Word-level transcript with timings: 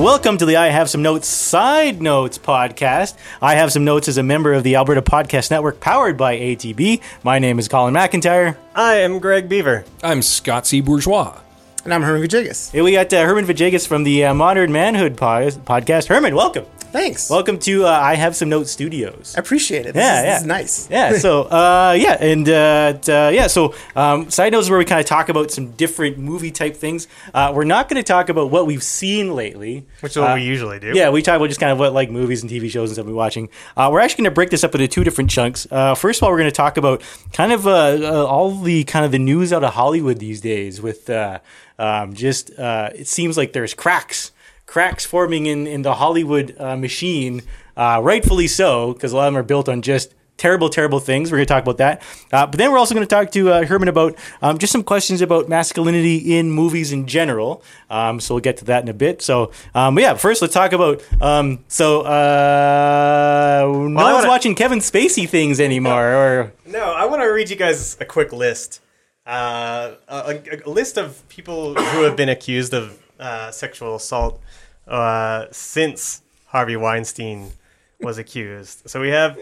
Welcome 0.00 0.38
to 0.38 0.46
the 0.46 0.56
I 0.56 0.68
Have 0.68 0.88
Some 0.88 1.02
Notes 1.02 1.28
Side 1.28 2.00
Notes 2.00 2.38
podcast. 2.38 3.18
I 3.42 3.56
Have 3.56 3.70
Some 3.70 3.84
Notes 3.84 4.08
as 4.08 4.16
a 4.16 4.22
member 4.22 4.54
of 4.54 4.62
the 4.62 4.76
Alberta 4.76 5.02
Podcast 5.02 5.50
Network 5.50 5.78
powered 5.78 6.16
by 6.16 6.38
ATB. 6.38 7.02
My 7.22 7.38
name 7.38 7.58
is 7.58 7.68
Colin 7.68 7.92
McIntyre. 7.92 8.56
I 8.74 8.94
am 8.94 9.18
Greg 9.18 9.46
Beaver. 9.46 9.84
I'm 10.02 10.22
Scott 10.22 10.66
C. 10.66 10.80
Bourgeois. 10.80 11.38
And 11.84 11.92
I'm 11.92 12.00
Herman 12.00 12.26
Vajegas. 12.26 12.72
Here 12.72 12.82
we 12.82 12.92
got 12.92 13.12
uh, 13.12 13.26
Herman 13.26 13.44
Vajegas 13.44 13.86
from 13.86 14.04
the 14.04 14.24
uh, 14.24 14.32
Modern 14.32 14.72
Manhood 14.72 15.18
pod- 15.18 15.52
podcast. 15.66 16.06
Herman, 16.08 16.34
welcome. 16.34 16.64
Thanks. 16.92 17.30
Welcome 17.30 17.58
to 17.60 17.84
uh, 17.86 17.88
I 17.88 18.16
Have 18.16 18.34
Some 18.34 18.48
Notes 18.48 18.72
Studios. 18.72 19.34
I 19.36 19.40
appreciate 19.40 19.86
it. 19.86 19.94
This 19.94 20.02
Yeah, 20.02 20.18
is, 20.18 20.24
yeah. 20.24 20.32
This 20.32 20.40
is 20.42 20.46
nice. 20.46 20.90
yeah 20.90 21.18
so 21.18 21.42
uh, 21.44 21.96
yeah 21.96 22.14
and 22.20 22.48
uh, 22.48 22.98
uh, 23.08 23.30
yeah 23.32 23.46
so 23.46 23.74
um, 23.94 24.28
side 24.28 24.50
notes 24.52 24.66
is 24.66 24.70
where 24.70 24.78
we 24.78 24.84
kind 24.84 24.98
of 25.00 25.06
talk 25.06 25.28
about 25.28 25.52
some 25.52 25.70
different 25.72 26.18
movie 26.18 26.50
type 26.50 26.74
things 26.76 27.06
uh, 27.32 27.52
we're 27.54 27.62
not 27.64 27.88
going 27.88 28.02
to 28.02 28.06
talk 28.06 28.28
about 28.28 28.50
what 28.50 28.66
we've 28.66 28.82
seen 28.82 29.34
lately 29.36 29.86
Which 30.00 30.12
is 30.12 30.18
what 30.18 30.32
Uh, 30.32 30.34
we 30.34 30.42
usually 30.42 30.80
do. 30.80 30.92
yeah 30.94 31.10
we 31.10 31.22
talk 31.22 31.36
about 31.36 31.46
just 31.46 31.60
kind 31.60 31.70
of 31.70 31.78
what 31.78 31.92
like 31.92 32.10
movies 32.10 32.42
and 32.42 32.50
tv 32.50 32.68
shows 32.68 32.90
and 32.90 32.94
stuff 32.96 33.06
we're 33.06 33.14
watching 33.14 33.50
uh, 33.76 33.88
we're 33.92 34.00
actually 34.00 34.22
going 34.24 34.30
to 34.32 34.34
break 34.34 34.50
this 34.50 34.64
up 34.64 34.74
into 34.74 34.88
two 34.88 35.04
different 35.04 35.30
chunks 35.30 35.68
uh, 35.70 35.94
first 35.94 36.18
of 36.20 36.24
all 36.24 36.30
we're 36.30 36.38
going 36.38 36.50
to 36.50 36.56
talk 36.56 36.76
about 36.76 37.02
kind 37.32 37.52
of 37.52 37.68
uh, 37.68 37.70
uh, 38.02 38.24
all 38.26 38.50
the 38.56 38.82
kind 38.84 39.04
of 39.04 39.12
the 39.12 39.18
news 39.20 39.52
out 39.52 39.62
of 39.62 39.74
hollywood 39.74 40.18
these 40.18 40.40
days 40.40 40.82
with 40.82 41.08
uh, 41.08 41.38
um, 41.78 42.14
just 42.14 42.50
uh, 42.58 42.90
it 42.94 43.06
seems 43.06 43.36
like 43.36 43.52
there's 43.52 43.74
cracks 43.74 44.32
cracks 44.70 45.04
forming 45.04 45.46
in, 45.46 45.66
in 45.66 45.82
the 45.82 45.94
Hollywood 45.94 46.54
uh, 46.56 46.76
machine, 46.76 47.42
uh, 47.76 47.98
rightfully 48.00 48.46
so, 48.46 48.92
because 48.92 49.12
a 49.12 49.16
lot 49.16 49.26
of 49.26 49.32
them 49.34 49.40
are 49.40 49.42
built 49.42 49.68
on 49.68 49.82
just 49.82 50.14
terrible, 50.36 50.68
terrible 50.70 51.00
things. 51.00 51.30
We're 51.30 51.38
going 51.38 51.46
to 51.48 51.52
talk 51.52 51.64
about 51.64 51.78
that. 51.78 52.02
Uh, 52.32 52.46
but 52.46 52.56
then 52.56 52.70
we're 52.70 52.78
also 52.78 52.94
going 52.94 53.04
to 53.06 53.12
talk 53.14 53.32
to 53.32 53.50
uh, 53.50 53.66
Herman 53.66 53.88
about 53.88 54.16
um, 54.40 54.58
just 54.58 54.72
some 54.72 54.84
questions 54.84 55.20
about 55.22 55.48
masculinity 55.48 56.38
in 56.38 56.52
movies 56.52 56.92
in 56.92 57.08
general. 57.08 57.64
Um, 57.90 58.20
so 58.20 58.36
we'll 58.36 58.42
get 58.42 58.58
to 58.58 58.64
that 58.66 58.84
in 58.84 58.88
a 58.88 58.94
bit. 58.94 59.22
So, 59.22 59.50
um, 59.74 59.96
but 59.96 60.02
yeah, 60.02 60.14
first 60.14 60.40
let's 60.40 60.54
talk 60.54 60.72
about. 60.72 61.02
Um, 61.20 61.64
so, 61.66 62.02
uh, 62.02 63.62
no 63.66 64.00
I 64.00 64.04
one's 64.04 64.14
wanna- 64.14 64.28
watching 64.28 64.54
Kevin 64.54 64.78
Spacey 64.78 65.28
things 65.28 65.58
anymore. 65.60 66.14
Or 66.14 66.52
No, 66.64 66.92
I 66.92 67.06
want 67.06 67.22
to 67.22 67.26
read 67.28 67.50
you 67.50 67.56
guys 67.56 67.96
a 68.00 68.04
quick 68.04 68.32
list. 68.32 68.80
Uh, 69.26 69.92
a- 70.08 70.62
a 70.64 70.70
list 70.70 70.96
of 70.96 71.28
people 71.28 71.74
who 71.74 72.02
have 72.04 72.16
been 72.16 72.28
accused 72.28 72.72
of 72.72 72.98
uh, 73.20 73.50
sexual 73.50 73.94
assault 73.96 74.40
uh, 74.88 75.46
since 75.52 76.22
Harvey 76.46 76.76
Weinstein 76.76 77.52
was 78.00 78.18
accused. 78.18 78.88
So 78.88 79.00
we 79.00 79.10
have 79.10 79.38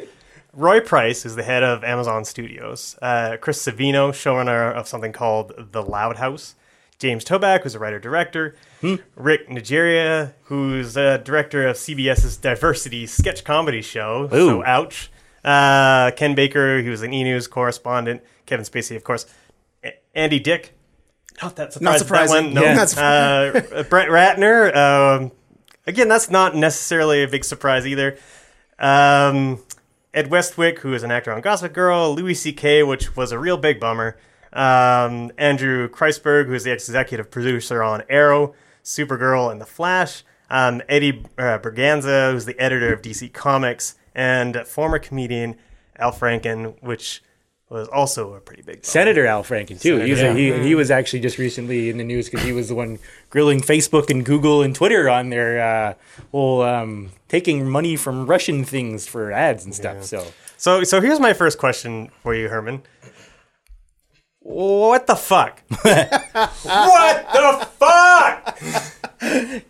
Roy 0.52 0.80
Price, 0.80 1.22
who's 1.22 1.36
the 1.36 1.42
head 1.44 1.62
of 1.62 1.84
Amazon 1.84 2.24
Studios, 2.24 2.98
uh, 3.00 3.36
Chris 3.40 3.64
Savino, 3.64 4.10
showrunner 4.10 4.72
of 4.74 4.88
something 4.88 5.12
called 5.12 5.52
The 5.72 5.82
Loud 5.82 6.16
House, 6.16 6.54
James 6.98 7.24
Toback, 7.24 7.62
who's 7.62 7.76
a 7.76 7.78
writer 7.78 8.00
director, 8.00 8.56
Rick 9.14 9.48
Najera, 9.48 10.32
who's 10.44 10.96
a 10.96 11.18
director 11.18 11.66
of 11.68 11.76
CBS's 11.76 12.36
diversity 12.36 13.06
sketch 13.06 13.44
comedy 13.44 13.82
show. 13.82 14.28
So 14.28 14.36
Ooh. 14.36 14.64
ouch. 14.64 15.10
Uh, 15.44 16.10
Ken 16.16 16.34
Baker, 16.34 16.82
who 16.82 16.90
was 16.90 17.02
an 17.02 17.12
E 17.14 17.22
News 17.22 17.46
correspondent. 17.46 18.22
Kevin 18.46 18.64
Spacey, 18.64 18.96
of 18.96 19.04
course. 19.04 19.26
A- 19.84 19.94
Andy 20.14 20.40
Dick. 20.40 20.72
Not 21.42 21.56
that 21.56 21.72
surprised. 21.72 21.98
surprising. 22.00 22.54
That 22.54 22.62
one. 22.62 22.64
No. 22.64 22.74
Not 22.74 22.98
Uh, 22.98 23.82
Brett 23.84 24.08
Ratner. 24.08 24.74
Um, 24.74 25.32
again, 25.86 26.08
that's 26.08 26.30
not 26.30 26.54
necessarily 26.56 27.22
a 27.22 27.28
big 27.28 27.44
surprise 27.44 27.86
either. 27.86 28.16
Um, 28.78 29.62
Ed 30.14 30.30
Westwick, 30.30 30.80
who 30.80 30.94
is 30.94 31.02
an 31.02 31.10
actor 31.10 31.32
on 31.32 31.40
Gossip 31.40 31.72
Girl, 31.72 32.14
Louis 32.14 32.34
C.K., 32.34 32.82
which 32.82 33.16
was 33.16 33.32
a 33.32 33.38
real 33.38 33.56
big 33.56 33.78
bummer. 33.78 34.16
Um, 34.52 35.30
Andrew 35.36 35.88
Kreisberg, 35.88 36.46
who 36.46 36.54
is 36.54 36.64
the 36.64 36.72
executive 36.72 37.30
producer 37.30 37.82
on 37.82 38.02
Arrow, 38.08 38.54
Supergirl, 38.82 39.52
and 39.52 39.60
The 39.60 39.66
Flash. 39.66 40.24
Um, 40.50 40.80
Eddie 40.88 41.24
uh, 41.36 41.58
Berganza, 41.58 42.32
who's 42.32 42.46
the 42.46 42.58
editor 42.58 42.92
of 42.92 43.02
DC 43.02 43.32
Comics, 43.34 43.96
and 44.14 44.56
former 44.66 44.98
comedian 44.98 45.56
Al 45.96 46.12
Franken, 46.12 46.82
which 46.82 47.22
was 47.70 47.88
also 47.88 48.34
a 48.34 48.40
pretty 48.40 48.62
big 48.62 48.76
bummer. 48.76 48.84
Senator 48.84 49.26
Al 49.26 49.44
Franken 49.44 49.80
too. 49.80 49.98
He 49.98 50.10
was, 50.10 50.20
Senator, 50.20 50.38
he, 50.38 50.68
he 50.68 50.74
was 50.74 50.90
actually 50.90 51.20
just 51.20 51.38
recently 51.38 51.90
in 51.90 51.98
the 51.98 52.04
news 52.04 52.30
because 52.30 52.44
he 52.44 52.52
was 52.52 52.68
the 52.68 52.74
one 52.74 52.98
grilling 53.30 53.60
Facebook 53.60 54.10
and 54.10 54.24
Google 54.24 54.62
and 54.62 54.74
Twitter 54.74 55.08
on 55.08 55.28
their 55.30 55.60
uh, 55.60 55.94
whole 56.30 56.62
um, 56.62 57.10
taking 57.28 57.68
money 57.68 57.96
from 57.96 58.26
Russian 58.26 58.64
things 58.64 59.06
for 59.06 59.32
ads 59.32 59.64
and 59.64 59.74
stuff. 59.74 60.04
So 60.04 60.26
So, 60.56 60.82
so 60.84 61.00
here's 61.00 61.20
my 61.20 61.34
first 61.34 61.58
question 61.58 62.10
for 62.22 62.34
you, 62.34 62.48
Herman. 62.48 62.82
What 64.40 65.06
the 65.06 65.16
fuck? 65.16 65.62
what 65.68 65.82
the 66.62 67.68
fuck? 67.78 68.58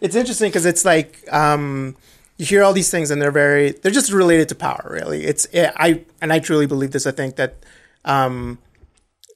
It's 0.01 0.15
interesting 0.15 0.51
because 0.51 0.67
it's 0.67 0.85
like 0.85 1.25
um, 1.33 1.97
you 2.37 2.47
hear 2.47 2.63
all 2.63 2.73
these 2.73 2.91
things 2.91 3.11
and 3.11 3.21
they're 3.21 3.33
very 3.33 3.73
they're 3.73 3.91
just 3.91 4.13
related 4.13 4.49
to 4.51 4.55
power. 4.55 4.89
Really, 4.89 5.25
it's 5.25 5.49
I 5.55 6.05
and 6.21 6.33
I 6.33 6.39
truly 6.39 6.67
believe 6.67 6.93
this. 6.93 7.07
I 7.07 7.11
think 7.11 7.35
that 7.37 7.57
um, 8.05 8.59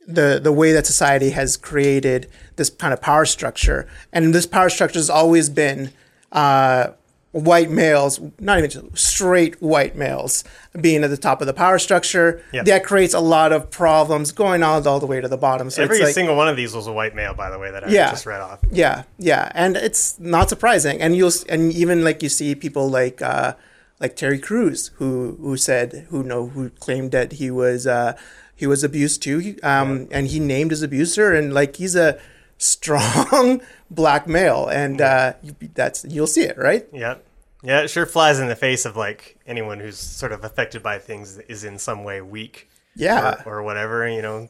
the 0.07 0.41
the 0.43 0.53
way 0.53 0.73
that 0.73 0.87
society 0.87 1.31
has 1.31 1.57
created 1.57 2.29
this 2.57 2.71
kind 2.71 2.93
of 2.93 3.01
power 3.01 3.25
structure, 3.25 3.89
and 4.13 4.35
this 4.35 4.47
power 4.47 4.69
structure 4.69 4.99
has 4.99 5.09
always 5.11 5.49
been 5.49 5.91
uh, 6.33 6.89
white 7.31 7.71
males, 7.71 8.21
not 8.39 8.59
even 8.59 8.95
straight 8.95 9.61
white 9.63 9.97
males, 9.97 10.45
being 10.81 11.03
at 11.05 11.09
the 11.11 11.17
top 11.17 11.41
of 11.41 11.47
the 11.47 11.55
power 11.55 11.79
structure. 11.79 12.43
Yeah. 12.53 12.63
That 12.65 12.85
creates 12.85 13.15
a 13.15 13.21
lot 13.21 13.53
of 13.53 13.71
problems 13.71 14.33
going 14.33 14.63
on 14.63 14.87
all 14.87 15.01
the 15.01 15.07
way 15.07 15.21
to 15.21 15.29
the 15.29 15.39
bottom. 15.39 15.71
So 15.71 15.83
Every 15.83 16.01
like, 16.01 16.15
single 16.15 16.37
one 16.37 16.49
of 16.49 16.57
these 16.57 16.75
was 16.75 16.87
a 16.87 16.93
white 16.93 17.15
male, 17.15 17.33
by 17.33 17.49
the 17.51 17.59
way, 17.59 17.71
that 17.71 17.85
I 17.85 17.89
Yeah. 17.89 18.11
just 18.11 18.27
read 18.27 18.41
off. 18.41 18.59
yeah, 18.71 19.05
yeah, 19.19 19.51
and 19.55 19.77
it's 19.77 20.19
not 20.19 20.49
surprising. 20.51 21.01
And 21.01 21.17
you'll 21.17 21.33
and 21.49 21.73
even 21.73 22.05
like 22.05 22.23
you 22.23 22.29
see 22.29 22.55
people 22.55 22.89
like 22.91 23.23
uh, 23.23 23.55
like 24.01 24.17
Terry 24.17 24.39
Crews 24.39 24.91
who 24.97 25.39
who 25.41 25.57
said 25.57 26.07
who 26.11 26.23
know 26.25 26.49
who 26.49 26.71
claimed 26.71 27.13
that 27.13 27.33
he 27.35 27.51
was 27.51 27.87
uh, 27.87 28.15
he 28.63 28.67
was 28.69 28.85
abused 28.85 29.23
too, 29.23 29.57
um, 29.65 30.07
and 30.13 30.29
he 30.29 30.39
named 30.39 30.71
his 30.71 30.83
abuser, 30.83 31.35
and 31.35 31.53
like 31.53 31.75
he's 31.77 31.97
a 31.97 32.17
strong 32.59 33.61
black 33.91 34.29
male, 34.29 34.69
and 34.69 35.01
uh, 35.01 35.33
that's 35.75 36.05
you'll 36.09 36.29
see 36.29 36.43
it 36.43 36.57
right. 36.57 36.87
Yeah. 36.93 37.17
Yeah, 37.65 37.81
it 37.83 37.89
sure 37.91 38.07
flies 38.07 38.39
in 38.39 38.47
the 38.49 38.57
face 38.57 38.85
of 38.85 38.97
like 38.97 39.37
anyone 39.47 39.79
who's 39.81 39.99
sort 39.99 40.33
of 40.33 40.45
affected 40.45 40.83
by 40.83 40.99
things 40.99 41.39
is 41.49 41.63
in 41.65 41.79
some 41.79 42.03
way 42.05 42.21
weak 42.21 42.69
Yeah, 42.97 43.43
or, 43.47 43.59
or 43.59 43.63
whatever, 43.63 44.09
you 44.09 44.23
know. 44.23 44.49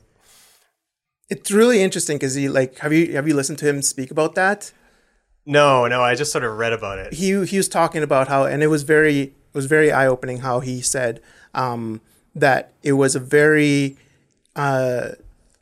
it's 1.28 1.50
really 1.50 1.82
interesting 1.82 2.16
because 2.16 2.34
he 2.34 2.48
like 2.48 2.78
have 2.78 2.92
you 2.92 3.12
have 3.14 3.26
you 3.28 3.34
listened 3.34 3.58
to 3.60 3.68
him 3.68 3.82
speak 3.82 4.10
about 4.10 4.34
that? 4.34 4.72
No, 5.44 5.86
no, 5.88 6.02
I 6.02 6.14
just 6.14 6.32
sort 6.32 6.44
of 6.44 6.56
read 6.56 6.72
about 6.72 6.98
it. 6.98 7.12
he 7.14 7.44
he 7.46 7.56
was 7.56 7.68
talking 7.68 8.02
about 8.02 8.28
how, 8.28 8.44
and 8.44 8.62
it 8.62 8.68
was 8.68 8.82
very 8.82 9.20
it 9.20 9.54
was 9.54 9.66
very 9.66 9.90
eye 9.92 10.06
opening 10.06 10.38
how 10.38 10.60
he 10.60 10.80
said 10.80 11.20
um, 11.54 12.00
that 12.34 12.72
it 12.82 12.92
was 12.92 13.14
a 13.14 13.20
very 13.20 13.96
uh, 14.56 15.10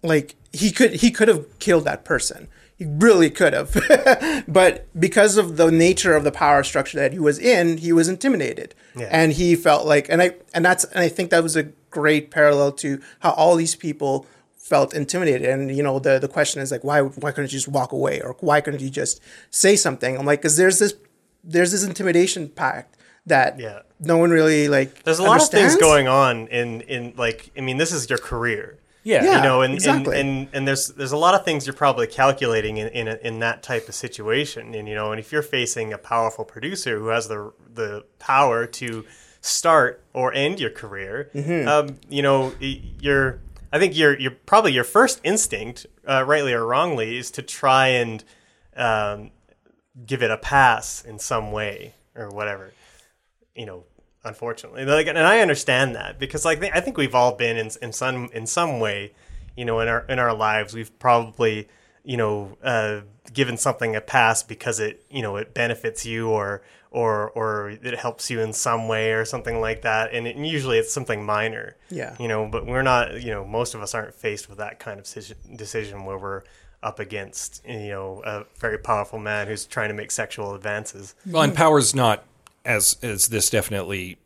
like 0.03 0.35
he 0.53 0.71
could 0.71 0.95
he 0.95 1.11
could 1.11 1.29
have 1.29 1.59
killed 1.59 1.85
that 1.85 2.05
person. 2.05 2.49
He 2.77 2.87
really 2.87 3.29
could 3.29 3.53
have, 3.53 3.77
but 4.49 4.87
because 4.99 5.37
of 5.37 5.59
the 5.59 5.71
nature 5.71 6.17
of 6.17 6.25
the 6.25 6.33
power 6.33 6.63
structure 6.65 6.99
that 6.99 7.13
he 7.13 7.19
was 7.19 7.39
in, 7.39 7.77
he 7.77 7.93
was 7.93 8.09
intimidated, 8.09 8.75
Yeah. 8.97 9.09
and 9.11 9.33
he 9.35 9.55
felt 9.55 9.87
like, 9.87 10.09
and 10.09 10.23
I 10.23 10.37
and 10.55 10.65
that's 10.65 10.85
and 10.85 11.01
I 11.01 11.09
think 11.09 11.29
that 11.31 11.43
was 11.43 11.57
a 11.57 11.65
great 11.91 12.31
parallel 12.31 12.73
to 12.73 12.99
how 13.19 13.33
all 13.33 13.55
these 13.57 13.75
people 13.75 14.27
felt 14.57 14.95
intimidated. 14.95 15.47
And 15.47 15.77
you 15.77 15.83
know, 15.83 15.99
the 15.99 16.19
the 16.19 16.27
question 16.29 16.63
is 16.63 16.73
like, 16.73 16.83
why 16.83 17.03
why 17.03 17.33
couldn't 17.33 17.53
you 17.53 17.59
just 17.59 17.69
walk 17.69 17.93
away, 17.93 18.23
or 18.23 18.35
why 18.41 18.63
couldn't 18.63 18.81
you 18.81 18.89
just 18.89 19.21
say 19.51 19.77
something? 19.77 20.17
I'm 20.17 20.25
like, 20.25 20.41
because 20.41 20.57
there's 20.57 20.79
this 20.79 20.95
there's 21.45 21.73
this 21.73 21.85
intimidation 21.85 22.49
pact 22.49 22.97
that 23.27 23.59
Yeah. 23.59 23.81
no 24.01 24.17
one 24.19 24.31
really 24.31 24.69
like. 24.69 25.03
There's 25.05 25.19
a 25.19 25.23
lot 25.23 25.41
of 25.43 25.49
things 25.49 25.77
going 25.77 26.09
on 26.09 26.49
in 26.49 26.81
in 26.83 27.15
like 27.17 27.51
I 27.57 27.61
mean, 27.61 27.77
this 27.77 27.93
is 27.93 28.09
your 28.09 28.19
career. 28.19 28.78
yeah, 29.03 29.25
Yeah. 29.25 29.37
you 29.39 29.43
know, 29.43 29.63
and, 29.63 29.75
exactly. 29.75 30.19
and, 30.21 30.28
and 30.28 30.49
and 30.53 30.69
there's 30.69 30.89
there's 30.89 31.13
a 31.13 31.17
lot 31.17 31.34
of 31.34 31.45
things 31.45 31.67
you're 31.67 31.75
probably 31.75 32.07
calculating 32.07 32.77
in 32.78 32.89
in, 32.89 33.09
a, 33.09 33.15
in 33.22 33.39
that 33.41 33.63
type 33.63 33.89
of 33.89 33.95
situation, 33.95 34.75
and 34.75 34.89
you 34.89 34.95
know, 34.95 35.11
and 35.13 35.19
if 35.21 35.33
you're 35.33 35.43
facing 35.43 35.93
a 35.93 35.99
powerful 35.99 36.45
producer 36.45 36.99
who 36.99 37.09
has 37.09 37.28
the 37.28 37.53
the 37.75 38.05
power 38.19 38.67
to 38.67 39.05
start 39.43 40.03
or 40.13 40.33
end 40.34 40.61
your 40.61 40.71
career, 40.71 41.31
Mm-hmm. 41.34 41.69
um, 41.69 41.97
you 42.09 42.23
know, 42.23 42.53
you're 42.61 43.39
I 43.73 43.78
think 43.78 43.97
your 43.97 44.19
your 44.19 44.33
probably 44.33 44.73
your 44.73 44.84
first 44.84 45.21
instinct, 45.25 45.87
uh, 46.07 46.25
rightly 46.27 46.53
or 46.53 46.66
wrongly, 46.66 47.16
is 47.19 47.31
to 47.33 47.43
try 47.43 47.89
and 47.89 48.23
um, 48.77 49.31
give 50.07 50.23
it 50.23 50.31
a 50.31 50.37
pass 50.37 51.05
in 51.05 51.19
some 51.19 51.53
way 51.53 51.95
or 52.15 52.28
whatever 52.28 52.73
you 53.55 53.67
know, 53.67 53.85
unfortunately. 54.25 54.85
Like, 54.85 55.07
and 55.07 55.19
I 55.19 55.41
understand 55.41 55.95
that 55.95 56.19
because, 56.19 56.45
like, 56.45 56.63
I 56.63 56.81
think 56.81 56.97
we've 56.97 57.15
all 57.15 57.35
been 57.35 57.57
in 57.57 57.71
in 57.83 57.93
some 57.93 58.29
in 58.33 58.47
some 58.47 58.81
way, 58.81 59.13
you 59.57 59.65
know, 59.65 59.81
in 59.81 59.89
our 59.89 60.05
in 60.09 60.19
our 60.19 60.35
lives, 60.35 60.75
we've 60.75 60.97
probably, 60.99 61.69
you 62.05 62.17
know, 62.17 62.57
uh, 62.63 63.01
given 63.33 63.57
something 63.57 63.95
a 63.97 64.01
pass 64.01 64.43
because 64.43 64.81
it, 64.81 65.05
you 65.11 65.23
know, 65.23 65.37
it 65.37 65.55
benefits 65.55 66.05
you 66.05 66.29
or 66.29 66.63
or 66.91 67.31
or 67.31 67.71
it 67.71 67.99
helps 67.99 68.31
you 68.31 68.41
in 68.41 68.53
some 68.53 68.89
way 68.89 69.13
or 69.13 69.25
something 69.25 69.61
like 69.61 69.83
that. 69.83 70.13
And, 70.13 70.27
it, 70.27 70.37
and 70.37 70.47
usually 70.47 70.79
it's 70.79 70.93
something 70.93 71.25
minor. 71.25 71.77
Yeah. 71.91 72.17
You 72.19 72.29
know, 72.29 72.49
but 72.51 72.67
we're 72.67 72.83
not. 72.83 73.23
You 73.23 73.31
know, 73.31 73.45
most 73.45 73.75
of 73.75 73.83
us 73.83 73.95
aren't 73.95 74.15
faced 74.15 74.49
with 74.49 74.59
that 74.59 74.79
kind 74.79 74.99
of 74.99 75.05
decision, 75.05 75.37
decision 75.57 76.05
where 76.05 76.19
we're 76.19 76.43
up 76.83 76.99
against 76.99 77.63
you 77.67 77.91
know 77.91 78.23
a 78.25 78.45
very 78.59 78.79
powerful 78.79 79.19
man 79.19 79.47
who's 79.47 79.67
trying 79.67 79.89
to 79.89 79.95
make 79.95 80.11
sexual 80.11 80.55
advances. 80.55 81.15
Well, 81.27 81.43
and 81.43 81.55
power's 81.55 81.95
not 81.95 82.25
as 82.65 82.97
as 83.03 83.28
this 83.28 83.51
definitely 83.51 84.18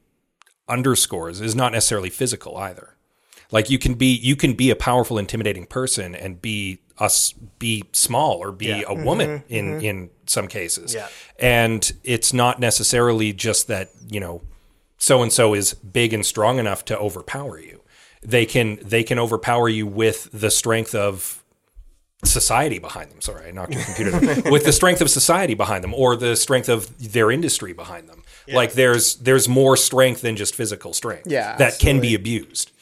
underscores 0.69 1.40
is 1.40 1.54
not 1.54 1.72
necessarily 1.72 2.10
physical 2.10 2.56
either. 2.56 2.96
Like 3.50 3.70
you 3.70 3.78
can 3.78 3.94
be 3.94 4.14
you 4.14 4.36
can 4.36 4.54
be 4.54 4.70
a 4.70 4.76
powerful, 4.76 5.19
intimidating 5.19 5.66
person 5.66 6.14
and 6.14 6.40
be 6.40 6.81
us 6.98 7.32
be 7.58 7.84
small 7.92 8.38
or 8.38 8.52
be 8.52 8.66
Yeah. 8.66 8.82
a 8.86 8.94
woman 8.94 9.40
mm-hmm. 9.40 9.54
in 9.54 9.64
mm-hmm. 9.66 9.84
in 9.84 10.10
some 10.26 10.48
cases. 10.48 10.94
Yeah. 10.94 11.08
And 11.38 11.92
it's 12.02 12.32
not 12.32 12.58
necessarily 12.58 13.32
just 13.32 13.66
that, 13.69 13.90
you 14.08 14.20
know, 14.20 14.42
so 14.98 15.22
and 15.22 15.32
so 15.32 15.54
is 15.54 15.75
big 15.75 16.12
and 16.12 16.25
strong 16.25 16.58
enough 16.58 16.84
to 16.87 16.98
overpower 16.98 17.60
you. 17.60 17.82
They 18.22 18.46
can 18.46 18.78
they 18.82 19.02
can 19.02 19.19
overpower 19.19 19.69
you 19.69 19.87
with 19.87 20.30
the 20.32 20.50
strength 20.50 20.94
of 20.94 21.44
society 22.25 22.79
behind 22.79 23.11
them. 23.11 23.21
Sorry, 23.21 23.49
I 23.49 23.50
knocked 23.50 23.75
your 23.75 23.82
computer. 23.85 24.50
with 24.50 24.65
the 24.65 24.73
strength 24.73 25.00
of 25.00 25.11
society 25.11 25.55
behind 25.55 25.85
them, 25.85 25.94
or 25.94 26.17
the 26.17 26.37
strength 26.37 26.69
of 26.69 27.12
their 27.12 27.31
industry 27.31 27.73
behind 27.73 28.09
them. 28.09 28.23
Like 28.53 28.75
there's 28.75 29.17
there's 29.17 29.49
more 29.49 29.76
strength 29.76 30.21
than 30.21 30.37
just 30.37 30.55
physical 30.55 30.93
strength. 30.93 31.31
Yeah, 31.31 31.56
that 31.56 31.79
can 31.79 32.00
be 32.00 32.15
abused. 32.15 32.73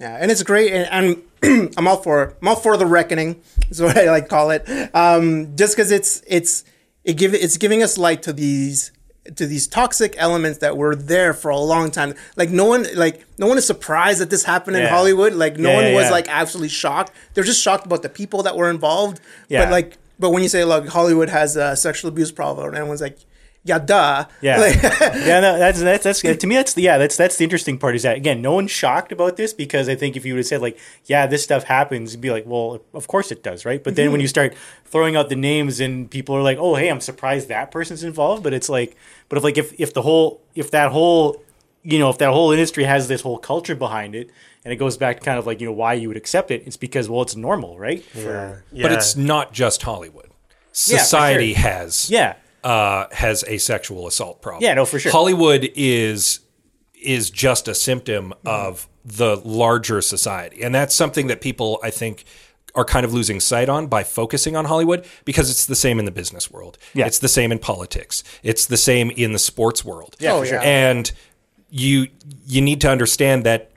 Yeah, 0.00 0.16
and 0.20 0.30
it's 0.30 0.42
great, 0.42 0.72
and 0.72 1.22
I'm 1.42 1.70
I'm 1.76 1.88
all 1.88 2.02
for 2.02 2.36
I'm 2.40 2.48
all 2.48 2.56
for 2.56 2.76
the 2.76 2.86
reckoning. 2.86 3.42
Is 3.70 3.80
what 3.80 3.96
I 3.96 4.10
like 4.10 4.28
call 4.28 4.50
it. 4.50 4.68
Um, 4.94 5.56
just 5.56 5.76
because 5.76 5.90
it's 5.90 6.22
it's 6.26 6.64
it 7.04 7.14
give 7.16 7.34
it's 7.34 7.56
giving 7.56 7.82
us 7.82 7.98
light 7.98 8.22
to 8.24 8.32
these 8.32 8.92
to 9.36 9.46
these 9.46 9.66
toxic 9.68 10.14
elements 10.18 10.58
that 10.58 10.76
were 10.76 10.96
there 10.96 11.32
for 11.32 11.48
a 11.50 11.56
long 11.58 11.90
time. 11.90 12.14
Like 12.36 12.50
no 12.50 12.64
one 12.64 12.86
like 12.96 13.24
no 13.38 13.46
one 13.46 13.56
is 13.58 13.66
surprised 13.66 14.20
that 14.20 14.30
this 14.30 14.44
happened 14.44 14.76
in 14.76 14.86
Hollywood. 14.88 15.32
Like 15.32 15.56
no 15.58 15.70
Yeah, 15.70 15.76
one 15.76 15.84
yeah, 15.86 15.94
was 15.94 16.04
yeah. 16.06 16.10
like 16.10 16.28
absolutely 16.28 16.68
shocked. 16.70 17.12
They're 17.34 17.44
just 17.44 17.62
shocked 17.62 17.86
about 17.86 18.02
the 18.02 18.08
people 18.08 18.42
that 18.42 18.56
were 18.56 18.68
involved. 18.68 19.20
Yeah. 19.48 19.64
But 19.64 19.70
like 19.72 19.98
but 20.18 20.30
when 20.30 20.42
you 20.42 20.48
say 20.48 20.64
like 20.64 20.86
Hollywood 20.88 21.28
has 21.28 21.56
a 21.56 21.76
sexual 21.76 22.08
abuse 22.08 22.32
problem, 22.32 22.68
and 22.68 22.76
everyone's 22.76 23.00
like, 23.00 23.18
yeah, 23.64 23.78
duh. 23.78 24.24
Yeah, 24.40 24.58
Like- 24.58 24.82
yeah. 24.82 25.38
No, 25.40 25.58
that's 25.58 25.80
that's 25.80 26.02
that's 26.02 26.20
to 26.40 26.46
me. 26.46 26.56
That's 26.56 26.76
yeah. 26.76 26.98
That's 26.98 27.16
that's 27.16 27.36
the 27.36 27.44
interesting 27.44 27.78
part. 27.78 27.94
Is 27.94 28.02
that 28.02 28.16
again, 28.16 28.42
no 28.42 28.54
one's 28.54 28.72
shocked 28.72 29.12
about 29.12 29.36
this 29.36 29.52
because 29.52 29.88
I 29.88 29.94
think 29.94 30.16
if 30.16 30.26
you 30.26 30.34
would 30.34 30.38
have 30.38 30.46
said 30.46 30.62
like, 30.62 30.78
yeah, 31.04 31.26
this 31.26 31.44
stuff 31.44 31.64
happens, 31.64 32.12
you'd 32.12 32.20
be 32.20 32.30
like, 32.30 32.44
well, 32.44 32.82
of 32.92 33.06
course 33.06 33.30
it 33.30 33.44
does, 33.44 33.64
right? 33.64 33.82
But 33.82 33.94
then 33.94 34.06
when 34.06 34.18
mm-hmm. 34.18 34.22
you 34.22 34.28
start 34.28 34.56
throwing 34.84 35.14
out 35.14 35.28
the 35.28 35.36
names 35.36 35.78
and 35.78 36.10
people 36.10 36.34
are 36.34 36.42
like, 36.42 36.58
oh, 36.58 36.74
hey, 36.74 36.88
I'm 36.88 37.00
surprised 37.00 37.48
that 37.48 37.70
person's 37.70 38.02
involved. 38.02 38.42
But 38.42 38.52
it's 38.52 38.68
like, 38.68 38.96
but 39.28 39.38
if 39.38 39.44
like 39.44 39.56
if 39.56 39.78
if 39.80 39.94
the 39.94 40.02
whole 40.02 40.40
if 40.56 40.72
that 40.72 40.90
whole 40.90 41.40
you 41.84 42.00
know 42.00 42.10
if 42.10 42.18
that 42.18 42.30
whole 42.30 42.50
industry 42.50 42.82
has 42.82 43.06
this 43.06 43.20
whole 43.20 43.38
culture 43.38 43.76
behind 43.76 44.14
it. 44.14 44.30
And 44.64 44.72
it 44.72 44.76
goes 44.76 44.96
back 44.96 45.18
to 45.18 45.24
kind 45.24 45.40
of 45.40 45.46
like 45.46 45.60
you 45.60 45.66
know 45.66 45.72
why 45.72 45.94
you 45.94 46.06
would 46.06 46.16
accept 46.16 46.52
it. 46.52 46.62
It's 46.66 46.76
because 46.76 47.08
well, 47.08 47.22
it's 47.22 47.34
normal, 47.34 47.80
right? 47.80 48.04
Yeah. 48.70 48.82
But 48.82 48.92
it's 48.92 49.16
not 49.16 49.52
just 49.52 49.82
Hollywood. 49.82 50.26
for 50.26 50.32
Society 50.70 51.52
sure. 51.52 51.62
has 51.62 52.08
Yeah, 52.08 52.36
uh, 52.64 53.06
has 53.12 53.44
a 53.48 53.58
sexual 53.58 54.06
assault 54.06 54.40
problem. 54.42 54.62
Yeah, 54.62 54.74
no, 54.74 54.84
for 54.84 54.98
sure. 54.98 55.12
Hollywood 55.12 55.70
is 55.74 56.40
is 57.00 57.30
just 57.30 57.66
a 57.66 57.74
symptom 57.74 58.32
of 58.46 58.88
the 59.04 59.36
larger 59.44 60.00
society, 60.00 60.62
and 60.62 60.74
that's 60.74 60.94
something 60.94 61.26
that 61.26 61.40
people 61.40 61.80
I 61.82 61.90
think 61.90 62.24
are 62.74 62.84
kind 62.84 63.04
of 63.04 63.12
losing 63.12 63.38
sight 63.40 63.68
on 63.68 63.86
by 63.86 64.02
focusing 64.02 64.56
on 64.56 64.64
Hollywood 64.64 65.04
because 65.24 65.50
it's 65.50 65.66
the 65.66 65.74
same 65.74 65.98
in 65.98 66.04
the 66.06 66.10
business 66.10 66.50
world. 66.50 66.78
Yeah. 66.94 67.06
It's 67.06 67.18
the 67.18 67.28
same 67.28 67.52
in 67.52 67.58
politics. 67.58 68.24
It's 68.42 68.64
the 68.64 68.78
same 68.78 69.10
in 69.10 69.32
the 69.32 69.38
sports 69.38 69.84
world. 69.84 70.16
Yeah, 70.18 70.32
Oh, 70.34 70.40
for 70.40 70.46
sure. 70.46 70.60
And 70.60 71.12
you 71.68 72.08
you 72.46 72.60
need 72.62 72.80
to 72.82 72.90
understand 72.90 73.44
that 73.44 73.72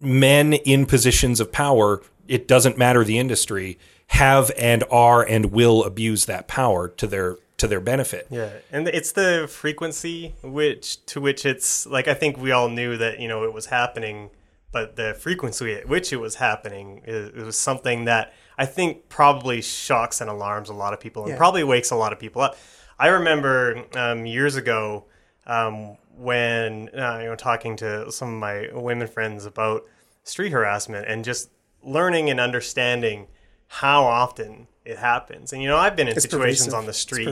men 0.00 0.52
in 0.52 0.86
positions 0.86 1.40
of 1.40 1.50
power, 1.50 2.02
it 2.28 2.46
doesn't 2.46 2.76
matter 2.78 3.02
the 3.04 3.18
industry, 3.18 3.78
have 4.08 4.50
and 4.58 4.84
are 4.90 5.22
and 5.22 5.46
will 5.46 5.82
abuse 5.84 6.26
that 6.26 6.46
power 6.46 6.88
to 6.88 7.06
their 7.06 7.38
to 7.58 7.66
their 7.66 7.80
benefit. 7.80 8.26
Yeah, 8.30 8.50
and 8.70 8.86
it's 8.88 9.12
the 9.12 9.46
frequency 9.50 10.34
which 10.42 11.04
to 11.06 11.20
which 11.20 11.46
it's 11.46 11.86
like 11.86 12.08
I 12.08 12.14
think 12.14 12.36
we 12.38 12.52
all 12.52 12.68
knew 12.68 12.96
that 12.96 13.18
you 13.20 13.28
know 13.28 13.44
it 13.44 13.52
was 13.52 13.66
happening, 13.66 14.30
but 14.72 14.96
the 14.96 15.14
frequency 15.14 15.72
at 15.74 15.88
which 15.88 16.12
it 16.12 16.16
was 16.18 16.36
happening 16.36 17.02
is, 17.06 17.28
it 17.28 17.44
was 17.44 17.58
something 17.58 18.04
that 18.04 18.32
I 18.58 18.66
think 18.66 19.08
probably 19.08 19.62
shocks 19.62 20.20
and 20.20 20.28
alarms 20.30 20.68
a 20.68 20.74
lot 20.74 20.92
of 20.92 21.00
people 21.00 21.22
and 21.24 21.32
Yeah. 21.32 21.36
probably 21.38 21.64
wakes 21.64 21.90
a 21.90 21.96
lot 21.96 22.12
of 22.12 22.18
people 22.18 22.42
up. 22.42 22.56
I 22.98 23.08
remember 23.08 23.84
um, 23.94 24.24
years 24.26 24.56
ago 24.56 25.04
um, 25.46 25.96
when 26.16 26.88
uh, 26.94 27.18
you 27.22 27.26
know 27.28 27.36
talking 27.36 27.76
to 27.76 28.10
some 28.12 28.34
of 28.34 28.40
my 28.40 28.68
women 28.72 29.06
friends 29.08 29.44
about 29.46 29.84
street 30.24 30.52
harassment 30.52 31.06
and 31.06 31.24
just 31.24 31.50
learning 31.82 32.28
and 32.30 32.40
understanding 32.40 33.28
how 33.68 34.02
often 34.04 34.66
it 34.86 34.98
happens. 34.98 35.52
And 35.52 35.62
you 35.62 35.68
know, 35.68 35.76
I've 35.76 35.96
been 35.96 36.08
in 36.08 36.14
It's 36.14 36.22
situations 36.22 36.66
pervasive. 36.66 36.74
on 36.74 36.86
the 36.86 36.92
street 36.92 37.28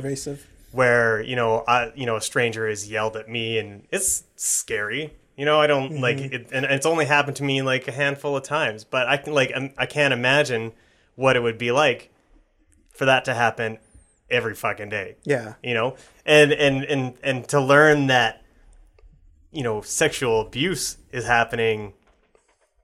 where 0.73 1.23
you 1.23 1.37
know 1.37 1.63
I 1.69 1.93
you 1.95 2.05
know 2.05 2.17
a 2.17 2.21
stranger 2.21 2.69
has 2.69 2.91
yelled 2.91 3.17
at 3.17 3.29
me 3.29 3.59
and 3.59 3.87
it's 3.91 4.25
scary. 4.37 5.15
You 5.37 5.45
know, 5.45 5.61
I 5.61 5.67
don't 5.67 6.01
like 6.01 6.19
it, 6.19 6.49
and 6.53 6.65
it's 6.65 6.87
only 6.87 7.07
happened 7.07 7.37
to 7.39 7.43
me 7.45 7.63
like 7.63 7.89
a 7.89 7.93
handful 7.93 8.37
of 8.37 8.43
times. 8.45 8.85
But 8.85 9.09
I 9.09 9.17
can 9.17 9.33
like 9.35 9.53
I 9.79 9.87
can't 9.87 10.13
imagine 10.13 10.73
what 11.17 11.37
it 11.37 11.41
would 11.41 11.59
be 11.59 11.73
like 11.73 12.11
for 12.91 13.05
that 13.07 13.25
to 13.27 13.35
happen 13.35 13.79
every 14.31 14.55
fucking 14.55 14.89
day. 14.91 15.17
Yeah. 15.25 15.55
You 15.63 15.75
know, 15.75 15.97
and 16.25 16.53
and 16.53 16.85
and 16.85 17.15
and 17.23 17.49
to 17.49 17.61
learn 17.61 18.09
that 18.09 18.43
you 19.53 19.63
know 19.63 19.81
sexual 19.81 20.41
abuse 20.41 20.99
is 21.13 21.25
happening 21.27 21.95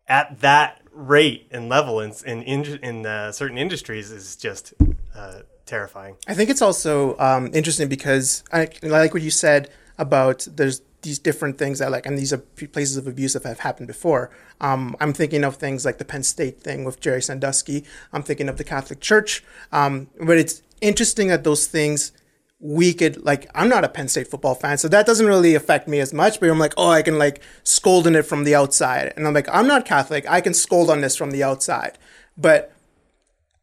at 0.09 0.41
that 0.41 0.80
rate 1.01 1.49
and 1.51 1.69
level 1.69 2.01
in 2.01 2.13
in 2.25 2.43
in, 2.83 3.07
uh, 3.07 3.33
certain 3.33 3.59
industries 3.59 4.11
is 4.11 4.37
just 4.37 4.75
uh, 5.17 5.41
terrifying. 5.67 6.17
I 6.29 6.35
think 6.35 6.51
it's 6.51 6.63
also 6.63 7.17
um, 7.19 7.51
interesting 7.55 7.89
because 7.89 8.45
I, 8.53 8.69
I 8.83 8.87
like 8.87 9.15
what 9.15 9.23
you 9.23 9.31
said 9.31 9.71
about 9.99 10.47
there's 10.51 10.83
these 11.03 11.19
different 11.19 11.57
things 11.57 11.79
that 11.79 11.91
like 11.91 12.05
and 12.05 12.19
these 12.19 12.33
are 12.33 12.39
places 12.39 12.97
of 12.97 13.07
abuse 13.07 13.33
that 13.33 13.45
have 13.45 13.61
happened 13.61 13.87
before. 13.87 14.31
Um, 14.61 14.95
I'm 15.01 15.13
thinking 15.13 15.45
of 15.45 15.57
things 15.57 15.85
like 15.85 15.99
the 15.99 16.05
Penn 16.05 16.23
State 16.23 16.61
thing 16.61 16.85
with 16.85 17.01
Jerry 17.01 17.23
Sandusky. 17.23 17.85
I'm 18.13 18.23
thinking 18.23 18.49
of 18.49 18.59
the 18.59 18.65
Catholic 18.65 19.01
Church. 19.01 19.43
Um, 19.73 20.09
but 20.21 20.37
it's 20.37 20.63
interesting 20.81 21.29
that 21.29 21.45
those 21.45 21.67
things 21.67 22.13
we 22.63 22.93
could 22.93 23.25
like 23.25 23.51
I'm 23.55 23.69
not 23.71 23.85
a 23.85 23.89
Penn 23.89 24.09
State 24.09 24.29
football 24.29 24.55
fan, 24.55 24.77
so 24.79 24.87
that 24.89 25.07
doesn't 25.07 25.27
really 25.27 25.55
affect 25.55 25.89
me 25.89 25.99
as 25.99 26.13
much. 26.13 26.39
But 26.41 26.51
I'm 26.51 26.59
like, 26.59 26.75
oh, 26.77 26.91
I 26.91 27.03
can 27.03 27.19
like 27.19 27.41
scold 27.65 28.07
on 28.07 28.15
it 28.15 28.27
from 28.27 28.45
the 28.45 28.55
outside, 28.55 29.13
and 29.17 29.27
I'm 29.27 29.33
like, 29.35 29.49
I'm 29.51 29.67
not 29.67 29.85
Catholic, 29.87 30.29
I 30.31 30.41
can 30.41 30.53
scold 30.55 30.91
on 30.91 31.01
this 31.01 31.17
from 31.17 31.31
the 31.31 31.43
outside, 31.43 31.99
but 32.37 32.73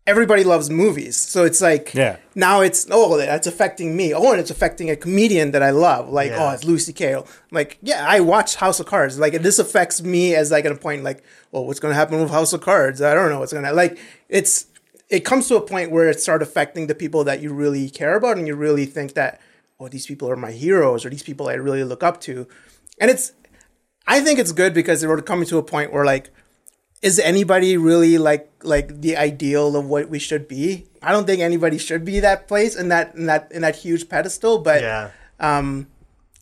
everybody 0.07 0.43
loves 0.43 0.69
movies, 0.69 1.17
so 1.17 1.43
it's 1.43 1.59
like, 1.61 1.93
Yeah. 1.93 2.15
now 2.33 2.61
it's 2.61 2.87
oh 2.89 3.17
that's 3.17 3.45
affecting 3.45 3.95
me. 3.95 4.13
Oh, 4.13 4.31
and 4.31 4.39
it's 4.39 4.49
affecting 4.49 4.89
a 4.89 4.95
comedian 4.95 5.51
that 5.51 5.61
I 5.61 5.69
love, 5.71 6.09
like 6.09 6.31
oh, 6.31 6.35
Yeah. 6.35 6.49
oh 6.49 6.53
it's 6.53 6.63
Lucy 6.63 6.93
Kay. 6.93 7.21
Like 7.51 7.77
yeah, 7.83 8.03
I 8.07 8.19
watched 8.21 8.55
House 8.55 8.79
of 8.79 8.87
Cards. 8.87 9.19
Like 9.19 9.33
this 9.43 9.59
affects 9.59 10.01
me 10.01 10.33
as 10.33 10.49
like 10.49 10.65
at 10.65 10.71
a 10.71 10.75
point 10.75 11.03
like, 11.03 11.23
well, 11.51 11.65
what's 11.65 11.79
gonna 11.79 11.93
happen 11.93 12.19
with 12.19 12.31
House 12.31 12.51
of 12.53 12.61
Cards? 12.61 13.01
I 13.01 13.13
don't 13.13 13.29
know 13.29 13.39
what's 13.39 13.53
gonna 13.53 13.73
like. 13.73 13.99
It's 14.29 14.65
it 15.09 15.21
comes 15.21 15.47
to 15.47 15.55
a 15.55 15.61
point 15.61 15.91
where 15.91 16.09
it 16.09 16.19
start 16.19 16.41
affecting 16.41 16.87
the 16.87 16.95
people 16.95 17.23
that 17.23 17.41
you 17.41 17.53
really 17.53 17.89
care 17.89 18.15
about, 18.15 18.37
and 18.37 18.47
you 18.47 18.55
really 18.55 18.85
think 18.85 19.13
that 19.13 19.39
oh 19.79 19.87
these 19.87 20.05
people 20.07 20.29
are 20.29 20.35
my 20.35 20.51
heroes 20.51 21.05
or 21.05 21.09
these 21.09 21.23
people 21.23 21.47
I 21.47 21.53
really 21.53 21.83
look 21.83 22.03
up 22.03 22.19
to, 22.21 22.47
and 22.99 23.09
it's 23.11 23.31
I 24.07 24.21
think 24.21 24.39
it's 24.39 24.51
good 24.51 24.73
because 24.73 25.05
we're 25.05 25.21
coming 25.21 25.47
to 25.47 25.57
a 25.57 25.63
point 25.63 25.91
where 25.93 26.05
like 26.05 26.29
is 27.01 27.19
anybody 27.19 27.77
really 27.77 28.17
like 28.17 28.49
like 28.63 29.01
the 29.01 29.15
ideal 29.15 29.75
of 29.75 29.85
what 29.85 30.09
we 30.09 30.17
should 30.19 30.47
be? 30.47 30.85
I 31.01 31.11
don't 31.11 31.27
think 31.27 31.41
anybody 31.41 31.77
should 31.77 32.03
be 32.03 32.19
that 32.21 32.47
place 32.47 32.75
in 32.75 32.89
that 32.89 33.13
in 33.15 33.27
that 33.27 33.51
in 33.51 33.61
that 33.61 33.75
huge 33.75 34.09
pedestal, 34.09 34.59
but 34.59 34.81
Yeah. 34.81 35.11
um 35.39 35.87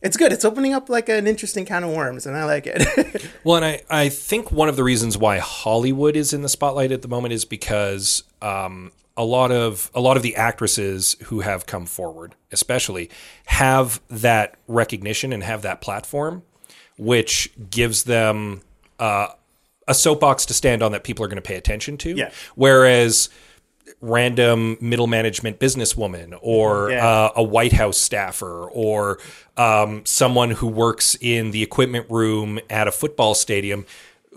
it's 0.02 0.16
good. 0.16 0.30
It's 0.32 0.44
opening 0.44 0.72
up 0.74 0.88
like 0.88 1.08
an 1.08 1.26
interesting 1.26 1.64
can 1.66 1.82
of 1.84 1.90
worms 1.90 2.26
and 2.26 2.36
I 2.36 2.44
like 2.44 2.66
it. 2.66 2.82
Well, 3.44 3.56
and 3.56 3.64
I, 3.64 3.80
I 3.88 4.08
think 4.08 4.50
one 4.50 4.68
of 4.68 4.76
the 4.76 4.82
reasons 4.84 5.16
why 5.16 5.38
Hollywood 5.38 6.16
is 6.16 6.32
in 6.32 6.42
the 6.42 6.48
spotlight 6.48 6.90
at 6.92 7.02
the 7.02 7.08
moment 7.08 7.32
is 7.32 7.44
because 7.44 8.24
um, 8.46 8.92
a 9.16 9.24
lot 9.24 9.50
of 9.50 9.90
a 9.94 10.00
lot 10.00 10.16
of 10.16 10.22
the 10.22 10.36
actresses 10.36 11.16
who 11.24 11.40
have 11.40 11.66
come 11.66 11.86
forward, 11.86 12.34
especially, 12.52 13.08
have 13.46 14.00
that 14.10 14.54
recognition 14.68 15.32
and 15.32 15.42
have 15.42 15.62
that 15.62 15.80
platform, 15.80 16.42
which 16.98 17.50
gives 17.70 18.04
them 18.04 18.60
uh, 18.98 19.28
a 19.88 19.94
soapbox 19.94 20.44
to 20.46 20.54
stand 20.54 20.82
on 20.82 20.92
that 20.92 21.02
people 21.04 21.24
are 21.24 21.28
going 21.28 21.36
to 21.36 21.48
pay 21.48 21.56
attention 21.56 21.96
to. 21.98 22.10
Yeah. 22.16 22.30
Whereas 22.56 23.30
random 24.00 24.76
middle 24.80 25.06
management 25.06 25.58
businesswoman 25.58 26.36
or 26.42 26.90
Yeah. 26.90 27.06
uh, 27.06 27.32
a 27.36 27.42
White 27.42 27.72
House 27.72 27.96
staffer 27.98 28.68
or 28.68 29.18
um, 29.56 30.04
someone 30.04 30.50
who 30.50 30.66
works 30.66 31.16
in 31.20 31.50
the 31.52 31.62
equipment 31.62 32.06
room 32.10 32.58
at 32.68 32.86
a 32.88 32.92
football 32.92 33.34
stadium. 33.34 33.86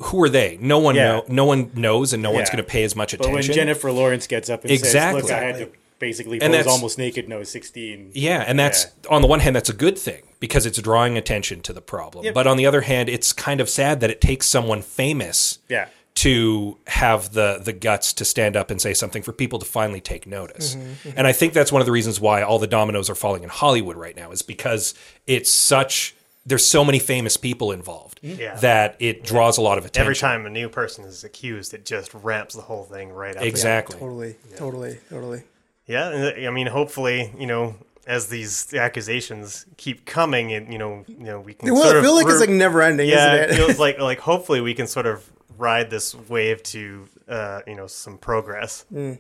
Who 0.04 0.24
are 0.24 0.30
they? 0.30 0.58
No 0.62 0.80
one 0.80 0.96
Yeah. 0.96 1.04
know. 1.08 1.26
No 1.28 1.46
one 1.46 1.72
knows, 1.76 2.14
and 2.14 2.24
no 2.24 2.32
one's 2.32 2.50
going 2.50 2.64
to 2.64 2.70
pay 2.70 2.84
as 2.84 2.96
much 2.96 3.12
But 3.18 3.28
when 3.28 3.36
attention. 3.36 3.54
Jennifer 3.56 3.92
Lawrence 3.92 4.28
gets 4.28 4.50
up 4.50 4.64
and 4.64 4.72
Exactly. 4.72 5.22
says, 5.22 5.30
"Look, 5.30 5.38
I 5.40 5.44
had 5.44 5.58
to 5.58 5.70
basically 6.00 6.42
And 6.42 6.54
that's- 6.54 6.68
almost 6.68 6.98
naked 6.98 7.28
was 7.30 7.50
16." 7.50 8.12
Yeah, 8.14 8.44
and 8.48 8.58
that's 8.58 8.88
on 9.10 9.22
the 9.22 9.28
one 9.28 9.42
hand 9.42 9.56
that's 9.56 9.70
a 9.70 9.74
good 9.74 9.98
thing 9.98 10.22
because 10.40 10.66
it's 10.66 10.82
drawing 10.82 11.18
attention 11.18 11.62
to 11.62 11.74
the 11.74 11.82
problem. 11.82 12.34
But 12.34 12.48
on 12.48 12.56
the 12.58 12.66
other 12.66 12.82
hand, 12.82 13.10
it's 13.10 13.34
kind 13.34 13.60
of 13.60 13.70
sad 13.70 14.00
that 14.00 14.10
it 14.10 14.22
takes 14.22 14.48
someone 14.48 14.82
famous 14.82 15.60
Yeah. 15.68 15.88
to 16.16 16.78
have 16.88 17.34
the 17.34 17.60
the 17.64 17.74
guts 17.74 18.14
to 18.14 18.26
stand 18.26 18.56
up 18.58 18.72
and 18.72 18.82
say 18.82 18.94
something 18.94 19.22
for 19.22 19.32
people 19.34 19.60
to 19.60 19.66
finally 19.66 20.02
take 20.02 20.26
notice. 20.26 20.76
Mm-hmm, 20.76 20.90
mm-hmm. 21.10 21.10
And 21.18 21.28
I 21.28 21.34
think 21.34 21.54
that's 21.54 21.72
one 21.72 21.82
of 21.82 21.86
the 21.86 21.92
reasons 21.92 22.20
why 22.22 22.42
all 22.42 22.60
the 22.60 22.68
dominoes 22.68 23.10
are 23.10 23.16
falling 23.16 23.44
in 23.44 23.50
Hollywood 23.50 23.98
right 23.98 24.16
now 24.16 24.32
is 24.32 24.42
because 24.42 24.94
it's 25.28 25.52
such 25.52 26.16
there's 26.50 26.66
so 26.66 26.84
many 26.84 27.00
famous 27.00 27.38
people 27.38 27.72
involved 27.72 28.20
Yeah. 28.22 28.56
that 28.56 28.96
it 29.00 29.24
draws 29.24 29.58
a 29.58 29.62
lot 29.62 29.78
of 29.78 29.86
attention. 29.86 30.02
Every 30.02 30.16
time 30.16 30.46
a 30.46 30.50
new 30.50 30.68
person 30.70 31.06
is 31.06 31.24
accused, 31.24 31.74
it 31.74 31.86
just 31.86 32.14
ramps 32.14 32.56
the 32.56 32.62
whole 32.62 32.84
thing 32.84 33.10
right 33.12 33.38
up. 33.38 33.44
Exactly. 33.44 33.98
Totally, 34.00 34.36
totally, 34.58 34.98
totally. 35.10 35.44
Yeah, 35.86 36.10
and 36.10 36.46
uh, 36.46 36.48
I 36.48 36.52
mean, 36.52 36.68
hopefully, 36.68 37.32
you 37.38 37.48
know, 37.48 37.76
as 38.06 38.28
these 38.28 38.74
accusations 38.74 39.66
keep 39.78 40.06
coming, 40.06 40.52
and 40.54 40.72
you 40.72 40.78
know, 40.80 41.04
you 41.08 41.24
know, 41.24 41.40
we 41.40 41.54
can 41.54 41.72
Well, 41.74 41.84
sort 41.84 41.96
I 41.96 42.00
of 42.00 42.04
feel 42.04 42.16
like 42.16 42.28
it's 42.28 42.40
like 42.40 42.50
never 42.50 42.82
ending, 42.82 43.08
yeah, 43.10 43.34
isn't 43.36 43.44
it 43.44 43.50
it? 43.52 43.56
feels 43.56 43.80
like 43.86 44.00
like 44.00 44.20
hopefully 44.20 44.62
we 44.62 44.74
can 44.74 44.88
sort 44.88 45.06
of 45.06 45.30
ride 45.58 45.90
this 45.90 46.16
wave 46.16 46.62
to 46.64 47.08
uh, 47.28 47.62
you 47.68 47.76
know 47.76 47.88
some 47.88 48.18
progress. 48.18 48.86
Hmm. 48.90 49.14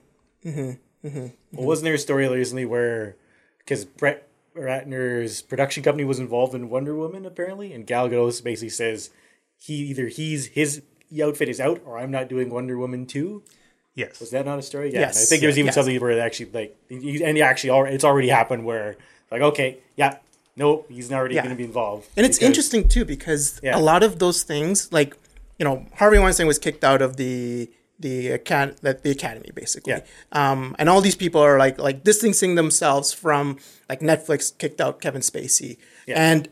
Hmm. 0.43 0.71
Well, 1.03 1.31
wasn't 1.51 1.85
there 1.85 1.93
a 1.93 1.97
story 1.97 2.27
recently 2.27 2.65
where 2.65 3.15
because 3.59 3.85
Brett 3.85 4.27
Ratner's 4.59 5.41
production 5.41 5.83
company 5.83 6.03
was 6.03 6.19
involved 6.19 6.53
in 6.53 6.69
Wonder 6.69 6.95
Woman 6.95 7.25
apparently, 7.25 7.73
and 7.73 7.85
Gal 7.87 8.09
Gadot 8.09 8.43
basically 8.43 8.69
says 8.69 9.09
he 9.57 9.73
either 9.75 10.07
he's 10.07 10.47
his 10.47 10.81
outfit 11.23 11.49
is 11.49 11.59
out 11.59 11.81
or 11.85 11.97
I'm 11.97 12.11
not 12.11 12.27
doing 12.29 12.49
Wonder 12.49 12.77
Woman 12.77 13.05
two. 13.05 13.43
Yes, 13.95 14.19
was 14.19 14.29
that 14.31 14.45
not 14.45 14.59
a 14.59 14.61
story? 14.61 14.93
Yeah, 14.93 15.01
Yes, 15.01 15.17
and 15.17 15.23
I 15.23 15.25
think 15.27 15.39
there 15.41 15.47
was 15.49 15.57
even 15.57 15.67
yes. 15.67 15.75
something 15.75 15.99
where 15.99 16.11
it 16.11 16.19
actually 16.19 16.51
like 16.51 16.77
and 16.89 17.01
he 17.37 17.41
actually 17.41 17.71
already, 17.71 17.95
it's 17.95 18.03
already 18.05 18.29
happened 18.29 18.65
where 18.65 18.95
like 19.31 19.41
okay, 19.41 19.79
yeah, 19.95 20.17
no, 20.55 20.85
he's 20.89 21.09
not 21.09 21.17
already 21.17 21.35
Yeah. 21.35 21.41
going 21.43 21.55
to 21.55 21.57
be 21.57 21.63
involved. 21.65 22.07
And 22.15 22.25
it's 22.25 22.37
interesting 22.39 22.87
too 22.87 23.05
because 23.05 23.59
Yeah. 23.63 23.77
a 23.77 23.81
lot 23.81 24.03
of 24.03 24.19
those 24.19 24.43
things, 24.43 24.91
like 24.93 25.15
you 25.57 25.65
know, 25.65 25.85
Harvey 25.95 26.19
Weinstein 26.19 26.47
was 26.47 26.59
kicked 26.59 26.83
out 26.85 27.01
of 27.01 27.17
the 27.17 27.69
the 27.99 28.29
acad- 28.31 28.77
that 28.81 29.03
the 29.03 29.11
academy 29.11 29.49
basically, 29.53 29.93
Yeah. 29.93 30.01
um, 30.31 30.75
and 30.79 30.87
all 30.89 31.01
these 31.01 31.15
people 31.15 31.41
are 31.41 31.57
like 31.59 31.77
like 31.79 32.03
distancing 32.03 32.55
themselves 32.55 33.11
from 33.13 33.57
like 33.89 33.99
Netflix 33.99 34.57
kicked 34.57 34.79
out 34.81 35.01
Kevin 35.01 35.21
Spacey, 35.21 35.77
and 36.07 36.47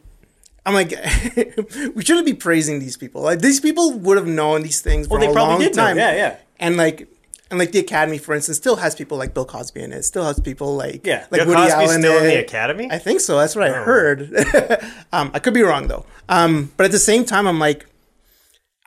I'm 0.66 0.74
like, 0.74 0.92
we 1.96 2.04
shouldn't 2.04 2.26
be 2.26 2.34
praising 2.34 2.80
these 2.80 2.98
people. 2.98 3.22
Like 3.22 3.40
these 3.40 3.60
people 3.62 3.94
would 3.94 4.18
have 4.18 4.28
known 4.28 4.64
these 4.64 4.82
things 4.82 5.08
for 5.08 5.12
Well, 5.14 5.22
they 5.22 5.28
a 5.28 5.34
probably 5.34 5.54
long 5.54 5.62
did 5.62 5.76
know. 5.76 5.84
time. 5.86 5.98
Yeah, 5.98 6.14
yeah. 6.16 6.36
And 6.60 6.76
like, 6.76 7.08
and 7.50 7.58
like 7.58 7.72
the 7.72 7.80
Academy, 7.80 8.18
for 8.18 8.36
instance, 8.36 8.58
still 8.58 8.76
has 8.76 8.94
people 8.94 9.18
like 9.18 9.34
Bill 9.34 9.46
Cosby 9.46 9.82
in 9.82 9.94
it. 9.94 10.04
Still 10.04 10.26
has 10.26 10.38
people 10.42 10.76
like 10.76 11.08
Yeah. 11.08 11.26
like 11.32 11.40
Bill 11.40 11.48
Woody 11.48 11.62
Cosby's 11.62 11.74
Allen. 11.90 12.02
still 12.02 12.18
in 12.18 12.24
the. 12.28 12.40
Academy? 12.42 12.90
I 12.92 12.98
think 12.98 13.22
so. 13.22 13.38
That's 13.38 13.56
what 13.56 13.64
I 13.64 13.72
heard. 13.72 14.34
um, 15.14 15.32
I 15.34 15.40
could 15.40 15.54
be 15.54 15.62
wrong 15.62 15.88
though. 15.88 16.06
Um, 16.28 16.74
but 16.76 16.84
at 16.86 16.92
the 16.92 17.00
same 17.00 17.24
time, 17.24 17.48
I'm 17.48 17.60
like, 17.60 17.86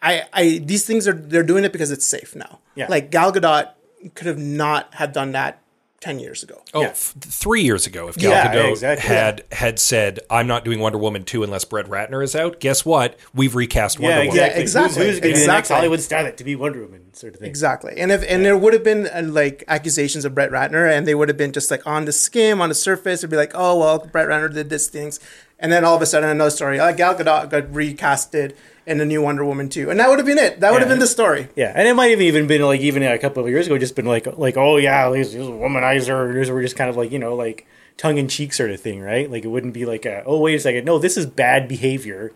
I, 0.03 0.23
I 0.33 0.59
these 0.65 0.85
things 0.87 1.07
are 1.07 1.13
they're 1.13 1.43
doing 1.43 1.65
it 1.65 1.73
because 1.73 1.91
it's 1.91 2.07
safe 2.07 2.35
now. 2.35 2.61
Yeah. 2.75 2.87
Like 2.89 3.11
Gal 3.11 3.33
Gadot 3.33 3.71
could 4.15 4.27
have 4.27 4.39
not 4.39 4.95
have 4.95 5.13
done 5.13 5.33
that 5.33 5.59
ten 6.01 6.19
years 6.19 6.43
ago. 6.43 6.63
Oh, 6.73 6.81
Yeah. 6.81 6.89
f- 6.89 7.15
three 7.21 7.61
years 7.61 7.87
ago, 7.87 8.09
if 8.09 8.17
Gal 8.17 8.31
Yeah, 8.31 8.55
Gadot 8.55 8.71
exactly. 8.71 9.07
had 9.15 9.45
had 9.53 9.79
said, 9.79 10.21
"I'm 10.31 10.47
not 10.47 10.65
doing 10.65 10.81
Wonder 10.81 10.97
Woman 10.97 11.25
two 11.25 11.43
unless 11.43 11.67
Brett 11.67 11.85
Ratner 11.87 12.25
is 12.25 12.35
out," 12.35 12.59
guess 12.61 12.87
what? 12.87 13.19
We've 13.35 13.55
recast 13.55 14.01
Wonder 14.01 14.13
Yeah, 14.13 14.19
Woman. 14.29 14.33
exactly. 14.35 14.63
exactly. 14.63 14.95
Who's, 15.05 15.07
who's 15.17 15.21
going 15.21 15.35
to 15.35 15.41
be 15.41 15.43
the 15.43 15.47
next 15.53 15.67
Exactly. 15.71 15.77
Hollywood 15.77 15.99
starlet 15.99 16.37
to 16.39 16.45
be 16.45 16.57
Wonder 16.57 16.81
Woman, 16.81 17.13
sort 17.13 17.35
of 17.35 17.41
thing. 17.41 17.49
Exactly. 17.51 17.95
And 17.99 18.11
if 18.11 18.25
and 18.27 18.43
there 18.47 18.57
would 18.57 18.73
have 18.73 18.83
been 18.85 19.07
uh, 19.09 19.23
like 19.27 19.65
accusations 19.69 20.25
of 20.25 20.35
Brett 20.35 20.51
Ratner, 20.51 20.91
and 20.91 21.07
they 21.07 21.15
would 21.15 21.29
have 21.29 21.37
been 21.37 21.53
just 21.53 21.71
like 21.71 21.87
on 21.87 22.07
the 22.07 22.13
skim, 22.13 22.63
on 22.63 22.71
the 22.71 22.75
surface, 22.75 23.21
it'd 23.21 23.29
be 23.29 23.37
like, 23.37 23.53
oh 23.55 23.79
well, 23.79 23.99
Brett 23.99 24.29
Ratner 24.29 24.51
did 24.51 24.71
this 24.71 24.89
things, 24.89 25.21
and 25.59 25.71
then 25.71 25.85
all 25.85 25.95
of 25.97 26.01
a 26.01 26.07
sudden 26.07 26.31
another 26.31 26.49
story, 26.49 26.79
like 26.79 26.97
Gal 26.97 27.15
Gadot 27.15 27.51
got 27.51 27.65
recasted 27.65 28.55
in 28.87 28.99
the 28.99 29.05
new 29.05 29.23
Wonder 29.23 29.45
Woman 29.45 29.69
too, 29.69 29.91
and 29.91 30.01
that 30.01 30.09
would 30.09 30.19
have 30.19 30.27
been 30.27 30.39
it. 30.39 30.61
That 30.61 30.73
would 30.73 30.81
have 30.83 30.89
been 30.89 30.99
the 30.99 31.07
story. 31.07 31.49
Yeah, 31.57 31.73
and 31.75 31.87
it 31.87 31.95
might 31.95 32.11
have 32.11 32.21
even 32.21 32.47
been 32.47 32.63
like 32.63 32.81
even 32.81 33.03
a 33.03 33.19
couple 33.19 33.43
of 33.45 33.49
years 33.49 33.67
ago, 33.67 33.79
just 33.79 33.95
been 33.97 34.07
like 34.07 34.27
like 34.39 34.57
oh 34.57 34.77
yeah, 34.77 35.15
he's, 35.15 35.33
he's 35.33 35.47
a 35.47 35.51
womanizer. 35.51 36.35
These 36.35 36.51
were 36.51 36.63
just 36.63 36.77
kind 36.77 36.89
of 36.91 36.97
like 36.97 37.11
you 37.13 37.19
know 37.19 37.35
like 37.35 37.67
tongue 37.97 38.17
in 38.19 38.29
cheek 38.29 38.53
sort 38.53 38.71
of 38.71 38.81
thing, 38.81 39.01
right? 39.01 39.31
Like 39.31 39.45
it 39.45 39.49
wouldn't 39.49 39.75
be 39.75 39.85
like 39.85 40.07
a, 40.07 40.23
oh 40.25 40.39
wait 40.41 40.55
a 40.55 40.61
second, 40.61 40.85
no, 40.85 40.99
this 40.99 41.17
is 41.17 41.27
bad 41.27 41.69
behavior 41.69 42.33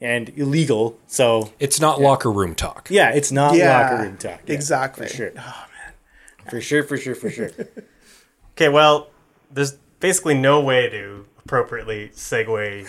and 0.00 0.28
illegal. 0.38 0.96
So 1.08 1.50
It's 1.58 1.80
not 1.80 2.00
locker 2.00 2.30
room 2.30 2.54
talk. 2.54 2.86
yeah, 2.90 3.10
it's 3.12 3.32
not 3.32 3.56
Yeah, 3.56 3.80
locker 3.80 4.02
room 4.04 4.16
talk. 4.16 4.40
Yeah, 4.46 4.54
exactly. 4.54 5.08
for 5.08 5.12
sure. 5.14 5.32
Oh 5.36 5.64
man, 5.74 6.50
for 6.50 6.60
sure, 6.60 6.84
for 6.84 6.96
sure, 6.96 7.14
for 7.16 7.30
sure. 7.30 7.50
Okay, 8.52 8.68
well, 8.68 9.10
there's 9.52 9.72
basically 10.00 10.34
no 10.34 10.60
way 10.60 10.88
to 10.88 11.26
appropriately 11.48 12.10
segue 12.14 12.84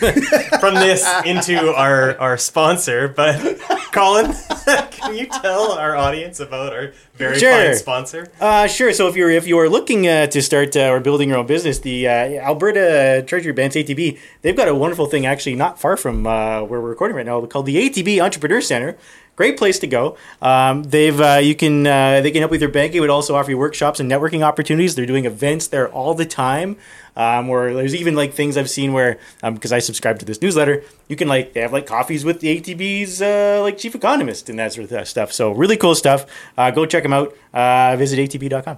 from 0.60 0.74
this 0.74 1.02
into 1.24 1.72
our 1.74 2.16
our 2.18 2.36
sponsor, 2.36 3.08
but 3.08 3.58
Colin, 3.90 4.34
can 4.90 5.16
you 5.16 5.24
tell 5.26 5.72
our 5.72 5.96
audience 5.96 6.40
about 6.40 6.74
our 6.74 6.92
very 7.14 7.38
Sure. 7.38 7.52
fine 7.52 7.74
sponsor? 7.74 8.28
Uh, 8.38 8.66
sure. 8.66 8.92
So 8.92 9.08
if 9.08 9.16
you're 9.16 9.30
if 9.30 9.46
you 9.46 9.58
are 9.58 9.68
looking 9.70 10.06
uh, 10.06 10.26
to 10.26 10.42
start 10.42 10.76
uh, 10.76 10.90
or 10.90 11.00
building 11.00 11.30
your 11.30 11.38
own 11.38 11.46
business, 11.46 11.78
the 11.78 12.06
uh, 12.06 12.12
Alberta 12.44 13.24
Treasury 13.26 13.52
Banks 13.52 13.76
ATB 13.76 14.18
they've 14.42 14.56
got 14.56 14.68
a 14.68 14.74
wonderful 14.74 15.06
thing 15.06 15.24
actually 15.24 15.54
not 15.56 15.80
far 15.80 15.96
from 15.96 16.26
uh, 16.26 16.60
where 16.62 16.80
we're 16.82 16.90
recording 16.90 17.16
right 17.16 17.24
now 17.26 17.40
called 17.46 17.64
the 17.64 17.76
ATB 17.88 18.22
Entrepreneur 18.22 18.60
Center. 18.60 18.98
Great 19.40 19.56
place 19.56 19.78
to 19.78 19.86
go. 19.86 20.18
Um, 20.42 20.82
they've 20.82 21.18
uh, 21.18 21.40
you 21.42 21.54
can 21.54 21.86
uh, 21.86 22.20
they 22.20 22.30
can 22.30 22.40
help 22.42 22.50
with 22.50 22.60
your 22.60 22.68
banking, 22.68 23.00
but 23.00 23.08
also 23.08 23.34
offer 23.34 23.48
you 23.48 23.56
workshops 23.56 23.98
and 23.98 24.10
networking 24.10 24.42
opportunities. 24.42 24.94
They're 24.94 25.06
doing 25.06 25.24
events 25.24 25.68
there 25.68 25.88
all 25.88 26.12
the 26.12 26.26
time. 26.26 26.76
Um, 27.16 27.48
where 27.48 27.72
there's 27.72 27.94
even 27.94 28.14
like 28.14 28.34
things 28.34 28.58
I've 28.58 28.68
seen 28.68 28.92
where 28.92 29.18
because 29.42 29.72
I 29.72 29.78
subscribe 29.78 30.18
to 30.18 30.26
this 30.26 30.42
newsletter, 30.42 30.84
you 31.08 31.16
can 31.16 31.26
like 31.26 31.54
they 31.54 31.62
have 31.62 31.72
like 31.72 31.86
coffees 31.86 32.22
with 32.22 32.40
the 32.40 32.60
ATB's 32.60 33.22
uh, 33.22 33.60
like 33.62 33.78
chief 33.78 33.94
economist 33.94 34.50
and 34.50 34.58
that 34.58 34.74
sort 34.74 34.92
of 34.92 35.08
stuff. 35.08 35.32
So 35.32 35.52
really 35.52 35.78
cool 35.78 35.94
stuff. 35.94 36.26
Uh, 36.58 36.70
go 36.70 36.84
check 36.84 37.02
them 37.02 37.14
out. 37.14 37.34
Uh, 37.54 37.96
visit 37.96 38.18
atb.com. 38.18 38.76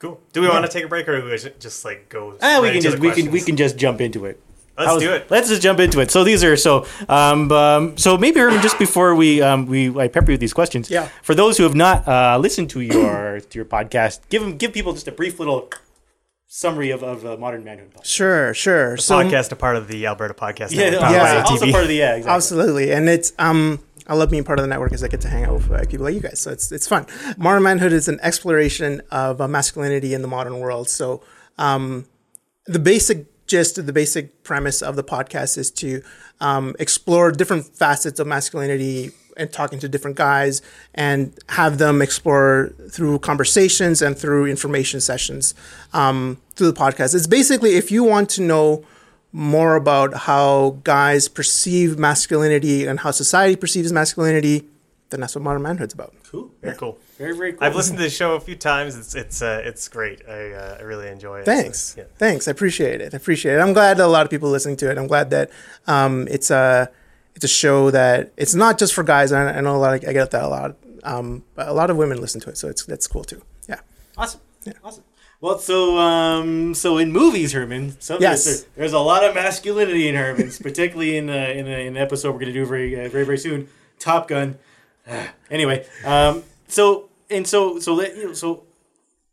Cool. 0.00 0.20
Do 0.32 0.40
we 0.40 0.48
want 0.48 0.66
to 0.66 0.72
take 0.72 0.84
a 0.84 0.88
break, 0.88 1.06
or 1.06 1.20
do 1.20 1.28
we 1.28 1.38
just 1.60 1.84
like 1.84 2.08
go? 2.08 2.36
Ah, 2.42 2.58
we 2.60 2.72
can 2.72 2.80
just 2.80 2.98
we 2.98 3.12
can 3.12 3.30
we 3.30 3.40
can 3.40 3.56
just 3.56 3.76
jump 3.76 4.00
into 4.00 4.24
it. 4.24 4.42
Let's 4.80 4.90
How's- 4.92 5.02
do 5.02 5.12
it. 5.12 5.30
Let's 5.30 5.48
just 5.48 5.60
jump 5.60 5.78
into 5.78 6.00
it. 6.00 6.10
So 6.10 6.24
these 6.24 6.42
are 6.42 6.56
so 6.56 6.86
um, 7.08 7.52
um 7.52 7.98
so 7.98 8.16
maybe 8.16 8.40
Irvin, 8.40 8.62
just 8.62 8.78
before 8.78 9.14
we 9.14 9.42
um 9.42 9.66
we 9.66 9.90
I 9.98 10.08
pepper 10.08 10.30
you 10.30 10.34
with 10.34 10.40
these 10.40 10.54
questions. 10.54 10.90
Yeah. 10.90 11.08
For 11.22 11.34
those 11.34 11.58
who 11.58 11.64
have 11.64 11.74
not 11.74 12.08
uh, 12.08 12.38
listened 12.40 12.70
to 12.70 12.80
your 12.80 13.40
to 13.50 13.58
your 13.58 13.66
podcast, 13.66 14.20
give 14.30 14.40
them 14.42 14.56
give 14.56 14.72
people 14.72 14.92
just 14.94 15.06
a 15.06 15.12
brief 15.12 15.38
little 15.38 15.68
summary 16.46 16.90
of 16.90 17.02
of 17.02 17.24
uh, 17.26 17.36
modern 17.36 17.62
manhood. 17.62 17.92
Podcast. 17.94 18.04
Sure, 18.06 18.54
sure. 18.54 18.96
So 18.96 19.16
podcast, 19.16 19.52
a 19.52 19.56
part 19.56 19.76
of 19.76 19.86
the 19.88 20.06
Alberta 20.06 20.34
Podcast. 20.34 20.70
Yeah, 20.72 20.90
Network, 20.90 21.02
also, 21.02 21.14
yeah. 21.14 21.44
also 21.44 21.66
ATB. 21.66 21.72
part 21.72 21.82
of 21.84 21.88
the 21.88 21.96
yeah 21.96 22.16
exactly. 22.16 22.34
Absolutely, 22.36 22.92
and 22.92 23.08
it's 23.08 23.32
um. 23.38 23.80
I 24.06 24.14
love 24.14 24.28
being 24.30 24.42
part 24.42 24.58
of 24.58 24.64
the 24.64 24.68
network 24.68 24.90
because 24.90 25.04
I 25.04 25.08
get 25.08 25.20
to 25.20 25.28
hang 25.28 25.44
out 25.44 25.52
with 25.52 25.70
uh, 25.70 25.84
people 25.84 26.04
like 26.06 26.14
you 26.14 26.20
guys. 26.20 26.40
So 26.40 26.50
it's 26.50 26.72
it's 26.72 26.88
fun. 26.88 27.06
Modern 27.36 27.62
manhood 27.62 27.92
is 27.92 28.08
an 28.08 28.18
exploration 28.22 29.02
of 29.12 29.40
uh, 29.40 29.46
masculinity 29.46 30.14
in 30.14 30.22
the 30.22 30.26
modern 30.26 30.58
world. 30.58 30.88
So 30.88 31.22
um, 31.58 32.06
the 32.66 32.80
basic 32.80 33.29
gist, 33.50 33.84
the 33.84 33.92
basic 33.92 34.42
premise 34.44 34.80
of 34.80 34.96
the 34.96 35.04
podcast 35.04 35.58
is 35.58 35.70
to 35.72 36.02
um, 36.40 36.74
explore 36.78 37.30
different 37.32 37.66
facets 37.66 38.18
of 38.20 38.26
masculinity 38.26 39.10
and 39.36 39.52
talking 39.52 39.78
to 39.78 39.88
different 39.88 40.16
guys 40.16 40.62
and 40.94 41.36
have 41.48 41.78
them 41.78 42.00
explore 42.02 42.72
through 42.90 43.18
conversations 43.18 44.02
and 44.02 44.16
through 44.16 44.46
information 44.46 45.00
sessions 45.00 45.54
um, 45.92 46.38
through 46.54 46.70
the 46.70 46.78
podcast. 46.78 47.14
It's 47.14 47.26
basically 47.26 47.74
if 47.76 47.90
you 47.90 48.04
want 48.04 48.30
to 48.30 48.42
know 48.42 48.84
more 49.32 49.76
about 49.76 50.14
how 50.14 50.78
guys 50.82 51.28
perceive 51.28 51.98
masculinity 51.98 52.86
and 52.86 53.00
how 53.00 53.10
society 53.12 53.56
perceives 53.56 53.92
masculinity, 53.92 54.64
then 55.10 55.20
that's 55.20 55.34
what 55.34 55.42
modern 55.42 55.62
manhood's 55.62 55.94
about. 55.94 56.14
cool. 56.30 56.50
Very 56.62 56.76
cool. 56.76 56.98
Very 57.18 57.36
very 57.36 57.52
cool. 57.52 57.64
I've 57.64 57.74
listened 57.76 57.98
to 57.98 58.04
the 58.04 58.10
show 58.10 58.34
a 58.34 58.40
few 58.40 58.56
times. 58.56 58.96
It's 58.96 59.14
it's 59.14 59.42
uh, 59.42 59.62
it's 59.64 59.88
great. 59.88 60.22
I 60.28 60.52
uh, 60.52 60.76
I 60.80 60.82
really 60.82 61.08
enjoy 61.08 61.40
it. 61.40 61.44
Thanks. 61.44 61.78
So, 61.80 62.00
yeah. 62.00 62.06
Thanks. 62.18 62.48
I 62.48 62.52
appreciate 62.52 63.00
it. 63.00 63.12
I 63.12 63.16
appreciate 63.16 63.54
it. 63.56 63.60
I'm 63.60 63.72
glad 63.72 63.96
that 63.98 64.04
a 64.04 64.08
lot 64.08 64.24
of 64.24 64.30
people 64.30 64.48
are 64.48 64.52
listening 64.52 64.76
to 64.78 64.90
it. 64.90 64.98
I'm 64.98 65.06
glad 65.06 65.30
that 65.30 65.50
um, 65.86 66.26
it's 66.30 66.50
a 66.50 66.90
it's 67.34 67.44
a 67.44 67.48
show 67.48 67.90
that 67.90 68.32
it's 68.36 68.54
not 68.54 68.78
just 68.78 68.94
for 68.94 69.02
guys. 69.04 69.32
I, 69.32 69.58
I 69.58 69.60
know 69.60 69.76
a 69.76 69.78
lot. 69.78 69.94
Of, 70.02 70.08
I 70.08 70.12
get 70.12 70.30
that 70.30 70.44
a 70.44 70.48
lot. 70.48 70.76
Um, 71.02 71.44
but 71.54 71.66
a 71.68 71.72
lot 71.72 71.88
of 71.90 71.96
women 71.96 72.20
listen 72.20 72.40
to 72.42 72.50
it, 72.50 72.58
so 72.58 72.68
it's 72.68 72.84
that's 72.84 73.06
cool 73.06 73.24
too. 73.24 73.42
Yeah. 73.68 73.80
Awesome. 74.16 74.40
Yeah. 74.64 74.74
Awesome. 74.84 75.04
Well, 75.40 75.58
so 75.58 75.96
um, 75.96 76.74
so 76.74 76.98
in 76.98 77.10
movies, 77.12 77.52
Herman, 77.54 77.96
so 77.98 78.18
Yes. 78.20 78.44
there's, 78.44 78.64
there's 78.76 78.92
a 78.92 78.98
lot 78.98 79.24
of 79.24 79.34
masculinity 79.34 80.06
in 80.06 80.14
Herman's, 80.14 80.58
particularly 80.58 81.16
in 81.16 81.30
uh, 81.30 81.32
in, 81.32 81.66
a, 81.66 81.86
in 81.86 81.96
an 81.96 81.96
episode 81.96 82.32
we're 82.32 82.40
going 82.40 82.52
to 82.52 82.60
do 82.60 82.66
very 82.66 82.94
uh, 83.06 83.08
very 83.08 83.24
very 83.24 83.38
soon, 83.38 83.68
Top 83.98 84.28
Gun. 84.28 84.58
anyway, 85.50 85.86
um, 86.04 86.42
so 86.68 87.08
and 87.30 87.46
so 87.46 87.78
so 87.78 87.94
let, 87.94 88.16
you 88.16 88.26
know, 88.26 88.32
so 88.32 88.64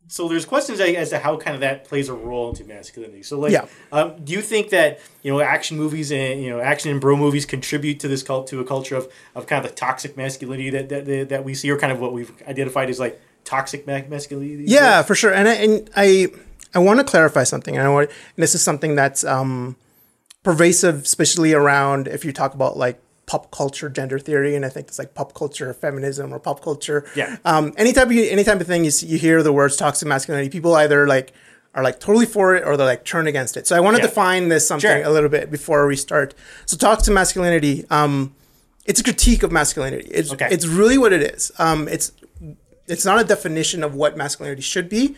so 0.09 0.29
there's 0.29 0.45
questions 0.45 0.79
as 0.79 1.09
to 1.09 1.19
how 1.19 1.35
kind 1.37 1.53
of 1.53 1.61
that 1.61 1.83
plays 1.83 2.07
a 2.07 2.13
role 2.13 2.49
into 2.49 2.63
masculinity. 2.63 3.23
So 3.23 3.39
like, 3.39 3.51
Yeah. 3.51 3.65
um, 3.91 4.13
do 4.23 4.31
you 4.31 4.41
think 4.41 4.69
that 4.69 4.99
you 5.21 5.31
know 5.31 5.41
action 5.41 5.77
movies 5.77 6.11
and 6.11 6.41
you 6.41 6.49
know 6.49 6.59
action 6.61 6.91
and 6.91 7.01
bro 7.01 7.17
movies 7.17 7.45
contribute 7.45 7.99
to 7.99 8.07
this 8.07 8.23
cult 8.23 8.47
to 8.47 8.59
a 8.59 8.63
culture 8.65 8.95
of, 8.95 9.11
of 9.35 9.47
kind 9.47 9.63
of 9.65 9.71
the 9.71 9.75
toxic 9.75 10.15
masculinity 10.15 10.69
that, 10.69 10.89
that 10.89 11.29
that 11.29 11.43
we 11.43 11.53
see, 11.53 11.69
or 11.69 11.77
kind 11.77 11.91
of 11.91 11.99
what 11.99 12.13
we've 12.13 12.31
identified 12.47 12.89
as 12.89 12.99
like 12.99 13.19
toxic 13.43 13.85
masculinity? 13.85 14.63
Yeah, 14.67 15.03
for 15.03 15.15
sure. 15.15 15.33
And 15.33 15.47
I, 15.47 15.53
and 15.53 15.89
I 15.95 16.27
I 16.73 16.79
want 16.79 16.99
to 16.99 17.03
clarify 17.03 17.43
something. 17.43 17.75
And 17.75 17.85
I 17.85 17.89
want 17.89 18.09
and 18.09 18.43
this 18.43 18.55
is 18.55 18.61
something 18.61 18.95
that's 18.95 19.23
um, 19.23 19.75
pervasive, 20.43 21.03
especially 21.03 21.53
around 21.53 22.07
if 22.07 22.23
you 22.23 22.31
talk 22.31 22.53
about 22.53 22.77
like 22.77 23.01
pop 23.27 23.51
culture 23.51 23.89
gender 23.89 24.17
theory, 24.17 24.55
and 24.55 24.65
I 24.65 24.69
think 24.69 24.87
it's 24.87 24.97
like 24.97 25.13
pop 25.13 25.33
culture 25.35 25.71
feminism 25.73 26.33
or 26.33 26.39
pop 26.39 26.63
culture. 26.63 27.05
Yeah. 27.15 27.37
Um, 27.45 27.73
any 27.77 27.93
type 27.93 28.07
of 28.07 28.13
any 28.13 28.43
type 28.43 28.59
of 28.59 28.65
thing 28.67 28.83
you 28.85 28.91
see, 28.91 29.05
you 29.05 29.17
hear 29.19 29.43
the 29.43 29.53
words 29.53 29.75
toxic 29.75 30.07
masculinity, 30.07 30.49
people 30.49 30.73
either 30.75 31.05
like 31.07 31.33
are 31.75 31.83
like 31.83 31.99
totally 31.99 32.25
for 32.25 32.55
it 32.55 32.63
or 32.65 32.75
they're 32.77 32.87
like 32.87 33.03
turn 33.05 33.27
against 33.27 33.55
it. 33.57 33.67
So 33.67 33.75
I 33.75 33.81
want 33.81 33.97
to 33.97 34.01
Yeah. 34.01 34.07
define 34.07 34.47
this 34.49 34.67
something 34.67 34.89
Sure. 34.89 35.03
a 35.03 35.11
little 35.11 35.29
bit 35.29 35.51
before 35.51 35.85
we 35.85 35.95
start. 35.95 36.33
So 36.65 36.75
toxic 36.77 37.13
masculinity, 37.13 37.85
um, 37.91 38.33
it's 38.85 38.99
a 38.99 39.03
critique 39.03 39.43
of 39.43 39.51
masculinity. 39.51 40.07
It's 40.09 40.31
Okay. 40.31 40.47
it's 40.49 40.65
really 40.65 40.97
what 40.97 41.13
it 41.13 41.21
is. 41.21 41.51
Um, 41.59 41.87
it's 41.87 42.13
it's 42.87 43.05
not 43.05 43.19
a 43.19 43.25
definition 43.25 43.83
of 43.83 43.93
what 43.93 44.15
masculinity 44.17 44.61
should 44.61 44.87
be 44.89 45.15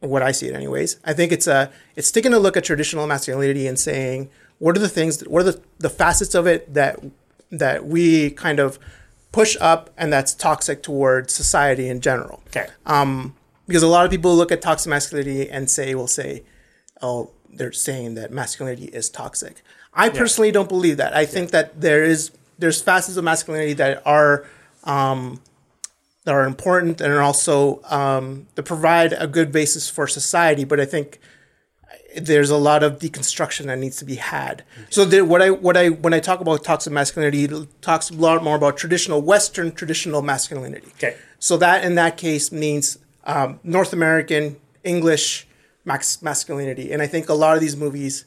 what 0.00 0.22
I 0.22 0.32
see 0.32 0.48
it 0.48 0.54
anyways. 0.54 0.98
I 1.06 1.14
think 1.14 1.32
it's 1.32 1.46
a 1.46 1.70
it's 1.96 2.10
taking 2.10 2.34
a 2.34 2.38
look 2.38 2.58
at 2.58 2.64
traditional 2.64 3.06
masculinity 3.06 3.66
and 3.66 3.78
saying 3.78 4.28
what 4.58 4.76
are 4.76 4.80
the 4.80 4.88
things 4.88 5.18
that, 5.18 5.28
what 5.28 5.40
are 5.42 5.52
the, 5.52 5.60
the 5.78 5.90
facets 5.90 6.34
of 6.34 6.46
it 6.46 6.74
that 6.74 7.00
that 7.50 7.86
we 7.86 8.30
kind 8.30 8.58
of 8.58 8.78
push 9.32 9.56
up 9.60 9.90
and 9.96 10.12
that's 10.12 10.34
toxic 10.34 10.82
towards 10.82 11.32
society 11.32 11.88
in 11.88 12.00
general. 12.00 12.40
Okay. 12.48 12.66
Um, 12.86 13.34
because 13.66 13.82
a 13.82 13.88
lot 13.88 14.04
of 14.04 14.10
people 14.10 14.34
look 14.36 14.52
at 14.52 14.62
toxic 14.62 14.90
masculinity 14.90 15.50
and 15.50 15.68
say 15.68 15.94
will 15.94 16.06
say, 16.06 16.44
oh, 17.02 17.32
they're 17.52 17.72
saying 17.72 18.14
that 18.14 18.30
masculinity 18.30 18.86
is 18.86 19.08
toxic. 19.08 19.62
I 19.92 20.08
personally 20.08 20.50
don't 20.50 20.68
believe 20.68 20.96
that. 20.98 21.16
I 21.16 21.24
think 21.24 21.50
that 21.50 21.80
there 21.80 22.02
is 22.02 22.32
there's 22.58 22.80
facets 22.80 23.16
of 23.16 23.24
masculinity 23.24 23.72
that 23.74 24.02
are 24.06 24.44
um, 24.84 25.40
that 26.24 26.34
are 26.34 26.44
important 26.44 27.00
and 27.00 27.12
are 27.12 27.22
also 27.22 27.80
um, 27.84 28.46
that 28.54 28.64
provide 28.64 29.12
a 29.12 29.26
good 29.26 29.52
basis 29.52 29.88
for 29.88 30.06
society. 30.06 30.64
But 30.64 30.80
I 30.80 30.84
think 30.84 31.20
there's 32.16 32.50
a 32.50 32.56
lot 32.56 32.82
of 32.82 32.98
deconstruction 32.98 33.66
that 33.66 33.78
needs 33.78 33.96
to 33.98 34.04
be 34.04 34.16
had. 34.16 34.62
So 34.90 35.04
the, 35.04 35.24
what 35.24 35.42
I 35.42 35.50
what 35.50 35.76
I 35.76 35.88
when 35.90 36.14
I 36.14 36.20
talk 36.20 36.40
about 36.40 36.64
toxic 36.64 36.92
masculinity, 36.92 37.44
it 37.44 37.82
talks 37.82 38.10
a 38.10 38.14
lot 38.14 38.42
more 38.44 38.56
about 38.56 38.76
traditional 38.76 39.20
Western 39.22 39.72
traditional 39.72 40.22
masculinity. 40.22 40.88
Okay. 40.96 41.16
So 41.38 41.56
that 41.58 41.84
in 41.84 41.94
that 41.96 42.16
case 42.16 42.52
means 42.52 42.98
um, 43.24 43.60
North 43.62 43.92
American 43.92 44.56
English 44.84 45.46
max 45.84 46.22
masculinity, 46.22 46.92
and 46.92 47.02
I 47.02 47.06
think 47.06 47.28
a 47.28 47.34
lot 47.34 47.54
of 47.56 47.60
these 47.60 47.76
movies 47.76 48.24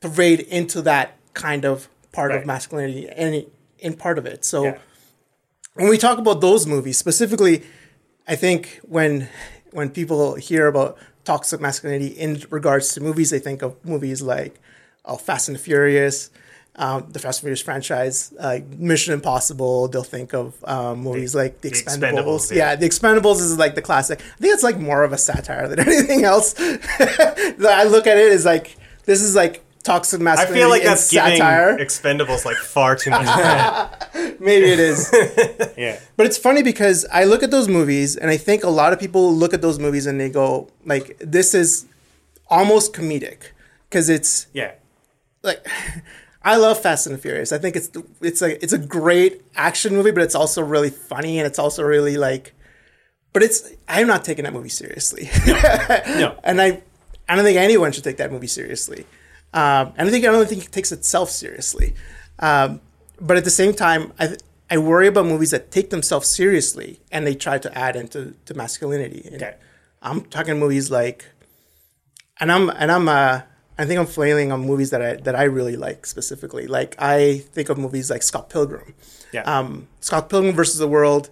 pervade 0.00 0.40
into 0.40 0.82
that 0.82 1.16
kind 1.34 1.64
of 1.64 1.88
part 2.12 2.30
Right. 2.30 2.40
of 2.40 2.46
masculinity 2.46 3.08
and 3.08 3.46
in 3.78 3.94
part 3.94 4.18
of 4.18 4.26
it. 4.26 4.44
So 4.44 4.64
Yeah. 4.64 4.78
when 5.74 5.88
we 5.88 5.96
talk 5.98 6.18
about 6.18 6.40
those 6.40 6.66
movies 6.66 6.98
specifically, 6.98 7.62
I 8.28 8.36
think 8.36 8.80
when 8.82 9.28
when 9.72 9.88
people 9.88 10.34
hear 10.34 10.66
about 10.66 10.98
toxic 11.24 11.60
masculinity 11.60 12.08
in 12.08 12.42
regards 12.50 12.94
to 12.94 13.00
movies, 13.00 13.30
they 13.30 13.38
think 13.38 13.62
of 13.62 13.82
movies 13.84 14.22
like 14.22 14.60
oh, 15.04 15.16
Fast 15.16 15.48
and 15.48 15.56
the 15.56 15.60
Furious, 15.60 16.30
um, 16.76 17.06
the 17.10 17.18
Fast 17.18 17.40
and 17.40 17.42
Furious 17.42 17.60
franchise, 17.60 18.32
uh, 18.38 18.60
Mission 18.76 19.14
Impossible. 19.14 19.88
They'll 19.88 20.02
think 20.02 20.32
of 20.32 20.62
um, 20.64 21.00
movies 21.00 21.34
like 21.34 21.60
The 21.60 21.70
The 21.70 21.76
Expendables. 21.76 21.98
Expendables, 21.98 22.50
yeah. 22.50 22.56
yeah. 22.56 22.76
The 22.76 22.88
Expendables 22.88 23.36
is 23.40 23.58
like 23.58 23.74
the 23.74 23.82
classic. 23.82 24.20
I 24.20 24.38
think 24.38 24.54
it's 24.54 24.62
like 24.62 24.78
more 24.78 25.04
of 25.04 25.12
a 25.12 25.18
satire 25.18 25.68
than 25.68 25.80
anything 25.86 26.24
else. 26.24 26.54
I 26.58 27.84
look 27.84 28.06
at 28.06 28.16
it 28.16 28.32
as 28.32 28.44
like 28.44 28.76
this 29.04 29.22
is 29.22 29.34
like 29.34 29.64
toxic 29.82 30.20
I 30.22 30.46
feel 30.46 30.68
like 30.68 30.82
that's 30.82 31.10
giving 31.10 31.32
satire. 31.38 31.76
Expendables 31.78 32.44
like 32.44 32.56
far 32.56 32.96
too 32.96 33.10
much 33.10 33.26
credit. 33.26 34.40
Maybe 34.40 34.66
it 34.66 34.78
is. 34.78 35.10
Yeah. 35.76 35.98
But 36.16 36.26
it's 36.26 36.36
funny 36.38 36.62
because 36.62 37.06
I 37.10 37.24
look 37.24 37.42
at 37.42 37.50
those 37.50 37.66
movies 37.66 38.14
and 38.16 38.30
I 38.30 38.36
think 38.36 38.62
a 38.62 38.68
lot 38.68 38.92
of 38.92 39.00
people 39.00 39.34
look 39.34 39.54
at 39.54 39.62
those 39.62 39.78
movies 39.78 40.06
and 40.06 40.20
they 40.20 40.28
go 40.28 40.68
like 40.84 41.16
this 41.18 41.54
is 41.54 41.86
almost 42.48 42.92
comedic 42.92 43.50
because 43.88 44.08
it's 44.08 44.46
Yeah. 44.52 44.72
like 45.42 45.66
I 46.44 46.56
love 46.56 46.80
Fast 46.80 47.06
and 47.06 47.14
the 47.16 47.20
Furious. 47.20 47.52
I 47.52 47.58
think 47.58 47.74
it's 47.76 47.90
it's 48.20 48.42
a 48.42 48.62
it's 48.62 48.72
a 48.72 48.78
great 48.78 49.42
action 49.56 49.94
movie, 49.94 50.10
but 50.10 50.22
it's 50.22 50.34
also 50.34 50.62
really 50.62 50.90
funny 50.90 51.38
and 51.38 51.46
it's 51.46 51.58
also 51.58 51.82
really 51.82 52.16
like 52.16 52.52
but 53.32 53.42
it's 53.42 53.70
I'm 53.88 54.06
not 54.06 54.24
taking 54.24 54.44
that 54.44 54.52
movie 54.52 54.68
seriously. 54.68 55.30
No. 55.46 56.38
and 56.44 56.60
I 56.60 56.82
I 57.28 57.34
don't 57.36 57.44
think 57.44 57.58
anyone 57.58 57.92
should 57.92 58.04
take 58.04 58.18
that 58.18 58.30
movie 58.30 58.46
seriously. 58.46 59.06
Um, 59.54 59.92
and 59.96 60.08
I 60.08 60.10
think 60.10 60.24
I 60.24 60.32
don't 60.32 60.48
think 60.48 60.64
it 60.64 60.72
takes 60.72 60.92
itself 60.92 61.30
seriously. 61.30 61.94
Um, 62.38 62.80
but 63.20 63.36
at 63.36 63.44
the 63.44 63.50
same 63.50 63.74
time, 63.74 64.12
I 64.18 64.36
I 64.70 64.78
worry 64.78 65.06
about 65.06 65.26
movies 65.26 65.50
that 65.50 65.70
take 65.70 65.90
themselves 65.90 66.28
seriously 66.28 67.00
and 67.10 67.26
they 67.26 67.34
try 67.34 67.58
to 67.58 67.78
add 67.78 67.94
into 67.96 68.34
to 68.46 68.54
masculinity. 68.54 69.22
And 69.26 69.36
Okay. 69.42 69.54
I'm 70.00 70.22
talking 70.22 70.58
movies 70.58 70.90
like, 70.90 71.26
and 72.40 72.50
I'm 72.50 72.70
and 72.70 72.90
I'm 72.90 73.08
uh, 73.08 73.42
I 73.78 73.84
think 73.84 74.00
I'm 74.00 74.06
flailing 74.06 74.50
on 74.52 74.60
movies 74.66 74.90
that 74.90 75.02
I 75.02 75.16
that 75.16 75.36
I 75.36 75.44
really 75.44 75.76
like 75.76 76.06
specifically. 76.06 76.66
Like 76.66 76.96
I 76.98 77.38
think 77.52 77.68
of 77.68 77.78
movies 77.78 78.10
like 78.10 78.22
Scott 78.22 78.48
Pilgrim. 78.50 78.94
Yeah. 79.32 79.42
Um, 79.42 79.88
Scott 80.00 80.28
Pilgrim 80.30 80.54
versus 80.54 80.78
the 80.78 80.88
World. 80.88 81.30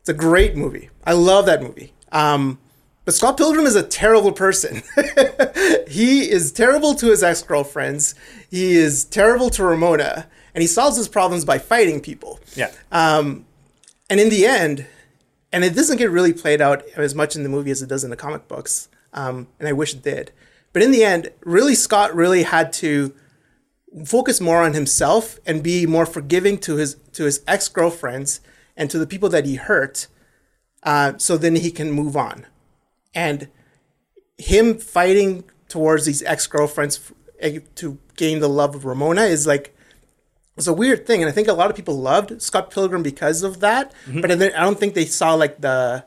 It's 0.00 0.08
a 0.08 0.14
great 0.14 0.56
movie. 0.56 0.90
I 1.04 1.12
love 1.12 1.46
that 1.46 1.62
movie. 1.62 1.92
Um, 2.12 2.58
but 3.10 3.16
Scott 3.16 3.36
Pilgrim 3.36 3.66
is 3.66 3.74
a 3.74 3.82
terrible 3.82 4.30
person. 4.30 4.84
he 5.88 6.30
is 6.30 6.52
terrible 6.52 6.94
to 6.94 7.06
his 7.06 7.24
ex 7.24 7.42
girlfriends. 7.42 8.14
He 8.48 8.76
is 8.76 9.04
terrible 9.04 9.50
to 9.50 9.64
Ramona, 9.64 10.28
and 10.54 10.62
he 10.62 10.68
solves 10.68 10.96
his 10.96 11.08
problems 11.08 11.44
by 11.44 11.58
fighting 11.58 12.00
people. 12.00 12.38
Yeah. 12.54 12.70
Um, 12.92 13.46
and 14.08 14.20
in 14.20 14.28
the 14.28 14.46
end, 14.46 14.86
and 15.50 15.64
it 15.64 15.74
doesn't 15.74 15.96
get 15.96 16.12
really 16.12 16.32
played 16.32 16.60
out 16.60 16.84
as 16.94 17.16
much 17.16 17.34
in 17.34 17.42
the 17.42 17.48
movie 17.48 17.72
as 17.72 17.82
it 17.82 17.88
does 17.88 18.04
in 18.04 18.10
the 18.10 18.16
comic 18.16 18.46
books. 18.46 18.88
Um, 19.12 19.48
and 19.58 19.66
I 19.66 19.72
wish 19.72 19.92
it 19.92 20.04
did. 20.04 20.30
But 20.72 20.82
in 20.82 20.92
the 20.92 21.02
end, 21.02 21.32
really, 21.40 21.74
Scott 21.74 22.14
really 22.14 22.44
had 22.44 22.72
to 22.74 23.12
focus 24.04 24.40
more 24.40 24.62
on 24.62 24.72
himself 24.72 25.40
and 25.44 25.64
be 25.64 25.84
more 25.84 26.06
forgiving 26.06 26.58
to 26.58 26.76
his 26.76 26.94
to 27.14 27.24
his 27.24 27.42
ex 27.48 27.66
girlfriends 27.66 28.40
and 28.76 28.88
to 28.88 29.00
the 29.00 29.06
people 29.08 29.28
that 29.30 29.46
he 29.46 29.56
hurt, 29.56 30.06
uh, 30.84 31.14
so 31.18 31.36
then 31.36 31.56
he 31.56 31.72
can 31.72 31.90
move 31.90 32.16
on. 32.16 32.46
And 33.14 33.48
him 34.38 34.78
fighting 34.78 35.44
towards 35.68 36.04
these 36.06 36.22
ex 36.22 36.46
girlfriends 36.46 37.12
eh, 37.40 37.58
to 37.76 37.98
gain 38.16 38.40
the 38.40 38.48
love 38.48 38.74
of 38.74 38.84
Ramona 38.84 39.22
is 39.22 39.46
like 39.46 39.76
it's 40.56 40.66
a 40.66 40.72
weird 40.72 41.06
thing, 41.06 41.22
and 41.22 41.28
I 41.28 41.32
think 41.32 41.48
a 41.48 41.52
lot 41.54 41.70
of 41.70 41.76
people 41.76 41.96
loved 41.98 42.42
Scott 42.42 42.70
Pilgrim 42.70 43.02
because 43.02 43.42
of 43.42 43.60
that. 43.60 43.92
Mm-hmm. 44.06 44.20
But 44.20 44.30
I 44.30 44.34
don't- 44.34 44.54
I 44.54 44.60
don't 44.60 44.78
think 44.78 44.94
they 44.94 45.06
saw 45.06 45.34
like 45.34 45.60
the 45.60 46.04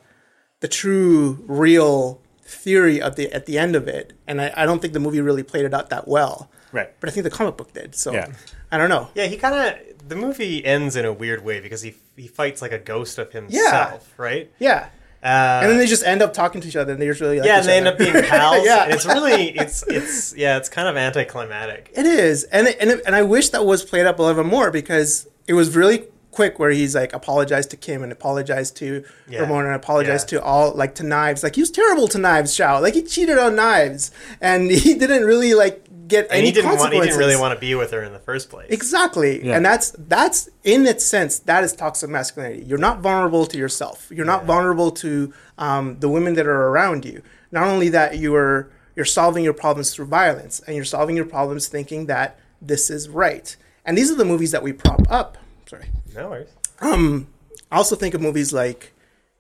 the 0.60 0.68
true, 0.68 1.44
real 1.48 2.22
theory 2.44 3.02
of 3.02 3.16
the 3.16 3.32
at 3.34 3.46
the 3.48 3.58
end 3.58 3.76
of 3.76 3.88
it, 3.88 4.13
and 4.28 4.39
I, 4.42 4.54
I 4.56 4.66
don't 4.66 4.80
think 4.82 4.94
the 4.94 5.00
movie 5.00 5.22
really 5.22 5.44
played 5.44 5.66
it 5.66 5.74
out 5.74 5.89
that 5.89 6.08
well. 6.08 6.50
Right. 6.72 6.89
But 7.00 7.10
I 7.10 7.12
think 7.12 7.24
the 7.24 7.30
comic 7.30 7.58
book 7.58 7.74
did. 7.74 7.96
So 7.96 8.13
Yeah. 8.13 8.28
I 8.72 8.78
don't 8.78 8.89
know. 8.89 9.10
Yeah, 9.16 9.26
he 9.26 9.38
kind 9.38 9.56
of 9.56 10.08
the 10.10 10.16
movie 10.16 10.63
ends 10.66 10.96
in 10.96 11.06
a 11.06 11.13
weird 11.13 11.44
way 11.44 11.60
because 11.60 11.82
he 11.82 11.96
he 12.16 12.28
fights 12.28 12.62
like 12.62 12.72
a 12.72 12.80
ghost 12.80 13.18
of 13.18 13.32
himself, 13.32 14.13
yeah. 14.18 14.24
right? 14.24 14.52
Yeah. 14.60 14.89
Uh, 15.23 15.62
and 15.62 15.71
then 15.71 15.77
they 15.77 15.86
just 15.88 16.03
end 16.05 16.21
up 16.21 16.33
talking 16.33 16.59
to 16.62 16.67
each 16.67 16.75
other, 16.75 16.91
and 16.93 17.01
they 17.01 17.07
just 17.07 17.21
really 17.21 17.39
like 17.39 17.47
yeah, 17.47 17.59
and 17.59 17.67
they 17.67 17.77
end 17.77 17.88
up 17.88 17.97
being 17.97 18.12
pals. 18.13 18.65
Yeah. 18.65 18.83
and 18.83 18.93
it's 18.93 19.05
really 19.05 19.49
it's 19.57 19.83
it's 19.88 20.36
yeah, 20.36 20.57
it's 20.57 20.67
kind 20.69 20.88
of 20.88 20.97
anticlimactic. 20.97 21.91
It 21.95 22.05
is, 22.05 22.43
and 22.45 22.67
it, 22.67 22.77
and 22.81 22.89
it, 22.91 23.01
and 23.05 23.15
I 23.15 23.21
wish 23.21 23.49
that 23.49 23.65
was 23.65 23.83
played 23.83 24.05
up 24.05 24.19
a 24.19 24.21
little 24.23 24.43
bit 24.43 24.49
more 24.51 24.69
because 24.71 25.27
it 25.47 25.53
was 25.53 25.75
really 25.75 26.05
quick 26.31 26.57
where 26.57 26.71
he's 26.71 26.95
like 26.95 27.13
apologized 27.13 27.69
to 27.69 27.77
Kim 27.77 28.01
and 28.01 28.12
apologized 28.12 28.75
to 28.77 29.03
Yeah. 29.29 29.41
Ramona 29.41 29.67
and 29.67 29.75
apologized 29.75 30.31
Yeah. 30.31 30.39
to 30.39 30.43
all 30.45 30.73
like 30.73 30.95
to 30.95 31.03
Knives. 31.03 31.43
Like 31.43 31.53
he 31.55 31.62
was 31.62 31.69
terrible 31.71 32.07
to 32.07 32.17
Knives, 32.17 32.55
Chow. 32.57 32.81
Like 32.81 32.95
he 32.95 33.03
cheated 33.03 33.38
on 33.38 33.55
Knives, 33.55 34.12
and 34.41 34.69
he 34.86 34.93
didn't 34.95 35.25
really 35.25 35.53
like 35.53 35.83
get 36.08 36.26
And 36.26 36.39
any 36.39 36.48
he 36.48 36.52
didn't 36.52 36.78
want 36.78 36.94
he 36.94 37.00
didn't 37.00 37.18
really 37.18 37.36
want 37.36 37.54
to 37.54 37.60
be 37.60 37.76
with 37.76 37.92
her 37.92 38.04
in 38.04 38.13
the 38.13 38.20
first 38.20 38.50
place. 38.50 38.68
Exactly. 38.70 39.46
Yeah. 39.46 39.56
And 39.56 39.66
that's 39.66 39.92
that's 39.98 40.50
in 40.63 40.86
its 40.86 41.06
sense 41.06 41.39
that 41.39 41.63
is 41.63 41.74
toxic 41.74 42.10
masculinity. 42.10 42.63
You're 42.66 42.78
not 42.78 43.00
vulnerable 43.00 43.46
to 43.46 43.58
yourself. 43.58 44.10
You're 44.12 44.26
not 44.26 44.46
vulnerable 44.46 44.92
to 44.92 45.34
um, 45.58 46.00
the 46.00 46.10
women 46.10 46.34
that 46.36 46.48
are 46.48 46.68
around 46.70 47.06
you. 47.06 47.22
Not 47.52 47.68
only 47.68 47.89
that, 47.89 48.18
you 48.18 48.36
are 48.36 48.72
you're 48.96 49.06
solving 49.06 49.44
your 49.44 49.54
problems 49.54 49.94
through 49.94 50.06
violence, 50.06 50.60
and 50.62 50.76
you're 50.76 50.86
solving 50.86 51.16
your 51.16 51.26
problems 51.26 51.68
thinking 51.68 52.06
that 52.08 52.39
this 52.62 52.89
is 52.89 53.10
right. 53.10 53.56
And 53.86 53.98
these 53.98 54.12
are 54.12 54.16
the 54.16 54.26
movies 54.26 54.52
that 54.52 54.63
we 54.63 54.72
prop 54.72 55.02
up. 55.10 55.38
Sorry. 55.68 55.89
No 56.16 56.30
worries. 56.30 56.50
I 56.82 57.78
also 57.78 57.96
think 57.96 58.13
of 58.13 58.22
movies 58.22 58.54
like 58.54 58.94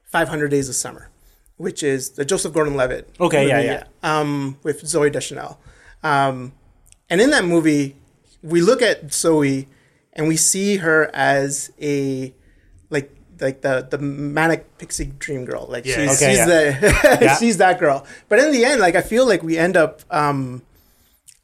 500 0.05 0.49
Days 0.49 0.69
of 0.69 0.75
Summer, 0.75 1.09
which 1.57 1.83
is 1.83 2.11
the 2.11 2.25
Joseph 2.25 2.53
Gordon-Levitt. 2.53 3.15
Okay, 3.19 3.47
yeah, 3.47 3.61
yeah. 3.61 3.83
Um, 4.01 4.57
with 4.63 4.83
Zooey 4.83 5.11
Deschanel, 5.11 5.59
um, 6.03 6.53
and 7.09 7.21
in 7.21 7.29
that 7.31 7.45
movie, 7.45 7.95
we 8.41 8.61
look 8.61 8.81
at 8.81 9.07
Zooey, 9.07 9.67
and 10.13 10.27
we 10.27 10.37
see 10.37 10.77
her 10.77 11.09
as 11.13 11.71
a 11.81 12.33
like 12.89 13.11
like 13.39 13.61
the 13.61 13.87
the 13.89 13.97
manic 13.97 14.77
pixie 14.77 15.05
dream 15.17 15.45
girl. 15.45 15.65
Like 15.69 15.85
Yeah. 15.85 15.95
she's, 16.07 16.21
Okay, 16.21 16.29
she's 16.31 16.37
yeah. 16.39 16.45
the 16.79 17.17
Yeah. 17.21 17.35
she's 17.37 17.57
that 17.57 17.79
girl. 17.79 18.05
But 18.29 18.39
in 18.39 18.51
the 18.51 18.65
end, 18.65 18.79
like 18.81 18.95
I 18.95 19.01
feel 19.01 19.25
like 19.27 19.43
we 19.43 19.57
end 19.57 19.75
up. 19.77 20.01
Um, 20.09 20.61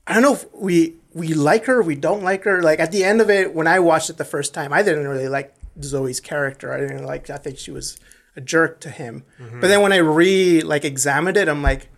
I 0.08 0.14
don't 0.14 0.24
know 0.24 0.34
if 0.34 0.46
we 0.54 0.96
we 1.14 1.34
like 1.34 1.66
her, 1.66 1.82
we 1.82 1.96
don't 1.96 2.24
like 2.24 2.44
her. 2.44 2.62
Like 2.62 2.80
at 2.80 2.92
the 2.92 3.04
end 3.04 3.22
of 3.22 3.30
it, 3.30 3.54
when 3.54 3.68
I 3.68 3.80
watched 3.80 4.10
it 4.10 4.18
the 4.18 4.26
first 4.26 4.54
time, 4.54 4.72
I 4.74 4.82
didn't 4.84 5.08
really 5.08 5.28
like 5.28 5.54
Zooey's 5.80 6.20
character. 6.20 6.74
I 6.74 6.80
didn't 6.80 7.06
like. 7.06 7.30
I 7.30 7.38
think 7.38 7.58
she 7.58 7.72
was 7.72 7.98
a 8.36 8.42
jerk 8.42 8.80
to 8.82 8.90
him. 8.90 9.24
But 9.60 9.68
then 9.68 9.82
when 9.82 9.92
I 9.94 9.98
re 9.98 10.62
like 10.62 10.86
examined 10.86 11.38
it, 11.38 11.48
I'm 11.50 11.62
like, 11.64 11.90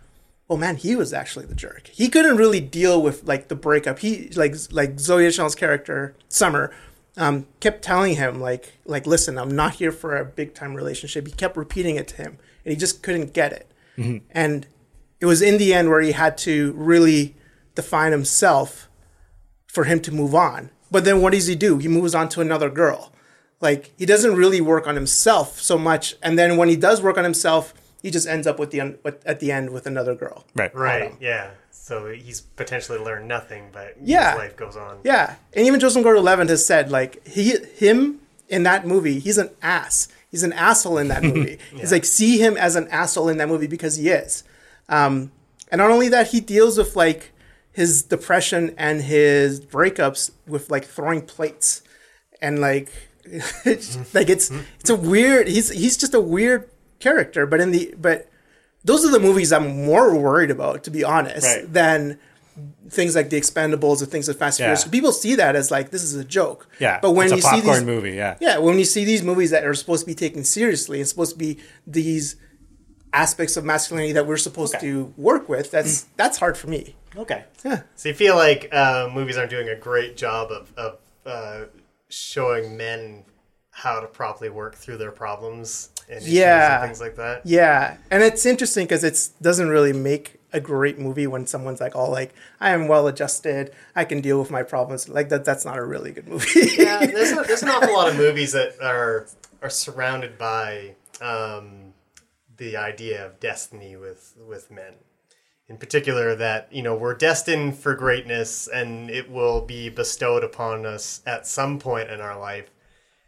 oh 0.51 0.57
man, 0.57 0.75
he 0.75 0.97
was 0.97 1.13
actually 1.13 1.45
the 1.45 1.55
jerk. 1.55 1.87
He 1.87 2.09
couldn't 2.09 2.35
really 2.35 2.59
deal 2.59 3.01
with 3.01 3.23
like 3.23 3.47
the 3.47 3.55
breakup. 3.55 3.99
He 3.99 4.27
like 4.35 4.53
like 4.69 4.97
Zooey 4.97 5.23
Deschanel's 5.23 5.55
character 5.55 6.13
Summer 6.27 6.73
um, 7.15 7.47
kept 7.61 7.81
telling 7.81 8.17
him 8.17 8.41
like 8.41 8.73
like 8.85 9.07
listen, 9.07 9.37
I'm 9.37 9.55
not 9.55 9.75
here 9.75 9.93
for 9.93 10.17
a 10.17 10.25
big 10.25 10.53
time 10.53 10.75
relationship. 10.75 11.25
He 11.25 11.31
kept 11.31 11.55
repeating 11.55 11.95
it 11.95 12.09
to 12.09 12.17
him, 12.17 12.37
and 12.65 12.73
he 12.73 12.75
just 12.75 13.01
couldn't 13.01 13.33
get 13.33 13.53
it. 13.53 13.71
And 14.31 14.67
it 15.21 15.25
was 15.25 15.41
in 15.41 15.57
the 15.57 15.73
end 15.73 15.89
where 15.89 16.01
he 16.01 16.11
had 16.11 16.37
to 16.39 16.73
really 16.73 17.35
define 17.73 18.11
himself 18.11 18.89
for 19.67 19.85
him 19.85 20.01
to 20.01 20.11
move 20.11 20.35
on. 20.35 20.69
But 20.91 21.05
then 21.05 21.21
what 21.21 21.31
does 21.31 21.47
he 21.47 21.55
do? 21.55 21.77
He 21.77 21.87
moves 21.87 22.13
on 22.13 22.27
to 22.29 22.41
another 22.41 22.69
girl. 22.69 23.13
Like 23.61 23.91
he 23.97 24.05
doesn't 24.05 24.35
really 24.35 24.59
work 24.59 24.85
on 24.85 24.95
himself 24.95 25.61
so 25.61 25.77
much, 25.77 26.15
and 26.21 26.37
then 26.37 26.57
when 26.57 26.67
he 26.67 26.75
does 26.75 27.01
work 27.01 27.17
on 27.17 27.23
himself, 27.23 27.73
he 28.01 28.11
just 28.11 28.27
ends 28.27 28.47
up 28.47 28.59
with 28.59 28.71
the 28.71 28.81
un- 28.81 28.97
with, 29.03 29.25
at 29.25 29.39
the 29.39 29.51
end 29.51 29.69
with 29.71 29.85
another 29.85 30.15
girl. 30.15 30.45
Right. 30.55 30.73
Right. 30.75 31.13
Yeah. 31.19 31.51
So 31.71 32.11
he's 32.11 32.41
potentially 32.41 32.99
learned 32.99 33.27
nothing, 33.27 33.69
but 33.71 33.95
Yeah. 34.01 34.31
his 34.31 34.37
life 34.39 34.55
goes 34.55 34.75
on. 34.77 34.99
Yeah, 35.03 35.35
and 35.53 35.65
even 35.67 35.79
Joseph 35.79 36.03
Gordon-Levitt 36.03 36.49
has 36.49 36.65
said 36.65 36.89
like 36.91 37.25
he 37.27 37.55
him 37.75 38.19
in 38.47 38.63
that 38.63 38.85
movie, 38.85 39.19
he's 39.19 39.37
an 39.37 39.49
ass. 39.61 40.07
He's 40.29 40.43
an 40.43 40.53
asshole 40.53 40.97
in 40.97 41.07
that 41.09 41.23
movie. 41.31 41.57
He's 41.75 41.91
like 41.91 42.05
see 42.05 42.37
him 42.37 42.55
as 42.57 42.75
an 42.75 42.87
asshole 42.89 43.29
in 43.29 43.37
that 43.37 43.47
movie 43.49 43.67
because 43.67 43.97
he 43.97 44.09
is. 44.09 44.43
Um, 44.89 45.31
and 45.71 45.79
not 45.79 45.89
only 45.91 46.09
that, 46.09 46.27
he 46.27 46.39
deals 46.39 46.77
with 46.77 46.95
like 46.95 47.31
his 47.73 48.03
depression 48.03 48.73
and 48.77 49.01
his 49.01 49.59
breakups 49.61 50.31
with 50.47 50.69
like 50.69 50.85
throwing 50.85 51.21
plates 51.21 51.81
and 52.41 52.59
like 52.59 52.91
it's, 53.65 54.13
like 54.13 54.29
it's 54.29 54.51
it's 54.79 54.89
a 54.89 54.95
weird. 54.95 55.47
He's 55.47 55.69
he's 55.69 55.97
just 55.97 56.13
a 56.13 56.21
weird 56.21 56.69
character. 57.01 57.45
But 57.45 57.59
in 57.59 57.71
the 57.71 57.93
but 57.97 58.29
those 58.83 59.05
are 59.05 59.11
the 59.11 59.19
movies 59.19 59.51
I'm 59.51 59.85
more 59.85 60.15
worried 60.15 60.51
about, 60.51 60.83
to 60.85 60.91
be 60.91 61.03
honest, 61.03 61.45
Right. 61.45 61.71
than 61.73 62.19
things 62.89 63.15
like 63.15 63.29
The 63.29 63.39
Expendables 63.39 64.01
or 64.01 64.05
things 64.05 64.27
like 64.27 64.37
Fast 64.37 64.59
and 64.59 64.65
Yeah. 64.65 64.75
Furious. 64.75 64.87
People 64.87 65.11
see 65.11 65.35
that 65.35 65.55
as 65.55 65.71
like 65.71 65.89
this 65.91 66.03
is 66.03 66.15
a 66.15 66.23
joke. 66.23 66.67
Yeah. 66.79 66.99
But 67.01 67.11
when 67.11 67.25
it's 67.27 67.33
a 67.33 67.35
you 67.37 67.41
see 67.41 67.49
popcorn 67.49 67.77
these, 67.77 67.83
movie, 67.85 68.11
yeah. 68.11 68.37
yeah, 68.39 68.57
when 68.57 68.77
you 68.79 68.85
see 68.85 69.05
these 69.05 69.23
movies 69.23 69.51
that 69.51 69.63
are 69.65 69.73
supposed 69.73 70.01
to 70.01 70.05
be 70.07 70.15
taken 70.15 70.43
seriously 70.43 70.99
and 70.99 71.07
supposed 71.07 71.31
to 71.33 71.37
be 71.39 71.59
these 71.87 72.35
aspects 73.13 73.57
of 73.57 73.63
masculinity 73.65 74.13
that 74.13 74.25
we're 74.25 74.37
supposed 74.37 74.75
Okay. 74.75 74.87
to 74.87 75.13
work 75.17 75.47
with, 75.49 75.71
that's 75.71 76.03
that's 76.17 76.37
hard 76.39 76.57
for 76.57 76.67
me. 76.67 76.95
Okay. 77.15 77.43
Yeah. 77.63 77.81
So 77.95 78.09
you 78.09 78.15
feel 78.15 78.35
like 78.35 78.69
uh, 78.73 79.09
movies 79.13 79.37
aren't 79.37 79.49
doing 79.49 79.69
a 79.69 79.75
great 79.75 80.15
job 80.17 80.49
of, 80.51 80.73
of 80.77 80.97
uh, 81.25 81.65
showing 82.09 82.77
men 82.77 83.23
how 83.71 83.99
to 83.99 84.07
properly 84.07 84.49
work 84.49 84.75
through 84.75 84.97
their 84.97 85.11
problems 85.11 85.89
Yeah. 86.21 86.85
things 86.85 87.01
like 87.01 87.15
that. 87.15 87.45
Yeah, 87.45 87.97
and 88.09 88.23
it's 88.23 88.45
interesting 88.45 88.85
because 88.85 89.03
it 89.03 89.29
doesn't 89.41 89.69
really 89.69 89.93
make 89.93 90.39
a 90.53 90.59
great 90.59 90.99
movie 90.99 91.27
when 91.27 91.47
someone's 91.47 91.79
like, 91.79 91.95
"Oh, 91.95 92.09
like 92.09 92.33
I 92.59 92.71
am 92.71 92.87
well 92.87 93.07
adjusted, 93.07 93.71
I 93.95 94.03
can 94.05 94.21
deal 94.21 94.39
with 94.39 94.51
my 94.51 94.63
problems." 94.63 95.07
Like 95.07 95.29
that, 95.29 95.45
that's 95.45 95.63
not 95.65 95.77
a 95.77 95.83
really 95.83 96.11
good 96.11 96.27
movie. 96.27 96.71
yeah, 96.77 97.05
there's, 97.05 97.31
a, 97.37 97.43
there's 97.43 97.63
an 97.63 97.69
awful 97.69 97.93
lot 97.93 98.09
of 98.09 98.17
movies 98.17 98.51
that 98.51 98.75
are 98.81 99.27
are 99.61 99.69
surrounded 99.69 100.37
by 100.37 100.95
um, 101.21 101.93
the 102.57 102.75
idea 102.77 103.25
of 103.25 103.39
destiny 103.39 103.95
with 103.95 104.33
with 104.47 104.69
men. 104.71 104.95
In 105.69 105.77
particular, 105.77 106.35
that 106.35 106.67
you 106.71 106.83
know 106.83 106.95
we're 106.95 107.15
destined 107.15 107.77
for 107.77 107.95
greatness, 107.95 108.67
and 108.67 109.09
it 109.09 109.31
will 109.31 109.61
be 109.61 109.87
bestowed 109.87 110.43
upon 110.43 110.85
us 110.85 111.21
at 111.25 111.47
some 111.47 111.79
point 111.79 112.09
in 112.09 112.19
our 112.19 112.37
life, 112.37 112.69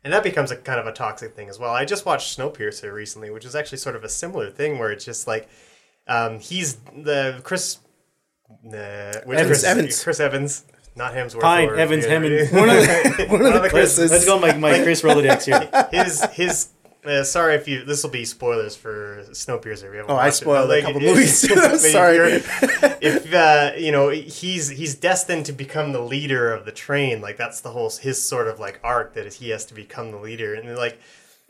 and 0.03 0.11
that 0.13 0.23
becomes 0.23 0.51
a 0.51 0.55
kind 0.57 0.79
of 0.79 0.87
a 0.87 0.91
toxic 0.91 1.35
thing 1.35 1.49
as 1.49 1.59
well. 1.59 1.73
I 1.73 1.85
just 1.85 2.05
watched 2.05 2.37
Snowpiercer 2.37 2.93
recently, 2.93 3.29
which 3.29 3.45
is 3.45 3.55
actually 3.55 3.77
sort 3.77 3.95
of 3.95 4.03
a 4.03 4.09
similar 4.09 4.49
thing, 4.49 4.79
where 4.79 4.91
it's 4.91 5.05
just 5.05 5.27
like 5.27 5.47
um, 6.07 6.39
he's 6.39 6.75
the 6.95 7.39
Chris. 7.43 7.79
Uh, 8.65 9.13
which 9.25 9.39
Evans, 9.39 9.47
Chris, 9.47 9.63
Evans. 9.63 10.03
Chris 10.03 10.19
Evans, 10.19 10.65
not 10.95 11.13
Hemsworth. 11.13 11.41
Fine, 11.41 11.69
or- 11.69 11.75
Evans, 11.75 12.05
yeah. 12.05 12.11
Hammond. 12.11 12.51
one 12.51 12.69
of 12.69 12.75
the, 12.75 13.25
one 13.29 13.45
of 13.45 13.53
the 13.53 13.59
the 13.61 13.69
Chris's. 13.69 14.11
Let's 14.11 14.25
go, 14.25 14.39
my, 14.39 14.53
my 14.57 14.83
Chris 14.83 15.01
Rolodex 15.01 15.45
here. 15.45 15.87
his 16.03 16.23
his 16.33 16.67
uh, 17.05 17.23
sorry 17.23 17.55
if 17.55 17.67
you 17.67 17.83
this 17.83 18.03
will 18.03 18.09
be 18.09 18.25
spoilers 18.25 18.75
for 18.75 19.23
Snowpiercer. 19.31 19.93
Haven't 19.95 20.11
Oh, 20.11 20.15
I 20.15 20.25
watched 20.25 20.41
it, 20.41 20.43
spoiled 20.45 20.69
but, 20.69 20.79
a 20.79 20.81
couple 20.81 21.01
movies. 21.01 21.37
Sorry. 21.91 22.41
If 23.01 23.33
uh, 23.33 23.71
you 23.77 23.91
know 23.91 24.09
he's 24.09 24.69
he's 24.69 24.95
destined 24.95 25.45
to 25.47 25.53
become 25.53 25.91
the 25.91 26.01
leader 26.01 26.51
of 26.53 26.65
the 26.65 26.71
train, 26.71 27.21
like 27.21 27.37
that's 27.37 27.61
the 27.61 27.69
whole 27.71 27.89
his 27.89 28.21
sort 28.21 28.47
of 28.47 28.59
like 28.59 28.79
arc 28.83 29.13
that 29.15 29.33
he 29.35 29.49
has 29.49 29.65
to 29.65 29.73
become 29.73 30.11
the 30.11 30.17
leader, 30.19 30.53
and 30.55 30.75
like. 30.77 30.99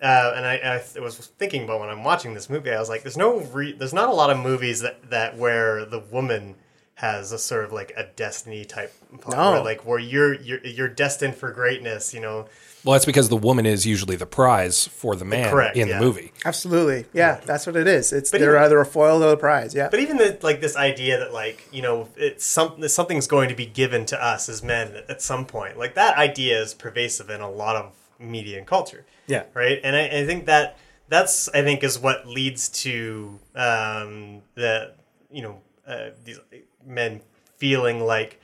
Uh, 0.02 0.34
and 0.36 0.46
I, 0.46 0.82
I 0.98 1.00
was 1.00 1.16
thinking 1.38 1.64
about 1.64 1.80
when 1.80 1.88
I'm 1.88 2.04
watching 2.04 2.34
this 2.34 2.50
movie, 2.50 2.70
I 2.72 2.80
was 2.80 2.90
like, 2.90 3.04
"There's 3.04 3.16
no, 3.16 3.38
re- 3.40 3.72
there's 3.72 3.94
not 3.94 4.10
a 4.10 4.12
lot 4.14 4.32
of 4.32 4.38
movies 4.38 4.82
that, 4.82 5.10
that 5.12 5.38
where 5.38 5.86
the 5.86 6.00
woman 6.00 6.56
has 6.96 7.32
a 7.32 7.38
sort 7.40 7.64
of 7.64 7.72
like 7.72 7.94
a 7.96 8.04
destiny 8.18 8.66
type, 8.66 8.92
plot, 9.22 9.38
No. 9.38 9.52
where, 9.54 9.64
like 9.64 9.86
where 9.86 10.00
you're 10.00 10.34
you're 10.34 10.60
you're 10.66 10.90
destined 10.90 11.36
for 11.36 11.52
greatness, 11.54 12.14
you 12.14 12.20
know, 12.20 12.48
Well, 12.84 12.94
that's 12.94 13.06
because 13.06 13.30
the 13.30 13.38
woman 13.38 13.66
is 13.66 13.86
usually 13.86 14.16
the 14.18 14.26
prize 14.26 14.88
for 14.88 15.16
the 15.16 15.24
man 15.24 15.50
Correct, 15.50 15.78
in 15.78 15.88
yeah. 15.88 16.00
the 16.00 16.06
movie. 16.06 16.32
Absolutely, 16.44 17.06
yeah, 17.14 17.40
that's 17.46 17.66
what 17.66 17.76
it 17.78 17.88
is. 17.88 18.12
It's 18.12 18.30
But 18.30 18.42
they're 18.42 18.52
even- 18.56 18.64
either 18.64 18.80
a 18.80 18.86
foil 18.86 19.24
or 19.24 19.34
a 19.34 19.38
prize. 19.38 19.74
Yeah, 19.74 19.88
But 19.90 20.00
even 20.02 20.18
the, 20.18 20.38
like 20.42 20.60
this 20.60 20.76
idea 20.76 21.20
that 21.20 21.32
like 21.34 21.68
you 21.72 21.82
know 21.82 22.10
it's 22.18 22.46
some 22.46 22.88
something's 22.90 23.28
going 23.28 23.50
to 23.50 23.56
be 23.56 23.66
given 23.66 24.06
to 24.08 24.22
us 24.24 24.50
as 24.50 24.62
men 24.64 25.04
at 25.08 25.22
some 25.22 25.46
point, 25.46 25.78
like 25.78 25.96
that 25.96 26.18
idea 26.18 26.62
is 26.62 26.74
pervasive 26.74 27.30
in 27.30 27.40
a 27.42 27.50
lot 27.50 27.76
of 27.76 27.94
media 28.20 28.58
and 28.58 28.68
culture. 28.68 29.06
Yeah. 29.28 29.44
Right. 29.54 29.80
And 29.84 29.96
I, 29.96 30.06
I 30.22 30.26
think 30.26 30.46
that 30.48 30.78
that's 31.08 31.48
I 31.50 31.62
think 31.64 31.84
is 31.84 31.98
what 32.00 32.28
leads 32.28 32.68
to 32.84 33.40
um, 33.56 34.42
the 34.56 34.94
you 35.32 35.42
know 35.42 35.62
uh, 35.88 36.10
these 36.26 36.40
men 36.86 37.22
feeling 37.58 38.02
like 38.02 38.40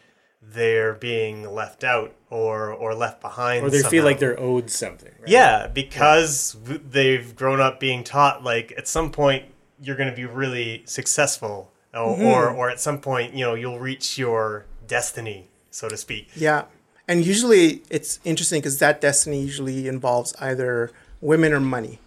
they're 0.53 0.93
being 0.93 1.53
left 1.53 1.83
out 1.83 2.13
or 2.29 2.71
or 2.71 2.93
left 2.95 3.21
behind, 3.21 3.63
Or 3.65 3.69
they 3.69 3.83
feel 3.83 4.03
like 4.03 4.19
they're 4.19 4.39
owed 4.39 4.69
something. 4.69 5.13
Right? 5.19 5.29
Yeah, 5.29 5.67
because 5.67 6.53
w 6.53 6.79
they've 6.89 7.35
grown 7.35 7.59
up 7.59 7.79
being 7.79 8.03
taught 8.03 8.43
like 8.43 8.73
at 8.77 8.87
some 8.87 9.11
point 9.11 9.45
you're 9.81 9.95
going 9.95 10.09
to 10.09 10.15
be 10.15 10.25
really 10.25 10.83
successful, 10.85 11.71
or, 11.93 12.15
Mm-hmm. 12.15 12.23
or 12.25 12.49
or 12.49 12.69
at 12.69 12.79
some 12.79 12.99
point 12.99 13.33
you 13.33 13.43
know 13.45 13.53
you'll 13.55 13.79
reach 13.79 14.17
your 14.17 14.65
destiny, 14.87 15.47
so 15.71 15.87
to 15.89 15.97
speak. 15.97 16.25
yeah, 16.35 16.63
and 17.07 17.25
usually 17.25 17.81
it's 17.89 18.19
interesting 18.23 18.59
because 18.61 18.77
that 18.79 19.01
destiny 19.01 19.41
usually 19.41 19.87
involves 19.87 20.33
either 20.39 20.91
women 21.21 21.53
or 21.53 21.59
money. 21.59 21.99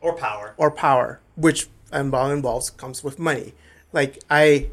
Or 0.00 0.14
power. 0.16 0.54
or 0.56 0.70
power, 0.70 1.20
which 1.36 1.66
involve 1.92 2.30
involves 2.32 2.70
comes 2.70 3.02
with 3.04 3.18
money. 3.18 3.52
Like 3.92 4.18
I, 4.30 4.68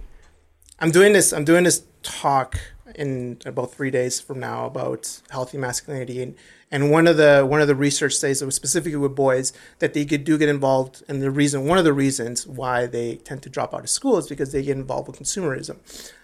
I'm 0.80 0.92
doing 0.92 1.14
this. 1.14 1.32
I'm 1.32 1.46
doing 1.46 1.64
this 1.64 1.84
talk 2.04 2.60
in 2.96 3.40
about 3.46 3.74
three 3.74 3.92
days 3.92 4.20
from 4.20 4.40
now 4.40 4.66
about 4.66 5.22
healthy 5.30 5.58
masculinity, 5.58 6.22
and 6.22 6.36
and 6.72 6.92
one 6.92 7.08
of 7.08 7.18
the 7.18 7.46
one 7.48 7.62
of 7.62 7.68
the 7.68 7.76
research 7.76 8.16
says 8.16 8.40
that 8.40 8.46
was 8.46 8.56
specifically 8.56 8.98
with 8.98 9.16
boys 9.16 9.54
that 9.80 9.94
they 9.94 10.04
get, 10.04 10.26
do 10.26 10.38
get 10.38 10.50
involved, 10.50 11.04
and 11.08 11.22
the 11.22 11.32
reason 11.32 11.66
one 11.66 11.78
of 11.78 11.86
the 11.86 11.94
reasons 11.94 12.46
why 12.46 12.86
they 12.86 13.16
tend 13.18 13.42
to 13.44 13.50
drop 13.50 13.74
out 13.74 13.82
of 13.82 13.90
school 13.90 14.18
is 14.18 14.28
because 14.28 14.52
they 14.52 14.64
get 14.64 14.78
involved 14.78 15.08
with 15.08 15.20
consumerism, 15.20 15.78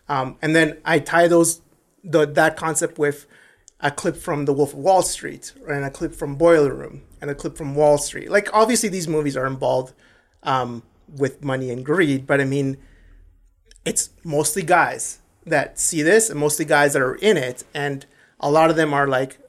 um, 0.09 0.37
and 0.41 0.55
then 0.55 0.77
I 0.83 0.99
tie 0.99 1.27
those 1.27 1.61
the 2.03 2.25
that 2.25 2.57
concept 2.57 2.97
with 2.97 3.27
a 3.79 3.89
clip 3.89 4.15
from 4.15 4.45
The 4.45 4.53
Wolf 4.53 4.73
of 4.73 4.79
Wall 4.79 5.01
Street 5.01 5.53
and 5.67 5.83
a 5.83 5.89
clip 5.89 6.13
from 6.13 6.35
Boiler 6.35 6.73
Room 6.73 7.01
and 7.19 7.31
a 7.31 7.35
clip 7.35 7.57
from 7.57 7.73
Wall 7.73 7.97
Street. 7.97 8.29
Like 8.29 8.47
obviously 8.53 8.89
these 8.89 9.07
movies 9.07 9.35
are 9.35 9.47
involved 9.47 9.93
um, 10.43 10.83
with 11.07 11.43
money 11.43 11.71
and 11.71 11.83
greed, 11.83 12.27
but 12.27 12.39
I 12.39 12.45
mean, 12.45 12.77
it's 13.86 14.10
mostly 14.24 14.63
guys 14.63 15.20
that 15.46 15.80
see 15.80 16.02
this 16.02 16.30
and 16.30 16.39
mostly 16.39 16.65
guys 16.65 16.94
that 16.94 17.02
are 17.02 17.15
in 17.15 17.38
it, 17.38 17.63
and 17.74 18.06
a 18.39 18.50
lot 18.52 18.70
of 18.70 18.76
them 18.76 18.94
are 18.94 19.08
like, 19.08 19.39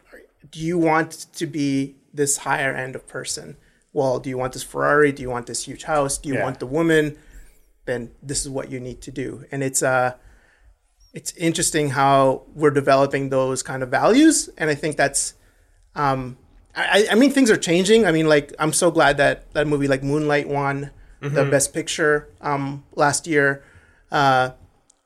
"Do 0.51 0.61
you 0.61 0.79
want 0.79 1.27
to 1.35 1.47
be 1.47 1.97
this 2.14 2.38
higher 2.38 2.73
end 2.75 2.95
of 2.95 3.07
person? 3.07 3.57
Well, 3.92 4.18
do 4.18 4.31
you 4.31 4.38
want 4.38 4.53
this 4.55 4.62
Ferrari? 4.62 5.12
Do 5.12 5.23
you 5.23 5.31
want 5.31 5.47
this 5.47 5.64
huge 5.64 5.85
house? 5.85 6.16
Do 6.18 6.29
you 6.29 6.37
Yeah. 6.37 6.45
want 6.45 6.61
the 6.61 6.66
woman? 6.66 7.16
Then 7.85 8.11
this 8.23 8.40
is 8.42 8.49
what 8.49 8.71
you 8.71 8.81
need 8.81 9.01
to 9.03 9.11
do." 9.11 9.45
And 9.53 9.62
it's 9.62 9.83
uh 9.83 10.14
it's 11.12 11.33
interesting 11.37 11.90
how 11.90 12.42
we're 12.55 12.71
developing 12.71 13.29
those 13.29 13.62
kind 13.62 13.83
of 13.83 13.90
values, 13.90 14.49
and 14.57 14.71
I 14.71 14.75
think 14.75 14.97
that's 14.97 15.35
um, 15.95 16.38
I, 16.75 17.07
I 17.11 17.14
mean, 17.16 17.31
things 17.31 17.51
are 17.51 17.57
changing. 17.59 18.07
I 18.07 18.12
mean, 18.12 18.27
like 18.31 18.55
I'm 18.59 18.73
so 18.73 18.90
glad 18.90 19.18
that 19.18 19.53
that 19.53 19.66
movie 19.66 19.88
like 19.88 20.03
Moonlight 20.03 20.49
won 20.49 20.90
the 21.21 21.45
Best 21.45 21.75
Picture 21.75 22.29
um, 22.40 22.83
last 22.97 23.27
year 23.27 23.62
uh, 24.12 24.51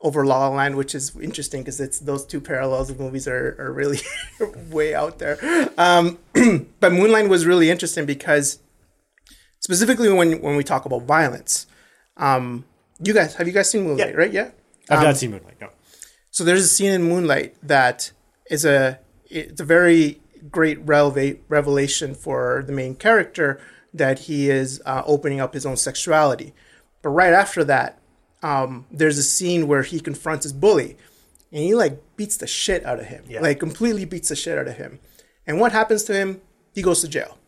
over 0.02 0.26
La 0.26 0.38
La 0.48 0.54
Land, 0.54 0.76
which 0.76 0.94
is 0.94 1.16
interesting 1.16 1.62
because 1.62 1.80
it's 1.80 1.98
those 2.00 2.26
two 2.26 2.40
parallels 2.40 2.90
of 2.90 3.00
movies 3.00 3.26
are, 3.26 3.56
are 3.58 3.72
really 3.72 3.98
way 4.70 4.94
out 4.94 5.18
there. 5.18 5.38
Um, 5.78 6.18
but 6.80 6.92
Moonlight 6.92 7.28
was 7.30 7.46
really 7.46 7.70
interesting 7.70 8.04
because 8.04 8.58
specifically 9.60 10.12
when 10.12 10.40
when 10.42 10.56
we 10.56 10.64
talk 10.64 10.84
about 10.84 11.02
violence, 11.02 11.66
um, 12.16 12.64
you 13.02 13.14
guys 13.14 13.34
have 13.36 13.46
you 13.46 13.52
guys 13.54 13.70
seen 13.70 13.84
Moonlight, 13.84 14.10
Yeah. 14.10 14.16
right? 14.16 14.32
Yeah. 14.32 14.50
I've 14.90 15.02
not 15.02 15.16
seen 15.16 15.30
Moonlight. 15.32 15.60
No. 15.60 15.70
So 16.30 16.44
there's 16.44 16.62
a 16.62 16.68
scene 16.68 16.92
in 16.92 17.02
Moonlight 17.02 17.56
that 17.62 18.12
is 18.50 18.64
a 18.64 18.98
it's 19.28 19.60
a 19.60 19.64
very 19.64 20.20
great 20.50 20.78
revelation 20.84 22.14
for 22.14 22.62
the 22.66 22.72
main 22.72 22.94
character 22.94 23.58
that 23.92 24.20
he 24.20 24.48
is 24.50 24.80
uh, 24.86 25.02
opening 25.06 25.40
up 25.40 25.54
his 25.54 25.66
own 25.66 25.76
sexuality. 25.76 26.52
But 27.02 27.08
right 27.10 27.32
after 27.32 27.64
that, 27.64 27.98
um, 28.46 28.86
there's 29.00 29.18
a 29.18 29.22
scene 29.36 29.62
where 29.70 29.82
he 29.82 29.98
confronts 30.08 30.44
his 30.44 30.52
bully, 30.52 30.90
and 31.52 31.60
he 31.66 31.74
like 31.74 31.94
beats 32.16 32.36
the 32.36 32.46
shit 32.46 32.84
out 32.90 32.98
of 33.00 33.06
him, 33.06 33.22
Yeah. 33.28 33.40
like 33.40 33.58
completely 33.58 34.04
beats 34.04 34.28
the 34.28 34.36
shit 34.36 34.56
out 34.58 34.68
of 34.68 34.76
him. 34.76 34.98
And 35.46 35.60
what 35.60 35.72
happens 35.72 36.02
to 36.04 36.12
him? 36.14 36.40
He 36.74 36.82
goes 36.82 37.00
to 37.02 37.08
jail. 37.08 37.38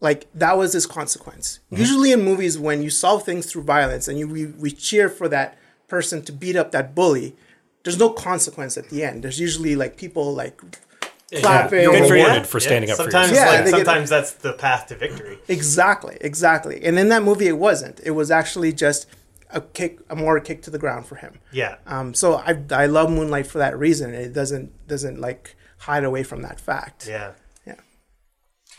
Like 0.00 0.20
that 0.34 0.56
was 0.56 0.72
his 0.72 0.86
consequence. 0.86 1.60
Usually 1.70 2.10
in 2.12 2.20
movies, 2.22 2.58
when 2.58 2.82
you 2.82 2.90
solve 2.90 3.24
things 3.24 3.46
through 3.46 3.62
violence 3.76 4.08
and 4.08 4.18
you 4.18 4.26
we, 4.28 4.46
we 4.46 4.70
cheer 4.70 5.08
for 5.08 5.28
that 5.28 5.58
person 5.88 6.22
to 6.26 6.32
beat 6.32 6.56
up 6.56 6.72
that 6.72 6.94
bully, 6.94 7.34
there's 7.82 7.98
no 7.98 8.10
consequence 8.10 8.76
at 8.76 8.88
the 8.90 9.02
end. 9.04 9.22
There's 9.24 9.40
usually 9.40 9.74
like 9.76 9.96
people 9.96 10.34
like 10.34 10.60
clapping. 11.40 11.82
You're 11.82 11.92
Good 11.92 12.08
for 12.08 12.14
rewarded 12.14 12.46
for 12.46 12.60
standing 12.60 12.90
up 12.90 12.96
for 12.96 13.04
sometimes, 13.04 13.30
yourself. 13.30 13.46
Yeah, 13.50 13.56
like, 13.56 13.64
they 13.64 13.70
get- 13.70 13.86
sometimes 13.86 14.10
that's 14.10 14.32
the 14.32 14.52
path 14.54 14.86
to 14.88 14.94
victory. 14.96 15.38
Exactly, 15.48 16.16
exactly. 16.20 16.76
And 16.84 16.98
in 16.98 17.08
that 17.08 17.22
movie, 17.22 17.46
it 17.48 17.58
wasn't. 17.58 18.00
It 18.04 18.12
was 18.12 18.30
actually 18.30 18.72
just 18.72 19.06
a 19.54 19.60
kick, 19.60 20.00
a 20.10 20.16
more 20.16 20.38
kick 20.40 20.62
to 20.62 20.70
the 20.70 20.78
ground 20.78 21.06
for 21.06 21.16
him. 21.16 21.38
Yeah. 21.52 21.76
Um, 21.86 22.12
so 22.14 22.34
I 22.34 22.58
I 22.70 22.86
love 22.86 23.10
Moonlight 23.10 23.46
for 23.46 23.58
that 23.58 23.78
reason. 23.78 24.12
It 24.14 24.32
doesn't 24.32 24.86
doesn't 24.88 25.20
like 25.20 25.56
hide 25.78 26.04
away 26.04 26.22
from 26.22 26.42
that 26.42 26.60
fact. 26.60 27.06
Yeah. 27.08 27.32
Yeah. 27.66 27.74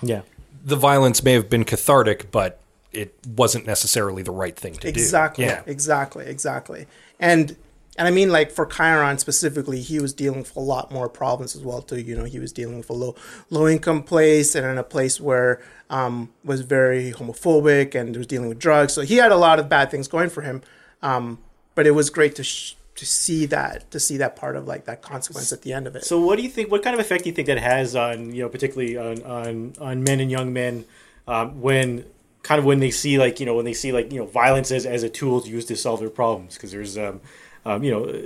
Yeah. 0.03 0.21
The 0.63 0.75
violence 0.75 1.23
may 1.23 1.33
have 1.33 1.49
been 1.49 1.63
cathartic, 1.63 2.31
but 2.31 2.59
it 2.91 3.13
wasn't 3.27 3.65
necessarily 3.65 4.23
the 4.23 4.31
right 4.31 4.55
thing 4.55 4.73
to 4.75 4.87
Exactly. 4.87 5.45
do. 5.45 5.51
Exactly. 5.51 5.65
Yeah. 5.65 5.71
Exactly. 5.73 6.25
Exactly. 6.25 6.87
And 7.19 7.55
and 7.97 8.07
I 8.07 8.11
mean, 8.11 8.29
like 8.29 8.51
for 8.51 8.65
Chiron 8.65 9.17
specifically, 9.17 9.81
he 9.81 9.99
was 9.99 10.13
dealing 10.13 10.39
with 10.39 10.55
a 10.55 10.59
lot 10.59 10.91
more 10.91 11.07
problems 11.07 11.55
as 11.55 11.63
well 11.63 11.81
too. 11.81 11.99
You 11.99 12.15
know, 12.15 12.25
he 12.25 12.39
was 12.39 12.51
dealing 12.51 12.77
with 12.77 12.89
a 12.89 12.93
low 12.93 13.15
low 13.49 13.67
income 13.67 14.03
place 14.03 14.55
and 14.55 14.65
in 14.65 14.77
a 14.77 14.83
place 14.83 15.19
where 15.21 15.61
um, 15.89 16.33
was 16.43 16.61
very 16.61 17.11
homophobic 17.11 17.95
and 17.95 18.15
was 18.15 18.27
dealing 18.27 18.49
with 18.49 18.59
drugs. 18.59 18.93
So 18.93 19.01
he 19.01 19.15
had 19.15 19.31
a 19.31 19.37
lot 19.37 19.59
of 19.59 19.69
bad 19.69 19.91
things 19.91 20.07
going 20.07 20.29
for 20.29 20.41
him. 20.41 20.61
Um, 21.01 21.39
but 21.75 21.85
it 21.85 21.91
was 21.91 22.09
great 22.09 22.35
to 22.35 22.43
sh- 22.43 22.75
to 22.95 23.05
see 23.05 23.45
that 23.47 23.91
to 23.91 23.99
see 23.99 24.17
that 24.17 24.35
part 24.35 24.55
of 24.55 24.67
like 24.67 24.85
that 24.85 25.01
consequence 25.01 25.51
at 25.51 25.61
the 25.61 25.73
end 25.73 25.85
of 25.85 25.95
it. 25.95 26.05
So, 26.05 26.19
what 26.19 26.37
do 26.37 26.43
you 26.43 26.49
think? 26.49 26.71
What 26.71 26.81
kind 26.81 26.93
of 26.93 26.99
effect 26.99 27.23
do 27.23 27.29
you 27.29 27.35
think 27.35 27.47
that 27.47 27.59
has 27.59 27.95
on 27.95 28.33
you 28.33 28.41
know, 28.41 28.49
particularly 28.49 28.97
on 28.97 29.21
on, 29.23 29.73
on 29.79 30.03
men 30.03 30.19
and 30.19 30.31
young 30.31 30.53
men 30.53 30.85
um, 31.27 31.61
when 31.61 32.05
kind 32.43 32.59
of 32.59 32.65
when 32.65 32.79
they 32.79 32.91
see 32.91 33.17
like 33.17 33.39
you 33.39 33.45
know 33.45 33.55
when 33.55 33.65
they 33.65 33.73
see 33.73 33.91
like 33.91 34.11
you 34.11 34.19
know 34.19 34.25
violence 34.25 34.71
as, 34.71 34.85
as 34.85 35.03
a 35.03 35.09
tool 35.09 35.41
to 35.41 35.49
use 35.49 35.65
to 35.65 35.75
solve 35.75 35.99
their 35.99 36.09
problems? 36.09 36.55
Because 36.55 36.71
there's 36.71 36.97
um, 36.97 37.19
um, 37.65 37.83
you 37.83 37.91
know 37.91 38.21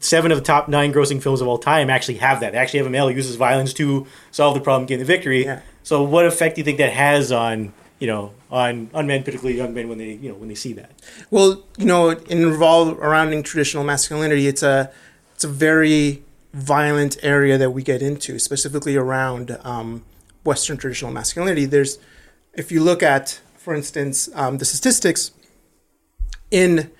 seven 0.00 0.32
of 0.32 0.38
the 0.38 0.44
top 0.44 0.68
nine 0.68 0.92
grossing 0.92 1.22
films 1.22 1.40
of 1.40 1.48
all 1.48 1.58
time 1.58 1.90
actually 1.90 2.18
have 2.18 2.40
that. 2.40 2.52
They 2.52 2.58
actually 2.58 2.78
have 2.78 2.86
a 2.86 2.90
male 2.90 3.08
who 3.08 3.14
uses 3.14 3.36
violence 3.36 3.72
to 3.74 4.06
solve 4.30 4.54
the 4.54 4.60
problem, 4.60 4.86
gain 4.86 4.98
the 4.98 5.04
victory. 5.04 5.44
Yeah. 5.44 5.60
So, 5.82 6.02
what 6.02 6.26
effect 6.26 6.56
do 6.56 6.60
you 6.60 6.64
think 6.64 6.78
that 6.78 6.92
has 6.92 7.32
on 7.32 7.72
you 7.98 8.06
know 8.06 8.32
on 8.50 8.90
on 8.94 9.06
men, 9.06 9.22
particularly 9.22 9.56
young 9.56 9.74
men, 9.74 9.88
when 9.88 9.98
they 9.98 10.12
you 10.12 10.30
know 10.30 10.34
when 10.36 10.48
they 10.48 10.54
see 10.54 10.72
that? 10.74 10.92
Well, 11.30 11.62
you 11.78 11.86
know, 11.86 12.10
in 12.10 12.46
revolve 12.46 12.96
surrounding 12.98 13.42
traditional 13.42 13.84
masculinity, 13.84 14.46
it's 14.46 14.62
a 14.62 14.92
it's 15.34 15.44
a 15.44 15.48
very 15.48 16.22
violent 16.52 17.16
area 17.22 17.56
that 17.58 17.70
we 17.70 17.82
get 17.82 18.02
into, 18.02 18.38
specifically 18.38 18.96
around 18.96 19.58
um, 19.64 20.04
Western 20.44 20.76
traditional 20.76 21.10
masculinity. 21.10 21.64
There's, 21.64 21.98
if 22.52 22.70
you 22.70 22.82
look 22.82 23.02
at, 23.02 23.40
for 23.56 23.74
instance, 23.74 24.28
um, 24.34 24.58
the 24.58 24.64
statistics 24.64 25.32
in 26.50 26.90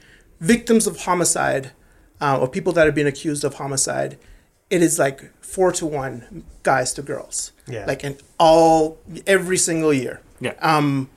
victims 0.40 0.86
of 0.86 1.02
homicide 1.02 1.72
uh, 2.22 2.38
or 2.38 2.48
people 2.48 2.72
that 2.72 2.86
have 2.86 2.94
been 2.94 3.08
accused 3.08 3.42
of 3.44 3.54
homicide, 3.54 4.16
it 4.70 4.80
is 4.80 4.98
like 4.98 5.30
four 5.42 5.72
to 5.72 5.84
one 5.84 6.44
guys 6.62 6.94
to 6.94 7.02
girls. 7.02 7.52
Yeah. 7.66 7.84
Like 7.84 8.04
in 8.04 8.16
all 8.38 8.98
every 9.26 9.58
single 9.58 9.92
year 9.92 10.22
Yeah. 10.40 10.54
Um, 10.60 11.10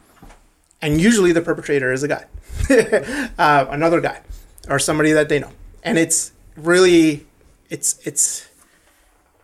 and 0.81 0.99
usually 0.99 1.31
the 1.31 1.41
perpetrator 1.41 1.93
is 1.93 2.03
a 2.03 2.07
guy, 2.07 2.25
uh, 3.39 3.65
another 3.69 4.01
guy, 4.01 4.21
or 4.67 4.77
somebody 4.77 5.13
that 5.13 5.29
they 5.29 5.39
know, 5.39 5.51
and 5.83 5.97
it's 5.97 6.31
really, 6.55 7.25
it's 7.69 7.97
it's 8.03 8.47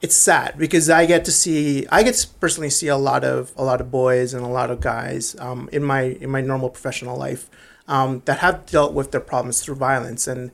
it's 0.02 0.16
sad 0.16 0.58
because 0.58 0.90
I 0.90 1.06
get 1.06 1.26
to 1.26 1.32
see, 1.32 1.88
I 1.92 2.04
get 2.04 2.16
to 2.16 2.28
personally 2.40 2.70
see 2.70 2.90
a 2.90 2.98
lot 2.98 3.24
of 3.24 3.54
a 3.56 3.64
lot 3.64 3.82
of 3.82 3.90
boys 3.90 4.36
and 4.36 4.44
a 4.46 4.50
lot 4.50 4.70
of 4.70 4.82
guys 4.82 5.36
um, 5.40 5.70
in 5.72 5.84
my 5.84 6.02
in 6.02 6.30
my 6.30 6.42
normal 6.42 6.70
professional 6.70 7.18
life 7.18 7.50
um, 7.88 8.22
that 8.26 8.40
have 8.40 8.68
dealt 8.68 8.94
with 8.94 9.12
their 9.12 9.22
problems 9.22 9.62
through 9.62 9.76
violence 9.76 10.28
and 10.28 10.52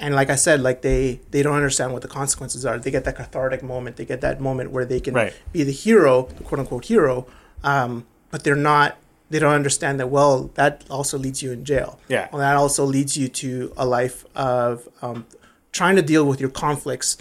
and 0.00 0.14
like 0.14 0.30
I 0.30 0.36
said, 0.36 0.60
like 0.62 0.82
they 0.82 1.20
they 1.30 1.42
don't 1.42 1.54
understand 1.54 1.92
what 1.92 2.02
the 2.02 2.08
consequences 2.08 2.66
are. 2.66 2.78
They 2.78 2.90
get 2.90 3.04
that 3.04 3.16
cathartic 3.16 3.62
moment. 3.62 3.96
They 3.96 4.04
get 4.06 4.20
that 4.22 4.40
moment 4.40 4.70
where 4.72 4.84
they 4.84 4.98
can 5.00 5.14
Right. 5.14 5.32
be 5.52 5.62
the 5.62 5.72
hero, 5.72 6.28
the 6.36 6.42
quote 6.42 6.58
unquote 6.58 6.86
hero, 6.86 7.26
um, 7.62 8.06
but 8.30 8.42
they're 8.44 8.56
not. 8.56 8.96
They 9.28 9.38
don't 9.38 9.54
understand 9.54 10.00
that. 10.00 10.08
Well, 10.08 10.50
that 10.54 10.84
also 10.90 11.16
leads 11.16 11.40
you 11.42 11.52
in 11.52 11.64
jail. 11.64 12.00
Yeah. 12.08 12.28
Well, 12.32 12.40
that 12.40 12.56
also 12.56 12.84
leads 12.84 13.16
you 13.16 13.28
to 13.28 13.72
a 13.76 13.86
life 13.86 14.24
of 14.34 14.88
um, 15.02 15.24
trying 15.70 15.94
to 15.96 16.02
deal 16.02 16.24
with 16.26 16.40
your 16.40 16.50
conflicts 16.50 17.16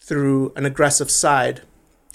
through 0.00 0.52
an 0.56 0.66
aggressive 0.66 1.08
side. 1.10 1.60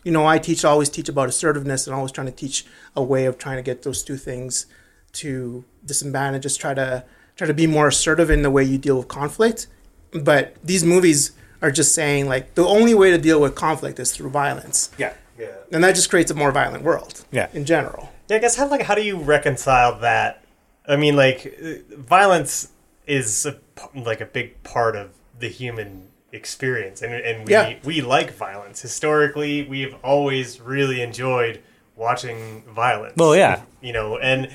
You 0.03 0.11
know, 0.11 0.25
I 0.25 0.37
teach 0.37 0.65
always 0.65 0.89
teach 0.89 1.07
about 1.07 1.29
assertiveness 1.29 1.87
and 1.87 1.95
always 1.95 2.11
trying 2.11 2.27
to 2.27 2.33
teach 2.33 2.65
a 2.95 3.01
way 3.03 3.23
of 3.25 3.37
trying 3.37 3.55
to 3.57 3.61
get 3.63 3.83
those 3.83 4.03
two 4.03 4.17
things 4.17 4.65
to 5.13 5.63
disband 5.85 6.35
and 6.35 6.43
just 6.43 6.59
try 6.59 6.73
to 6.73 7.05
try 7.37 7.47
to 7.47 7.53
be 7.53 7.67
more 7.67 7.87
assertive 7.87 8.29
in 8.29 8.41
the 8.41 8.51
way 8.51 8.63
you 8.63 8.77
deal 8.77 8.97
with 8.97 9.07
conflict. 9.07 9.67
But 10.11 10.55
these 10.63 10.83
movies 10.83 11.31
are 11.61 11.71
just 11.71 11.93
saying 11.95 12.27
like 12.27 12.55
the 12.55 12.65
only 12.65 12.93
way 12.93 13.11
to 13.11 13.17
deal 13.17 13.41
with 13.41 13.55
conflict 13.55 13.99
is 13.99 14.11
through 14.15 14.29
violence. 14.29 14.89
Yeah. 14.97 15.13
Yeah. 15.37 15.47
And 15.71 15.83
that 15.83 15.95
just 15.95 16.09
creates 16.09 16.31
a 16.31 16.35
more 16.35 16.51
violent 16.51 16.83
world. 16.83 17.25
Yeah. 17.31 17.49
In 17.53 17.65
general. 17.65 18.11
Yeah, 18.29 18.37
I 18.37 18.39
guess 18.39 18.55
how 18.55 18.67
like 18.69 18.81
how 18.83 18.95
do 18.95 19.01
you 19.03 19.17
reconcile 19.17 19.99
that? 19.99 20.43
I 20.87 20.95
mean, 20.95 21.15
like 21.15 21.57
uh, 21.63 21.95
violence 21.97 22.69
is 23.05 23.45
a, 23.45 23.53
p- 23.53 24.01
like 24.01 24.21
a 24.21 24.25
big 24.25 24.61
part 24.63 24.95
of 24.95 25.11
the 25.39 25.47
human 25.49 26.07
experience, 26.31 27.01
and 27.01 27.13
and 27.13 27.45
we 27.45 27.51
Yeah. 27.53 27.75
we 27.83 28.01
like 28.01 28.33
violence. 28.33 28.81
Historically, 28.81 29.63
we've 29.67 29.95
always 30.03 30.59
really 30.59 31.01
enjoyed 31.01 31.61
watching 31.95 32.63
violence. 32.73 33.13
Well, 33.17 33.35
yeah. 33.35 33.61
you 33.81 33.93
know, 33.93 34.17
and 34.17 34.49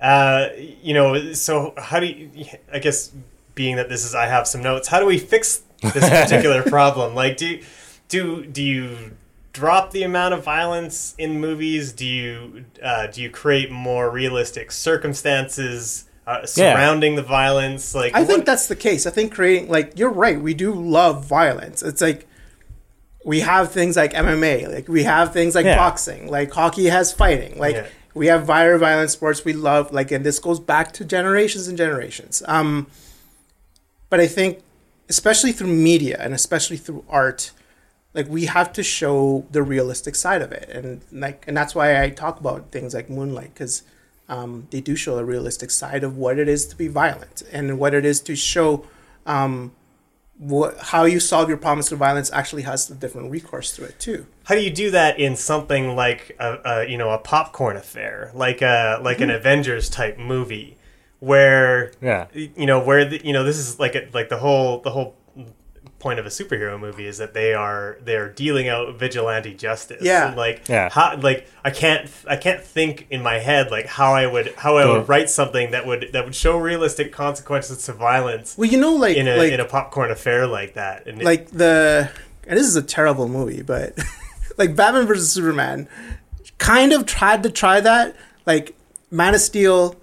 uh, 0.00 0.48
you 0.56 0.94
know, 0.94 1.32
so 1.34 1.74
how 1.78 2.00
do 2.00 2.06
you? 2.06 2.30
I 2.72 2.78
guess 2.78 3.12
being 3.54 3.76
that 3.76 3.88
this 3.88 4.04
is, 4.04 4.14
I 4.14 4.26
have 4.26 4.46
some 4.46 4.62
notes. 4.62 4.88
How 4.88 4.98
do 5.00 5.06
we 5.06 5.18
fix 5.18 5.62
this 5.82 6.08
particular 6.08 6.62
problem? 6.76 7.14
Like, 7.14 7.36
do 7.36 7.60
do 8.08 8.44
do 8.46 8.62
you 8.62 9.12
drop 9.52 9.92
the 9.92 10.02
amount 10.02 10.34
of 10.34 10.42
violence 10.44 11.14
in 11.18 11.40
movies? 11.40 11.92
Do 11.92 12.06
you 12.06 12.64
uh, 12.82 13.06
do 13.08 13.22
you 13.22 13.30
create 13.30 13.70
more 13.70 14.10
realistic 14.10 14.72
circumstances 14.72 16.04
uh, 16.26 16.44
surrounding 16.46 17.14
the 17.16 17.22
violence? 17.22 17.94
Like, 17.94 18.14
I 18.14 18.24
think 18.24 18.44
that's 18.44 18.66
the 18.66 18.76
case. 18.76 19.06
I 19.06 19.10
think 19.10 19.32
creating 19.34 19.68
like 19.68 19.98
you're 19.98 20.10
right. 20.10 20.40
We 20.40 20.54
do 20.54 20.72
love 20.72 21.24
violence. 21.26 21.82
It's 21.82 22.00
like 22.00 22.26
we 23.24 23.40
have 23.40 23.72
things 23.72 23.96
like 23.96 24.12
MMA, 24.12 24.72
like 24.72 24.88
we 24.88 25.04
have 25.04 25.32
things 25.32 25.54
like 25.54 25.64
Yeah. 25.64 25.76
boxing, 25.76 26.28
like 26.30 26.52
hockey 26.52 26.86
has 26.86 27.12
fighting, 27.12 27.58
like 27.58 27.74
Yeah. 27.76 27.86
we 28.12 28.26
have 28.26 28.46
very 28.46 28.78
violent 28.78 29.10
sports 29.10 29.44
we 29.46 29.54
love. 29.54 29.92
Like, 29.92 30.10
and 30.12 30.24
this 30.26 30.38
goes 30.38 30.60
back 30.60 30.92
to 30.92 31.04
generations 31.06 31.66
and 31.68 31.78
generations. 31.78 32.42
Um, 32.46 32.86
but 34.14 34.20
I 34.20 34.28
think, 34.28 34.60
especially 35.08 35.50
through 35.50 35.72
media 35.92 36.16
and 36.20 36.32
especially 36.34 36.76
through 36.76 37.04
art, 37.08 37.50
like 38.12 38.28
we 38.28 38.44
have 38.46 38.72
to 38.74 38.82
show 38.84 39.44
the 39.50 39.60
realistic 39.60 40.14
side 40.14 40.40
of 40.40 40.52
it, 40.52 40.68
and 40.70 41.00
like, 41.10 41.42
and 41.48 41.56
that's 41.56 41.74
why 41.74 42.00
I 42.00 42.10
talk 42.10 42.38
about 42.38 42.70
things 42.70 42.94
like 42.94 43.10
Moonlight 43.10 43.52
because 43.54 43.82
um, 44.28 44.68
they 44.70 44.80
do 44.80 44.94
show 44.94 45.18
a 45.18 45.24
realistic 45.24 45.72
side 45.72 46.04
of 46.04 46.16
what 46.16 46.38
it 46.38 46.48
is 46.48 46.64
to 46.66 46.76
be 46.76 46.86
violent 46.86 47.42
and 47.50 47.76
what 47.80 47.92
it 47.92 48.04
is 48.04 48.20
to 48.20 48.36
show 48.36 48.86
um, 49.26 49.72
what 50.38 50.78
how 50.78 51.02
you 51.06 51.18
solve 51.18 51.48
your 51.48 51.58
problems 51.58 51.88
through 51.88 51.98
violence 51.98 52.30
actually 52.32 52.62
has 52.62 52.88
a 52.90 52.94
different 52.94 53.32
recourse 53.32 53.74
to 53.74 53.82
it 53.84 53.98
too. 53.98 54.26
how 54.44 54.54
do 54.54 54.60
you 54.60 54.70
do 54.70 54.92
that 54.92 55.18
in 55.18 55.34
something 55.34 55.96
like 55.96 56.36
a, 56.38 56.58
a 56.64 56.88
you 56.88 56.96
know 56.96 57.10
a 57.10 57.18
popcorn 57.18 57.76
affair, 57.76 58.30
like 58.32 58.62
a 58.62 59.00
like 59.02 59.18
Mm-hmm. 59.18 59.30
an 59.30 59.36
Avengers 59.42 59.90
type 59.90 60.18
movie, 60.18 60.76
where 61.24 61.92
Yeah. 62.00 62.26
you 62.34 62.66
know 62.66 62.80
where 62.84 63.04
the, 63.04 63.24
you 63.26 63.32
know 63.32 63.44
this 63.44 63.56
is 63.58 63.78
like 63.78 63.94
a, 63.94 64.08
like 64.12 64.28
the 64.28 64.38
whole 64.38 64.80
the 64.80 64.90
whole 64.90 65.16
point 65.98 66.18
of 66.18 66.26
a 66.26 66.28
superhero 66.28 66.78
movie 66.78 67.06
is 67.06 67.16
that 67.16 67.32
they 67.32 67.54
are 67.54 67.96
they're 68.02 68.28
dealing 68.28 68.68
out 68.68 68.98
vigilante 68.98 69.54
justice. 69.54 70.02
Yeah. 70.02 70.28
And, 70.28 70.36
like 70.36 70.68
Yeah. 70.68 70.90
how 70.90 71.16
like 71.16 71.48
I 71.64 71.70
can't 71.70 72.10
I 72.28 72.36
can't 72.36 72.62
think 72.62 73.06
in 73.10 73.22
my 73.22 73.38
head 73.38 73.70
like 73.70 73.86
how 73.86 74.12
I 74.12 74.26
would 74.26 74.54
how 74.56 74.76
I 74.76 74.82
Go. 74.82 74.98
would 74.98 75.08
write 75.08 75.30
something 75.30 75.70
that 75.70 75.86
would 75.86 76.10
that 76.12 76.24
would 76.26 76.34
show 76.34 76.58
realistic 76.58 77.10
consequences 77.10 77.86
to 77.86 77.94
violence 77.94 78.56
Well, 78.58 78.68
you 78.68 78.78
know, 78.78 78.92
like 78.94 79.16
in 79.16 79.26
a 79.28 79.36
like 79.36 79.52
in 79.52 79.60
a 79.60 79.64
popcorn 79.64 80.10
affair 80.10 80.46
like 80.46 80.74
that. 80.74 81.06
And 81.06 81.22
it- 81.22 81.24
like 81.24 81.50
the 81.50 82.10
and 82.46 82.58
this 82.58 82.66
is 82.66 82.76
a 82.76 82.82
terrible 82.82 83.26
movie, 83.26 83.62
but 83.62 83.98
like 84.58 84.76
Batman 84.76 85.06
versus 85.06 85.32
Superman 85.32 85.88
kind 86.58 86.92
of 86.92 87.06
tried 87.06 87.42
to 87.44 87.50
try 87.50 87.80
that. 87.80 88.14
Like 88.44 88.74
Man 89.10 89.34
of 89.34 89.40
Steel, 89.40 89.96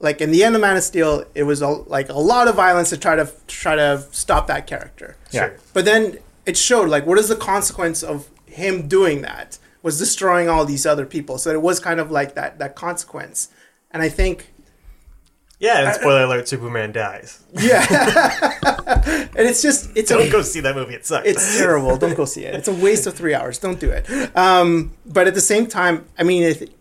like 0.00 0.20
in 0.20 0.30
the 0.30 0.42
end 0.42 0.54
of 0.54 0.60
Man 0.62 0.76
of 0.76 0.82
Steel, 0.82 1.24
it 1.34 1.44
was 1.44 1.62
a, 1.62 1.68
like 1.68 2.08
a 2.08 2.18
lot 2.18 2.48
of 2.48 2.54
violence 2.56 2.88
to 2.90 2.96
try 2.96 3.16
to 3.16 3.30
try 3.46 3.76
to 3.76 4.04
stop 4.10 4.46
that 4.48 4.66
character. 4.66 5.16
Yeah. 5.30 5.48
Sure. 5.48 5.56
But 5.74 5.84
then 5.84 6.18
it 6.46 6.56
showed 6.56 6.88
like 6.88 7.06
what 7.06 7.18
is 7.18 7.28
the 7.28 7.36
consequence 7.36 8.02
of 8.02 8.28
him 8.46 8.88
doing 8.88 9.22
that 9.22 9.58
was 9.82 9.98
destroying 9.98 10.48
all 10.48 10.64
these 10.64 10.84
other 10.86 11.06
people. 11.06 11.38
So 11.38 11.50
it 11.50 11.62
was 11.62 11.78
kind 11.80 12.00
of 12.00 12.10
like 12.10 12.34
that 12.34 12.58
that 12.58 12.74
consequence. 12.76 13.48
And 13.90 14.02
I 14.02 14.08
think 14.08 14.52
Yeah, 15.58 15.84
and 15.84 15.94
spoiler 15.94 16.24
alert: 16.24 16.48
Superman 16.48 16.92
dies. 16.92 17.42
Yeah, 17.52 17.84
and 19.36 19.44
it's 19.48 19.60
just 19.62 19.90
it's 19.94 20.08
Don't 20.10 20.30
go 20.32 20.40
see 20.42 20.60
that 20.60 20.74
movie; 20.74 20.94
it 20.94 21.04
sucks. 21.06 21.26
it's 21.28 21.58
terrible. 21.58 21.96
Don't 21.98 22.16
go 22.16 22.24
see 22.24 22.44
it. 22.44 22.54
It's 22.54 22.68
a 22.68 22.72
waste 22.74 23.06
of 23.06 23.14
three 23.14 23.34
hours. 23.34 23.58
Don't 23.58 23.78
do 23.78 23.90
it. 23.90 24.04
Um, 24.36 24.92
but 25.04 25.26
at 25.26 25.34
the 25.34 25.40
same 25.42 25.66
time, 25.66 26.06
I 26.18 26.22
mean, 26.22 26.42
it, 26.44 26.72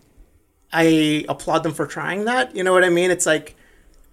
I 0.72 1.26
applaud 1.28 1.64
them 1.64 1.74
for 1.74 1.88
trying 1.88 2.26
that. 2.26 2.56
You 2.56 2.64
know 2.64 2.74
what 2.74 2.84
I 2.84 2.90
mean? 2.90 3.12
It's 3.12 3.26
like, 3.26 3.56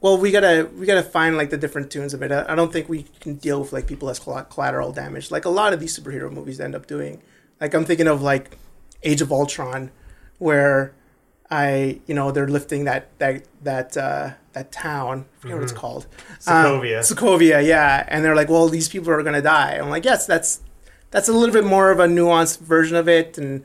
well, 0.00 0.18
we 0.18 0.30
gotta 0.30 0.68
we 0.76 0.86
gotta 0.86 1.02
find 1.02 1.36
like 1.36 1.50
the 1.50 1.56
different 1.58 1.90
tunes 1.90 2.14
of 2.14 2.22
it. 2.22 2.32
I, 2.32 2.52
I 2.52 2.54
don't 2.54 2.72
think 2.72 2.88
we 2.88 3.04
can 3.20 3.34
deal 3.36 3.60
with 3.60 3.72
like 3.72 3.86
people 3.86 4.08
as 4.08 4.18
collateral 4.18 4.92
damage, 4.92 5.30
like 5.30 5.44
a 5.44 5.50
lot 5.50 5.72
of 5.72 5.80
these 5.80 5.98
superhero 5.98 6.30
movies 6.30 6.60
end 6.60 6.74
up 6.74 6.86
doing. 6.86 7.22
Like 7.60 7.74
I'm 7.74 7.84
thinking 7.84 8.06
of 8.06 8.22
like 8.22 8.56
Age 9.02 9.20
of 9.20 9.32
Ultron, 9.32 9.90
where 10.38 10.94
I 11.50 12.00
you 12.06 12.14
know 12.14 12.30
they're 12.30 12.48
lifting 12.48 12.84
that 12.84 13.16
that 13.18 13.44
that 13.62 13.96
uh, 13.96 14.30
that 14.52 14.72
town. 14.72 15.26
I 15.38 15.40
forget 15.40 15.56
what 15.56 15.62
it's 15.64 15.72
called. 15.72 16.06
Sokovia. 16.40 16.98
Um, 16.98 17.02
Sokovia, 17.02 17.66
yeah. 17.66 18.04
And 18.08 18.24
they're 18.24 18.34
like, 18.34 18.48
well, 18.48 18.68
these 18.68 18.88
people 18.88 19.10
are 19.10 19.22
gonna 19.22 19.42
die. 19.42 19.74
I'm 19.74 19.90
like, 19.90 20.04
yes, 20.04 20.26
that's 20.26 20.60
that's 21.10 21.28
a 21.28 21.32
little 21.32 21.52
bit 21.52 21.64
more 21.64 21.90
of 21.90 22.00
a 22.00 22.06
nuanced 22.06 22.60
version 22.60 22.96
of 22.96 23.08
it, 23.08 23.38
and 23.38 23.64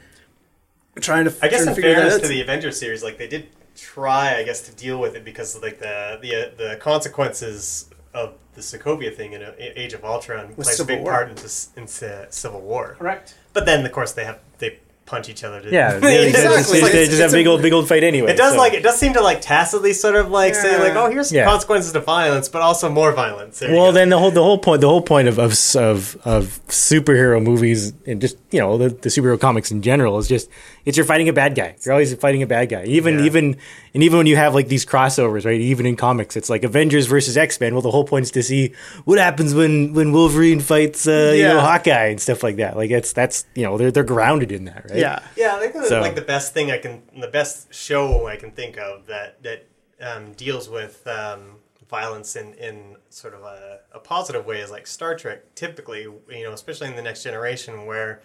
trying 1.00 1.26
to 1.26 1.34
I 1.42 1.48
guess 1.48 1.66
in 1.66 1.76
fairness 1.76 2.20
to 2.20 2.28
the 2.28 2.42
Avengers 2.42 2.80
series, 2.80 3.04
like 3.04 3.18
they 3.18 3.28
did 3.28 3.48
try, 3.76 4.36
I 4.36 4.44
guess, 4.44 4.62
to 4.64 4.72
deal 4.76 5.00
with 5.00 5.16
it 5.16 5.24
because 5.24 5.62
like 5.62 5.80
the 5.80 6.20
the 6.22 6.52
the 6.58 6.76
consequences 6.78 7.90
of 8.14 8.34
the 8.56 8.62
Sokovia 8.62 9.16
thing 9.16 9.34
in 9.34 9.42
uh, 9.42 9.54
Age 9.58 9.94
of 9.94 10.04
Ultron 10.04 10.54
plays 10.54 10.80
a 10.80 10.86
big 10.86 11.02
War. 11.02 11.12
part 11.12 11.30
into, 11.30 11.46
s- 11.46 11.70
into 11.78 12.28
Civil 12.30 12.60
War. 12.62 12.96
Correct. 13.00 13.36
But 13.54 13.66
then, 13.66 13.86
of 13.86 13.92
course, 13.94 14.12
they 14.12 14.26
have 14.26 14.40
they 14.58 14.80
punch 15.06 15.28
each 15.30 15.44
other. 15.44 15.60
To, 15.62 15.70
Yeah, 15.72 16.00
They- 16.00 16.00
they, 16.00 16.32
just, 16.32 16.46
Exactly. 16.46 16.78
they, 16.78 16.84
Like, 16.84 16.92
they 16.94 16.98
it's- 17.00 17.10
just 17.10 17.22
have 17.22 17.32
a- 17.32 17.34
big 17.34 17.48
old 17.48 17.62
big 17.62 17.74
old 17.74 17.88
fight 17.88 18.04
anyway. 18.04 18.32
It 18.32 18.38
does 18.38 18.54
so- 18.54 18.58
like 18.60 18.74
it 18.74 18.82
does 18.84 18.98
seem 18.98 19.14
to 19.14 19.22
like 19.22 19.42
tacitly 19.42 19.94
sort 19.94 20.16
of 20.16 20.30
like 20.32 20.56
say 20.56 20.80
like 20.80 20.96
oh 20.96 21.10
here's 21.10 21.32
Yeah. 21.32 21.46
consequences 21.46 21.92
to 21.94 22.00
violence 22.00 22.48
but 22.48 22.62
also 22.62 22.90
more 22.90 23.12
violence. 23.12 23.60
There 23.60 23.72
Well, 23.72 23.92
then 23.92 24.10
the 24.10 24.18
whole 24.20 24.32
the 24.32 24.44
whole 24.44 24.58
point 24.58 24.82
the 24.82 24.88
whole 24.88 25.02
point 25.02 25.28
of 25.28 25.38
of 25.40 25.52
of, 25.76 26.18
of 26.24 26.60
superhero 26.68 27.44
movies 27.44 27.94
and 28.08 28.22
just 28.22 28.38
you 28.52 28.60
know 28.60 28.78
the, 28.78 28.90
the 28.90 29.10
superhero 29.10 29.40
comics 29.40 29.72
in 29.72 29.82
general 29.82 30.18
is 30.18 30.28
just 30.28 30.50
it's 30.86 30.98
you're 30.98 31.06
fighting 31.06 31.30
a 31.30 31.34
bad 31.34 31.54
guy. 31.56 31.76
You're 31.84 31.94
always 31.94 32.14
fighting 32.16 32.42
a 32.42 32.48
bad 32.48 32.70
guy. 32.70 32.86
Even 32.86 33.20
Yeah. 33.20 33.26
even 33.26 33.58
and 33.94 34.04
even 34.04 34.18
when 34.20 34.28
you 34.28 34.38
have 34.38 34.56
like 34.56 34.68
these 34.70 34.86
crossovers, 34.86 35.46
right? 35.46 35.60
Even 35.60 35.86
in 35.86 35.96
comics, 35.98 36.38
it's 36.38 36.50
like 36.50 36.64
Avengers 36.64 37.08
versus 37.08 37.36
X 37.38 37.60
Men. 37.60 37.74
Well, 37.74 37.82
the 37.82 37.92
whole 37.92 38.06
point 38.06 38.24
is 38.24 38.32
to 38.32 38.44
see 38.44 38.72
what 39.06 39.20
happens 39.20 39.54
when 39.54 39.94
when 39.94 40.12
Wolverine 40.14 40.60
fights 40.62 41.08
uh, 41.08 41.34
you 41.36 41.44
know 41.44 41.60
Hawkeye 41.60 42.08
and 42.08 42.20
stuff 42.22 42.42
like 42.44 42.56
that. 42.58 42.78
Like 42.78 42.90
it's 42.92 43.12
that's 43.14 43.46
you 43.56 43.64
know 43.64 43.78
they're 43.78 43.92
they're 43.92 44.04
grounded 44.04 44.52
in 44.52 44.66
that, 44.66 44.86
right? 44.90 44.91
Yeah. 45.00 45.20
Yeah, 45.36 45.56
I 45.56 45.60
think 45.60 45.74
that's 45.74 45.90
So- 45.90 46.02
like 46.02 46.16
the 46.16 46.22
best 46.22 46.54
thing 46.54 46.72
I 46.72 46.78
can, 46.78 47.04
the 47.20 47.28
best 47.28 47.74
show 47.74 48.28
I 48.28 48.36
can 48.36 48.52
think 48.52 48.78
of 48.78 49.08
that 49.08 49.42
that 49.44 49.68
um, 50.02 50.34
deals 50.34 50.68
with 50.70 51.06
um, 51.08 51.58
violence 51.90 52.36
in, 52.36 52.54
in 52.56 52.96
sort 53.10 53.34
of 53.34 53.42
a, 53.44 53.80
a 53.94 54.00
positive 54.00 54.46
way 54.46 54.60
is 54.62 54.72
like 54.72 54.88
Star 54.88 55.16
Trek. 55.16 55.54
Typically, 55.56 56.02
you 56.04 56.44
know, 56.44 56.54
especially 56.54 56.88
in 56.88 56.96
the 56.96 57.02
next 57.02 57.24
generation, 57.24 57.86
where 57.86 58.22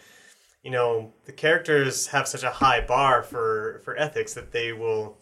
you 0.62 0.70
know 0.70 1.12
the 1.26 1.32
characters 1.32 2.08
have 2.08 2.26
such 2.26 2.42
a 2.42 2.50
high 2.50 2.80
bar 2.80 3.22
for 3.22 3.80
for 3.84 3.96
ethics 3.98 4.34
that 4.34 4.52
they 4.52 4.72
will, 4.72 5.18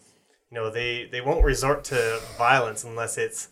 you 0.49 0.55
know, 0.55 0.69
they 0.69 1.09
they 1.11 1.21
won't 1.21 1.43
resort 1.43 1.83
to 1.85 2.19
violence 2.37 2.83
unless 2.83 3.17
it's 3.17 3.49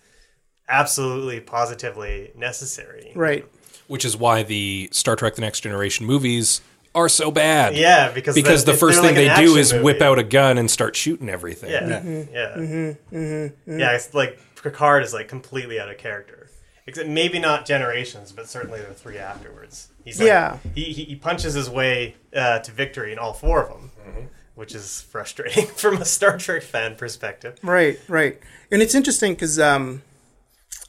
absolutely 0.69 1.39
positively 1.41 2.31
necessary. 2.35 3.11
Right. 3.15 3.45
which 3.87 4.05
is 4.05 4.15
why 4.15 4.43
the 4.43 4.89
Star 4.91 5.15
Trek: 5.15 5.35
The 5.35 5.41
Next 5.41 5.59
Generation 5.59 6.05
movies 6.05 6.61
are 6.95 7.09
so 7.09 7.31
bad. 7.31 7.75
Yeah, 7.75 8.11
because 8.11 8.35
because 8.35 8.63
the 8.65 8.71
they're 8.71 8.79
first 8.79 8.99
thing 9.01 9.09
an 9.09 9.15
they 9.15 9.25
do 9.25 9.31
action 9.31 9.57
is 9.57 9.73
whip 9.73 10.01
out 10.01 10.19
a 10.19 10.23
gun 10.23 10.57
and 10.57 10.69
start 10.69 10.95
shooting 10.95 11.29
everything. 11.29 11.71
Yeah, 11.71 12.01
yeah, 12.31 13.49
yeah. 13.65 13.95
It's 13.95 14.13
like 14.13 14.39
Picard 14.61 15.03
is 15.03 15.13
like 15.13 15.27
completely 15.27 15.79
out 15.79 15.89
of 15.89 15.97
character. 15.97 16.39
Except 16.85 17.07
maybe 17.07 17.39
not 17.39 17.65
generations, 17.65 18.33
but 18.33 18.49
certainly 18.49 18.81
the 18.81 18.93
three 18.93 19.17
afterwards. 19.17 19.87
He's 20.03 20.19
like, 20.19 20.27
Yeah. 20.27 20.57
He, 20.75 20.83
he 20.83 21.05
he 21.05 21.15
punches 21.15 21.53
his 21.53 21.69
way 21.69 22.15
uh, 22.35 22.59
to 22.59 22.71
victory 22.71 23.13
in 23.13 23.19
all 23.19 23.31
four 23.31 23.63
of 23.63 23.69
them, 23.69 24.29
which 24.55 24.75
is 24.75 25.01
frustrating 25.01 25.65
from 25.77 26.01
a 26.01 26.05
Star 26.05 26.37
Trek 26.37 26.61
fan 26.61 26.95
perspective. 26.95 27.57
Right, 27.63 27.99
right. 28.09 28.37
And 28.69 28.81
it's 28.81 28.95
interesting 28.95 29.33
because 29.33 29.59
um, 29.59 30.01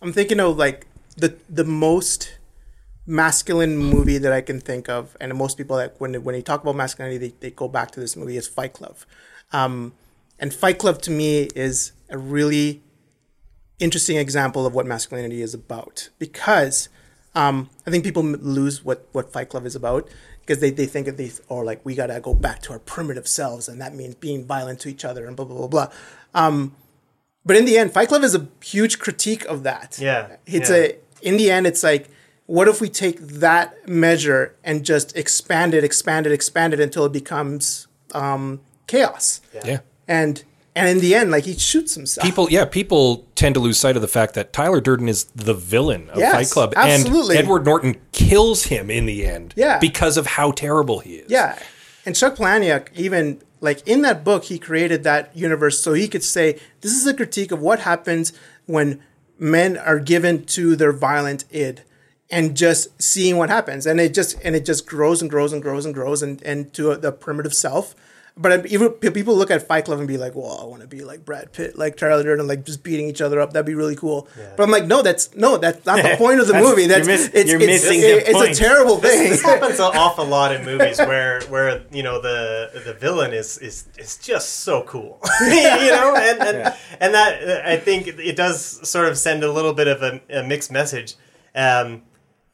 I'm 0.03 0.13
thinking 0.13 0.41
of 0.41 0.57
like 0.57 0.87
the 1.17 1.37
the 1.49 1.65
most 1.65 2.39
masculine 3.07 3.77
movie 3.77 4.19
that 4.19 4.33
I 4.33 4.41
can 4.41 4.61
think 4.61 4.89
of, 4.89 5.17
and 5.21 5.35
most 5.35 5.57
people 5.57 5.77
that 5.77 5.95
when 5.99 6.15
when 6.25 6.35
they 6.35 6.43
talk 6.43 6.63
about 6.63 6.77
masculinity, 6.77 7.29
they, 7.29 7.35
they 7.41 7.51
go 7.51 7.69
back 7.69 7.91
to 7.93 8.01
this 8.01 8.17
movie 8.17 8.37
is 8.37 8.49
Fight 8.49 8.73
Club. 8.73 8.97
Um, 9.53 9.93
and 10.39 10.53
Fight 10.53 10.79
Club 10.79 11.01
to 11.03 11.11
me 11.11 11.49
is 11.55 11.93
a 12.11 12.19
really 12.19 12.83
interesting 13.79 14.17
example 14.17 14.67
of 14.67 14.75
what 14.75 14.87
masculinity 14.87 15.43
is 15.43 15.53
about 15.53 16.09
because 16.19 16.89
um, 17.35 17.69
I 17.87 17.91
think 17.91 18.05
people 18.05 18.23
lose 18.23 18.85
what, 18.85 19.09
what 19.13 19.33
Fight 19.33 19.49
Club 19.49 19.67
is 19.67 19.75
about 19.75 20.09
because 20.41 20.61
they, 20.61 20.71
they 20.71 20.87
think 20.87 21.09
of 21.09 21.17
these 21.17 21.41
or 21.49 21.65
like 21.65 21.81
we 21.85 21.95
gotta 21.95 22.21
go 22.21 22.35
back 22.35 22.63
to 22.63 22.73
our 22.73 22.79
primitive 22.79 23.27
selves 23.27 23.69
and 23.69 23.81
that 23.81 23.95
means 23.95 24.15
being 24.15 24.45
violent 24.45 24.81
to 24.81 24.89
each 24.89 25.05
other 25.05 25.27
and 25.27 25.37
blah 25.37 25.45
blah 25.45 25.57
blah 25.57 25.67
blah. 25.67 25.89
Um, 26.35 26.75
but 27.45 27.57
in 27.57 27.65
the 27.65 27.77
end, 27.77 27.93
Fight 27.93 28.09
Club 28.09 28.23
is 28.23 28.35
a 28.35 28.49
huge 28.63 28.99
critique 28.99 29.45
of 29.47 29.63
that. 29.65 29.99
Yeah, 30.01 30.37
it's 30.47 30.71
yeah. 30.71 30.77
a 30.77 30.99
in 31.23 31.37
the 31.37 31.51
end, 31.51 31.67
it's 31.67 31.83
like 31.83 32.09
what 32.47 32.69
if 32.69 32.81
we 32.81 32.89
take 32.89 33.19
that 33.21 33.89
measure 33.89 34.55
and 34.65 34.85
just 34.85 35.17
expand 35.17 35.75
it, 35.75 35.83
expand 35.85 36.27
it, 36.27 36.33
expand 36.33 36.75
it 36.75 36.81
until 36.81 37.05
it 37.07 37.13
becomes 37.13 37.87
um, 38.13 38.61
chaos 38.87 39.41
Yeah. 39.65 39.81
and 40.07 40.43
and 40.77 40.89
in 40.89 40.99
the 40.99 41.15
end, 41.15 41.31
like 41.31 41.45
he 41.45 41.55
shoots 41.57 41.95
himself. 41.95 42.25
People, 42.27 42.51
yeah, 42.51 42.65
people 42.65 43.25
tend 43.37 43.55
to 43.55 43.61
lose 43.61 43.79
sight 43.79 43.95
of 43.95 44.03
the 44.03 44.09
fact 44.09 44.35
that 44.35 44.53
Tyler 44.53 44.81
Durden 44.81 45.09
is 45.09 45.23
the 45.27 45.55
villain 45.55 46.11
of 46.11 46.19
Yes, 46.19 46.33
Fight 46.35 46.51
Club, 46.51 46.73
absolutely. 46.77 47.37
and 47.37 47.45
Edward 47.45 47.65
Norton 47.65 47.97
kills 48.11 48.65
him 48.65 48.91
in 48.91 49.07
the 49.07 49.25
end, 49.25 49.55
Yeah. 49.57 49.79
because 49.79 50.17
of 50.17 50.27
how 50.27 50.51
terrible 50.51 50.99
he 50.99 51.15
is. 51.19 51.31
Yeah. 51.31 51.57
And 52.05 52.17
Chuck 52.17 52.35
Palahniuk, 52.35 52.89
even 52.97 53.41
like 53.61 53.87
in 53.87 54.03
that 54.03 54.25
book, 54.25 54.45
he 54.47 54.59
created 54.59 55.05
that 55.05 55.31
universe 55.37 55.79
so 55.81 55.93
he 55.93 56.09
could 56.09 56.25
say, 56.25 56.59
this 56.81 56.91
is 56.91 57.07
a 57.07 57.15
critique 57.15 57.53
of 57.53 57.61
what 57.61 57.79
happens 57.81 58.33
when 58.67 59.01
men 59.39 59.77
are 59.77 60.01
given 60.01 60.45
to 60.47 60.75
their 60.75 60.93
violent 60.93 61.45
id 61.53 61.83
and 62.35 62.57
just 62.57 63.01
seeing 63.01 63.37
what 63.37 63.49
happens. 63.51 63.87
And 63.87 64.01
it 64.01 64.13
just, 64.15 64.37
and 64.45 64.55
it 64.57 64.65
just 64.67 64.87
grows 64.87 65.23
and 65.23 65.31
grows 65.31 65.53
and 65.53 65.63
grows 65.63 65.85
and 65.87 65.95
grows 65.95 66.23
and, 66.23 66.43
and 66.43 66.73
to 66.75 66.95
the 66.97 67.13
primitive 67.13 67.55
self. 67.55 67.95
But 68.37 68.67
even 68.67 68.91
people 68.91 69.37
look 69.37 69.53
at 69.53 69.69
Fight 69.69 69.85
Club 69.85 70.01
and 70.01 70.09
be 70.09 70.17
like, 70.17 70.35
"Well, 70.35 70.59
I 70.61 70.65
want 70.65 70.83
to 70.83 70.89
be 70.89 71.05
like 71.05 71.25
Brad 71.25 71.53
Pitt, 71.53 71.79
like 71.79 71.97
Charlie 71.97 72.25
Durden, 72.25 72.49
like 72.49 72.65
just 72.65 72.83
beating 72.83 73.07
each 73.07 73.21
other 73.21 73.39
up. 73.39 73.53
That'd 73.53 73.65
be 73.65 73.77
really 73.77 73.95
cool." 73.95 74.27
But 74.57 74.65
I'm 74.65 74.73
like, 74.73 74.87
"No, 74.87 75.03
that's 75.03 75.37
no, 75.37 75.57
that's 75.57 75.87
not 75.87 76.03
the 76.03 76.17
point 76.19 76.41
of 76.41 76.49
the 76.49 76.55
movie. 76.55 76.87
That's 76.89 77.07
you're 77.07 77.17
miss- 77.17 77.31
it's, 77.33 77.49
you're 77.49 77.61
it's, 77.61 77.85
missing 77.85 78.01
it- 78.01 78.03
the 78.03 78.31
it's 78.31 78.33
point. 78.33 78.51
a 78.51 78.55
terrible 78.57 78.97
thing." 78.99 79.31
This 79.31 79.41
happens 79.41 79.79
an 79.79 79.93
awful 79.95 80.25
lot 80.27 80.53
in 80.53 80.65
movies 80.65 80.99
where 81.11 81.43
where 81.43 81.85
you 81.93 82.03
know 82.03 82.21
the 82.21 82.83
the 82.85 82.95
villain 82.95 83.33
is 83.33 83.57
is 83.59 83.87
is 83.99 84.17
just 84.19 84.49
so 84.65 84.83
cool, 84.83 85.21
you 85.41 85.63
know, 85.93 86.17
and 86.17 86.43
and, 86.43 86.75
and 86.99 87.15
that 87.15 87.65
I 87.65 87.77
think 87.77 88.09
it 88.09 88.35
does 88.35 88.61
sort 88.89 89.07
of 89.07 89.17
send 89.17 89.45
a 89.45 89.53
little 89.53 89.75
bit 89.75 89.87
of 89.87 90.03
a, 90.03 90.21
a 90.29 90.43
mixed 90.43 90.73
message. 90.73 91.15
Um, 91.55 92.03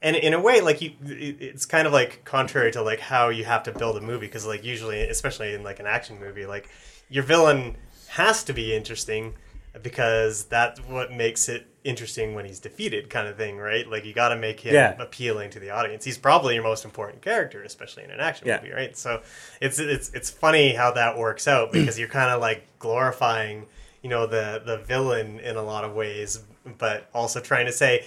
and 0.03 0.17
in 0.17 0.33
a 0.35 0.41
way, 0.41 0.61
like 0.61 0.81
you, 0.81 0.93
it's 1.05 1.67
kind 1.67 1.87
of 1.87 1.93
like 1.93 2.25
contrary 2.25 2.73
to 2.73 2.83
like 2.83 3.01
how 3.01 3.29
you 3.29 3.45
have 3.45 3.63
to 3.65 3.73
build 3.73 3.97
a 3.97 4.01
movie 4.01 4.27
because 4.27 4.47
like 4.47 4.65
usually, 4.65 5.01
especially 5.03 5.53
in 5.55 5.63
like 5.63 5.79
an 5.81 5.87
action 5.87 6.19
movie, 6.19 6.47
like 6.47 6.69
your 7.09 7.23
villain 7.25 7.77
has 8.09 8.43
to 8.45 8.53
be 8.53 8.75
interesting 8.75 9.35
because 9.83 10.45
that's 10.45 10.81
what 10.81 11.13
makes 11.13 11.49
it 11.49 11.67
interesting 11.85 12.35
when 12.35 12.45
he's 12.45 12.59
defeated, 12.59 13.09
kind 13.09 13.29
of 13.29 13.37
thing, 13.37 13.57
right? 13.57 13.89
Like 13.89 14.05
you 14.05 14.13
got 14.13 14.31
to 14.31 14.37
make 14.37 14.61
him 14.61 14.75
Yeah. 14.75 14.97
appealing 14.99 15.51
to 15.51 15.61
the 15.61 15.71
audience. 15.71 16.05
He's 16.05 16.19
probably 16.19 16.55
your 16.55 16.63
most 16.65 16.85
important 16.85 17.23
character, 17.23 17.63
especially 17.63 18.05
in 18.05 18.11
an 18.11 18.21
action 18.21 18.49
Yeah. 18.49 18.59
movie, 18.61 18.73
right? 18.73 18.97
So 18.97 19.23
it's 19.61 19.79
it's 19.79 20.11
it's 20.13 20.29
funny 20.31 20.73
how 20.75 20.93
that 20.93 21.17
works 21.19 21.47
out 21.47 21.73
because 21.73 21.99
you're 21.99 22.09
kind 22.09 22.31
of 22.31 22.41
like 22.41 22.67
glorifying, 22.79 23.67
you 24.03 24.11
know, 24.11 24.27
the 24.27 24.63
the 24.65 24.79
villain 24.79 25.39
in 25.41 25.57
a 25.57 25.63
lot 25.63 25.85
of 25.85 25.95
ways, 25.95 26.41
but 26.79 27.09
also 27.15 27.41
trying 27.41 27.67
to 27.67 27.73
say. 27.73 28.05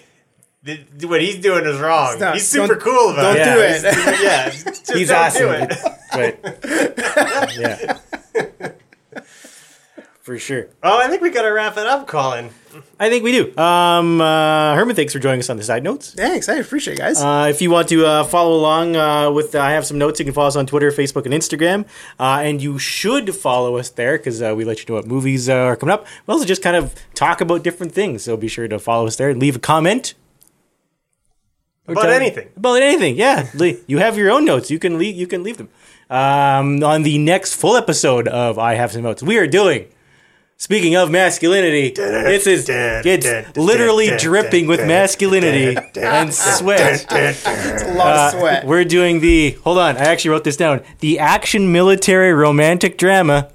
"Th- 0.65 0.79
What 1.03 1.21
he's 1.21 1.39
doing 1.39 1.65
is 1.65 1.79
wrong. 1.79 2.19
not- 2.19 2.33
he's 2.35 2.47
super 2.47 2.75
cool 2.75 3.09
about 3.11 3.35
don't 3.35 3.37
it. 3.37 3.43
do 3.43 3.59
Yeah, 3.59 3.91
it. 3.91 4.21
yeah, 4.23 4.49
just 4.71 4.91
He's 4.93 5.09
don't 5.09 5.17
awesome. 5.17 5.41
do 5.41 5.51
it. 5.51 5.73
right. 6.15 6.39
yeah. 7.59 7.97
For 10.21 10.39
sure. 10.39 10.67
Oh, 10.81 10.99
I 11.01 11.09
think 11.09 11.21
we 11.21 11.31
got 11.31 11.41
to 11.41 11.49
wrap 11.49 11.73
it 11.75 11.85
up, 11.85 12.07
Colin. 12.07 12.49
I 12.97 13.09
think 13.09 13.25
we 13.25 13.33
do. 13.33 13.57
Um, 13.61 14.21
uh, 14.21 14.73
Herman, 14.73 14.95
thanks 14.95 15.11
for 15.11 15.19
joining 15.19 15.41
us 15.41 15.49
on 15.49 15.57
the 15.57 15.63
side 15.63 15.83
notes. 15.83 16.13
Thanks, 16.13 16.47
I 16.47 16.55
appreciate 16.55 16.93
it, 16.93 16.99
guys. 16.99 17.21
Uh, 17.21 17.47
if 17.49 17.61
you 17.61 17.69
want 17.69 17.89
to 17.89 18.05
uh, 18.05 18.23
follow 18.23 18.55
along 18.57 18.95
uh, 18.95 19.29
with, 19.31 19.53
I 19.53 19.71
have 19.71 19.85
some 19.85 19.97
notes. 19.97 20.19
You 20.19 20.25
can 20.25 20.33
follow 20.33 20.47
us 20.47 20.55
on 20.55 20.65
Twitter, 20.65 20.91
Facebook, 20.91 21.25
and 21.25 21.33
Instagram. 21.33 21.83
Uh, 22.17 22.39
and 22.41 22.61
you 22.61 22.79
should 22.79 23.35
follow 23.35 23.75
us 23.75 23.89
there 23.89 24.17
because 24.17 24.41
uh, 24.41 24.53
we 24.55 24.63
let 24.63 24.79
you 24.79 24.85
know 24.87 24.95
what 24.95 25.07
movies 25.07 25.49
uh, 25.49 25.55
are 25.55 25.75
coming 25.75 25.91
up. 25.91 26.07
We 26.25 26.31
also 26.31 26.45
just 26.45 26.61
kind 26.63 26.77
of 26.77 26.95
talk 27.15 27.41
about 27.41 27.61
different 27.61 27.91
things. 27.91 28.23
So 28.23 28.37
be 28.37 28.47
sure 28.47 28.69
to 28.69 28.79
follow 28.79 29.05
us 29.07 29.17
there 29.17 29.29
and 29.29 29.41
leave 29.41 29.57
a 29.57 29.59
comment. 29.59 30.13
Or 31.87 31.93
About 31.93 32.03
tell- 32.03 32.11
anything. 32.11 32.49
About 32.55 32.81
anything, 32.81 33.17
yeah. 33.17 33.47
You 33.87 33.97
have 33.97 34.17
your 34.17 34.31
own 34.31 34.45
notes. 34.45 34.71
You 34.71 34.79
can 34.79 34.97
leave. 34.97 35.15
You 35.15 35.27
can 35.27 35.43
leave 35.43 35.57
them. 35.57 35.69
Um, 36.09 36.83
on 36.83 37.03
the 37.03 37.17
next 37.17 37.55
full 37.55 37.75
episode 37.75 38.27
of 38.27 38.59
I 38.59 38.75
Have 38.75 38.91
Some 38.91 39.03
Notes, 39.03 39.23
we 39.23 39.37
are 39.37 39.47
doing 39.47 39.87
Speaking 40.63 40.95
of 40.95 41.11
masculinity, 41.11 41.89
this 41.89 42.47
is 42.47 42.69
it's 42.69 43.57
literally 43.57 44.15
dripping 44.17 44.65
with 44.65 44.79
masculinity 44.87 45.75
and 45.97 46.33
sweat. 46.33 47.05
It's 47.11 47.83
a 47.83 47.93
lot 47.93 48.33
of 48.33 48.39
sweat. 48.39 48.65
We're 48.65 48.85
doing 48.85 49.19
the 49.19 49.57
hold 49.63 49.77
on, 49.77 49.97
I 49.97 50.05
actually 50.05 50.31
wrote 50.31 50.45
this 50.45 50.55
down. 50.55 50.81
The 50.99 51.19
action 51.19 51.73
military 51.73 52.31
romantic 52.33 52.97
drama. 52.97 53.49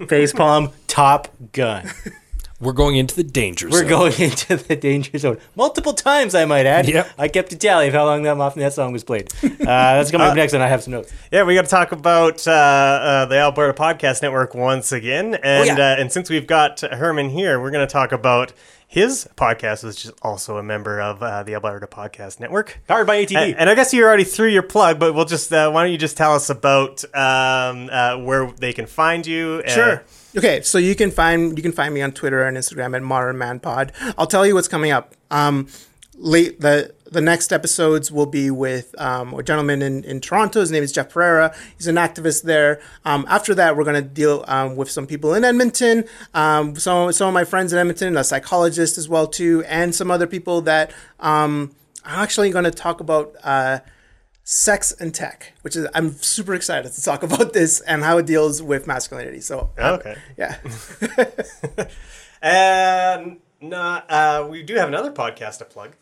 Facepalm 0.00 0.72
Top 0.88 1.28
Gun. 1.52 1.88
We're 2.62 2.72
going 2.72 2.96
into 2.96 3.14
the 3.16 3.24
danger 3.24 3.68
zone. 3.68 3.72
We're 3.72 3.88
zone. 3.88 3.88
going 3.88 4.12
into 4.20 4.56
the 4.56 4.76
danger 4.76 5.18
zone 5.18 5.38
multiple 5.56 5.92
times. 5.92 6.34
I 6.34 6.44
might 6.44 6.64
add. 6.64 6.88
Yep. 6.88 7.10
I 7.18 7.28
kept 7.28 7.52
a 7.52 7.56
tally 7.56 7.88
of 7.88 7.94
how 7.94 8.04
long 8.06 8.22
that 8.22 8.38
often 8.38 8.60
that 8.60 8.72
song 8.72 8.92
was 8.92 9.02
played. 9.04 9.30
Uh, 9.42 9.48
that's 9.58 10.10
coming 10.10 10.26
up 10.26 10.36
next, 10.36 10.52
and 10.54 10.62
I 10.62 10.68
have 10.68 10.82
some 10.82 10.92
notes. 10.92 11.12
Yeah, 11.30 11.42
we 11.42 11.54
got 11.54 11.62
to 11.64 11.70
talk 11.70 11.92
about 11.92 12.46
uh, 12.46 12.50
uh, 12.52 13.24
the 13.26 13.36
Alberta 13.38 13.74
Podcast 13.78 14.22
Network 14.22 14.54
once 14.54 14.92
again, 14.92 15.34
and 15.34 15.70
Oh, 15.70 15.74
yeah. 15.74 15.92
uh, 15.92 15.96
and 16.00 16.10
since 16.12 16.30
we've 16.30 16.46
got 16.46 16.80
Herman 16.80 17.30
here, 17.30 17.60
we're 17.60 17.70
going 17.72 17.86
to 17.86 17.92
talk 17.92 18.12
about 18.12 18.52
his 18.86 19.26
podcast, 19.36 19.82
which 19.84 20.04
is 20.04 20.12
also 20.22 20.58
a 20.58 20.62
member 20.62 21.00
of 21.00 21.22
uh, 21.22 21.42
the 21.42 21.54
Alberta 21.54 21.86
Podcast 21.86 22.40
Network. 22.40 22.78
Powered 22.86 23.06
by 23.06 23.24
ATB. 23.24 23.36
And, 23.36 23.56
and 23.56 23.70
I 23.70 23.74
guess 23.74 23.92
you're 23.94 24.06
already 24.06 24.24
threw 24.24 24.48
your 24.48 24.62
plug, 24.62 24.98
but 25.00 25.14
we'll 25.14 25.24
just 25.24 25.50
uh, 25.52 25.70
why 25.70 25.82
don't 25.82 25.92
you 25.92 25.98
just 25.98 26.16
tell 26.16 26.34
us 26.34 26.50
about 26.50 27.02
um, 27.14 27.88
uh, 27.90 28.18
where 28.18 28.52
they 28.52 28.72
can 28.74 28.86
find 28.86 29.26
you? 29.26 29.62
Uh, 29.66 29.70
Sure. 29.70 30.04
Okay, 30.34 30.62
so 30.62 30.78
you 30.78 30.94
can 30.94 31.10
find 31.10 31.58
you 31.58 31.62
can 31.62 31.72
find 31.72 31.92
me 31.92 32.00
on 32.00 32.12
Twitter 32.12 32.42
and 32.42 32.56
Instagram 32.56 32.96
at 32.96 33.02
Modern 33.02 33.36
Man 33.36 33.60
Pod. 33.60 33.92
I'll 34.16 34.26
tell 34.26 34.46
you 34.46 34.54
what's 34.54 34.68
coming 34.68 34.90
up. 34.90 35.14
Um, 35.30 35.68
late 36.14 36.60
the 36.60 36.94
the 37.10 37.20
next 37.20 37.52
episodes 37.52 38.10
will 38.10 38.26
be 38.26 38.50
with 38.50 38.98
um, 38.98 39.34
a 39.34 39.42
gentleman 39.42 39.82
in, 39.82 40.02
in 40.04 40.22
Toronto. 40.22 40.60
His 40.60 40.70
name 40.70 40.82
is 40.82 40.90
Jeff 40.90 41.10
Pereira. 41.10 41.54
He's 41.76 41.86
an 41.86 41.96
activist 41.96 42.44
there. 42.44 42.80
Um, 43.04 43.26
after 43.28 43.54
that, 43.54 43.76
we're 43.76 43.84
going 43.84 44.02
to 44.02 44.08
deal 44.08 44.46
um, 44.48 44.76
with 44.76 44.90
some 44.90 45.06
people 45.06 45.34
in 45.34 45.44
Edmonton. 45.44 46.04
Um, 46.32 46.76
some 46.76 47.12
some 47.12 47.28
of 47.28 47.34
my 47.34 47.44
friends 47.44 47.74
in 47.74 47.78
Edmonton, 47.78 48.16
a 48.16 48.24
psychologist 48.24 48.96
as 48.96 49.10
well 49.10 49.26
too, 49.26 49.62
and 49.66 49.94
some 49.94 50.10
other 50.10 50.26
people 50.26 50.62
that 50.62 50.92
um, 51.20 51.74
I'm 52.06 52.20
actually 52.20 52.50
going 52.50 52.64
to 52.64 52.70
talk 52.70 53.00
about. 53.00 53.36
Uh, 53.42 53.80
sex 54.54 54.92
and 54.92 55.14
tech, 55.14 55.54
which 55.62 55.74
is 55.76 55.86
I'm 55.94 56.12
super 56.20 56.52
excited 56.54 56.92
to 56.92 57.02
talk 57.02 57.22
about 57.28 57.52
this 57.54 57.80
and 57.80 58.02
how 58.02 58.18
it 58.18 58.26
deals 58.26 58.60
with 58.62 58.86
masculinity. 58.86 59.40
So 59.40 59.70
um, 59.78 59.94
Okay. 59.94 60.16
yeah, 60.36 60.56
And 62.42 63.38
not, 63.60 64.10
uh, 64.10 64.46
we 64.50 64.62
do 64.62 64.74
have 64.74 64.88
another 64.88 65.12
podcast 65.12 65.58
to 65.58 65.64
plug 65.64 65.92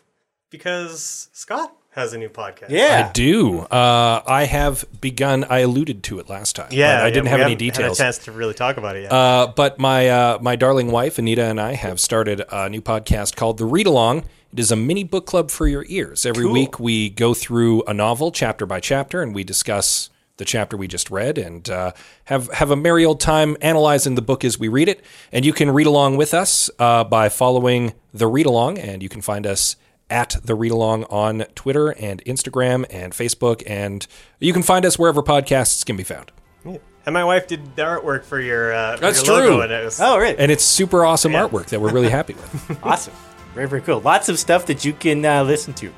because 0.50 1.28
Scott 1.32 1.74
has 1.92 2.12
a 2.12 2.18
new 2.18 2.28
podcast. 2.28 2.70
yeah. 2.70 3.06
I 3.08 3.12
do. 3.12 3.60
Uh, 3.60 4.22
I 4.26 4.44
have 4.44 4.84
begun. 5.00 5.44
I 5.44 5.60
alluded 5.60 6.02
to 6.04 6.18
it 6.20 6.28
last 6.28 6.54
time. 6.54 6.68
Yeah, 6.70 6.98
but 6.98 7.06
I 7.06 7.10
didn't 7.10 7.24
yeah, 7.24 7.30
have 7.30 7.38
we 7.38 7.42
any 7.42 7.52
haven't 7.52 7.58
details. 7.58 7.98
Had 7.98 8.06
a 8.06 8.08
chance 8.08 8.24
to 8.24 8.32
really 8.32 8.54
talk 8.54 8.76
about 8.76 8.96
it 8.96 9.02
yet. 9.02 9.12
Uh, 9.12 9.52
but 9.54 9.78
my 9.78 10.08
uh, 10.08 10.38
my 10.40 10.56
darling 10.56 10.90
wife 10.90 11.18
Anita 11.18 11.44
and 11.44 11.60
I 11.60 11.74
have 11.74 11.98
started 11.98 12.42
a 12.50 12.68
new 12.68 12.80
podcast 12.80 13.36
called 13.36 13.58
The 13.58 13.64
Read 13.64 13.86
Along. 13.86 14.24
It 14.52 14.58
is 14.58 14.72
a 14.72 14.76
mini 14.76 15.04
book 15.04 15.26
club 15.26 15.50
for 15.50 15.66
your 15.68 15.84
ears. 15.88 16.26
Every 16.26 16.46
week 16.46 16.80
we 16.80 17.08
go 17.08 17.34
through 17.34 17.82
a 17.84 17.94
novel 17.94 18.32
chapter 18.32 18.66
by 18.66 18.80
chapter, 18.80 19.22
and 19.22 19.32
we 19.32 19.44
discuss 19.44 20.10
the 20.38 20.44
chapter 20.44 20.76
we 20.76 20.88
just 20.88 21.10
read, 21.10 21.38
and 21.38 21.68
uh, 21.70 21.92
have 22.24 22.48
have 22.52 22.70
a 22.70 22.76
merry 22.76 23.04
old 23.04 23.20
time 23.20 23.56
analyzing 23.60 24.14
the 24.16 24.22
book 24.22 24.44
as 24.44 24.58
we 24.58 24.68
read 24.68 24.88
it. 24.88 25.04
And 25.32 25.44
you 25.44 25.52
can 25.52 25.70
read 25.70 25.86
along 25.86 26.16
with 26.16 26.34
us 26.34 26.70
uh, 26.78 27.04
by 27.04 27.28
following 27.28 27.94
The 28.12 28.26
Read 28.26 28.46
Along, 28.46 28.78
and 28.78 29.02
you 29.02 29.08
can 29.08 29.20
find 29.20 29.46
us 29.46 29.76
at 30.10 30.36
The 30.44 30.54
Read 30.54 30.72
Along 30.72 31.04
on 31.04 31.44
Twitter 31.54 31.90
and 31.90 32.22
Instagram 32.24 32.84
and 32.90 33.12
Facebook, 33.12 33.62
and 33.66 34.06
you 34.40 34.52
can 34.52 34.62
find 34.62 34.84
us 34.84 34.98
wherever 34.98 35.22
podcasts 35.22 35.84
can 35.86 35.96
be 35.96 36.02
found. 36.04 36.32
and 36.64 37.14
my 37.14 37.24
wife 37.24 37.46
did 37.46 37.76
the 37.76 37.82
artwork 37.82 38.24
for 38.24 38.38
your, 38.40 38.72
uh, 38.74 38.96
for 38.96 39.00
That's 39.00 39.26
your 39.26 39.36
logo, 39.36 39.46
true. 39.52 39.60
and 39.62 39.72
it 39.72 39.84
was, 39.84 40.00
Oh, 40.00 40.18
right. 40.18 40.36
And 40.38 40.52
it's 40.52 40.62
super 40.64 41.04
awesome 41.04 41.32
Yeah. 41.32 41.46
artwork 41.48 41.66
that 41.66 41.80
we're 41.80 41.92
really 41.92 42.10
happy 42.10 42.34
with. 42.34 42.78
awesome. 42.84 43.14
Very, 43.54 43.66
very 43.68 43.80
cool. 43.80 44.00
Lots 44.00 44.28
of 44.28 44.38
stuff 44.38 44.66
that 44.66 44.84
you 44.84 44.92
can 44.92 45.24
uh, 45.24 45.42
listen 45.44 45.72
to. 45.74 45.88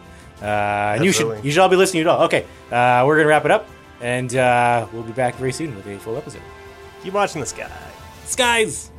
Uh, 0.41 0.95
and 0.97 1.05
you 1.05 1.13
should 1.13 1.45
you 1.45 1.51
should 1.53 1.61
all 1.61 1.69
be 1.69 1.77
listening 1.77 2.03
to 2.05 2.09
it 2.09 2.13
all. 2.13 2.23
Okay, 2.25 2.45
uh, 2.73 3.05
we're 3.07 3.17
gonna 3.17 3.29
wrap 3.29 3.45
it 3.45 3.51
up, 3.53 3.69
and 4.01 4.35
uh, 4.35 4.87
we'll 4.93 5.03
be 5.05 5.13
back 5.13 5.37
very 5.37 5.53
soon 5.53 5.75
with 5.77 5.87
a 5.87 5.99
full 6.01 6.17
episode. 6.17 6.43
keep 7.03 7.13
watching 7.13 7.41
the 7.41 7.47
sky. 7.47 7.71
Skies. 8.25 8.91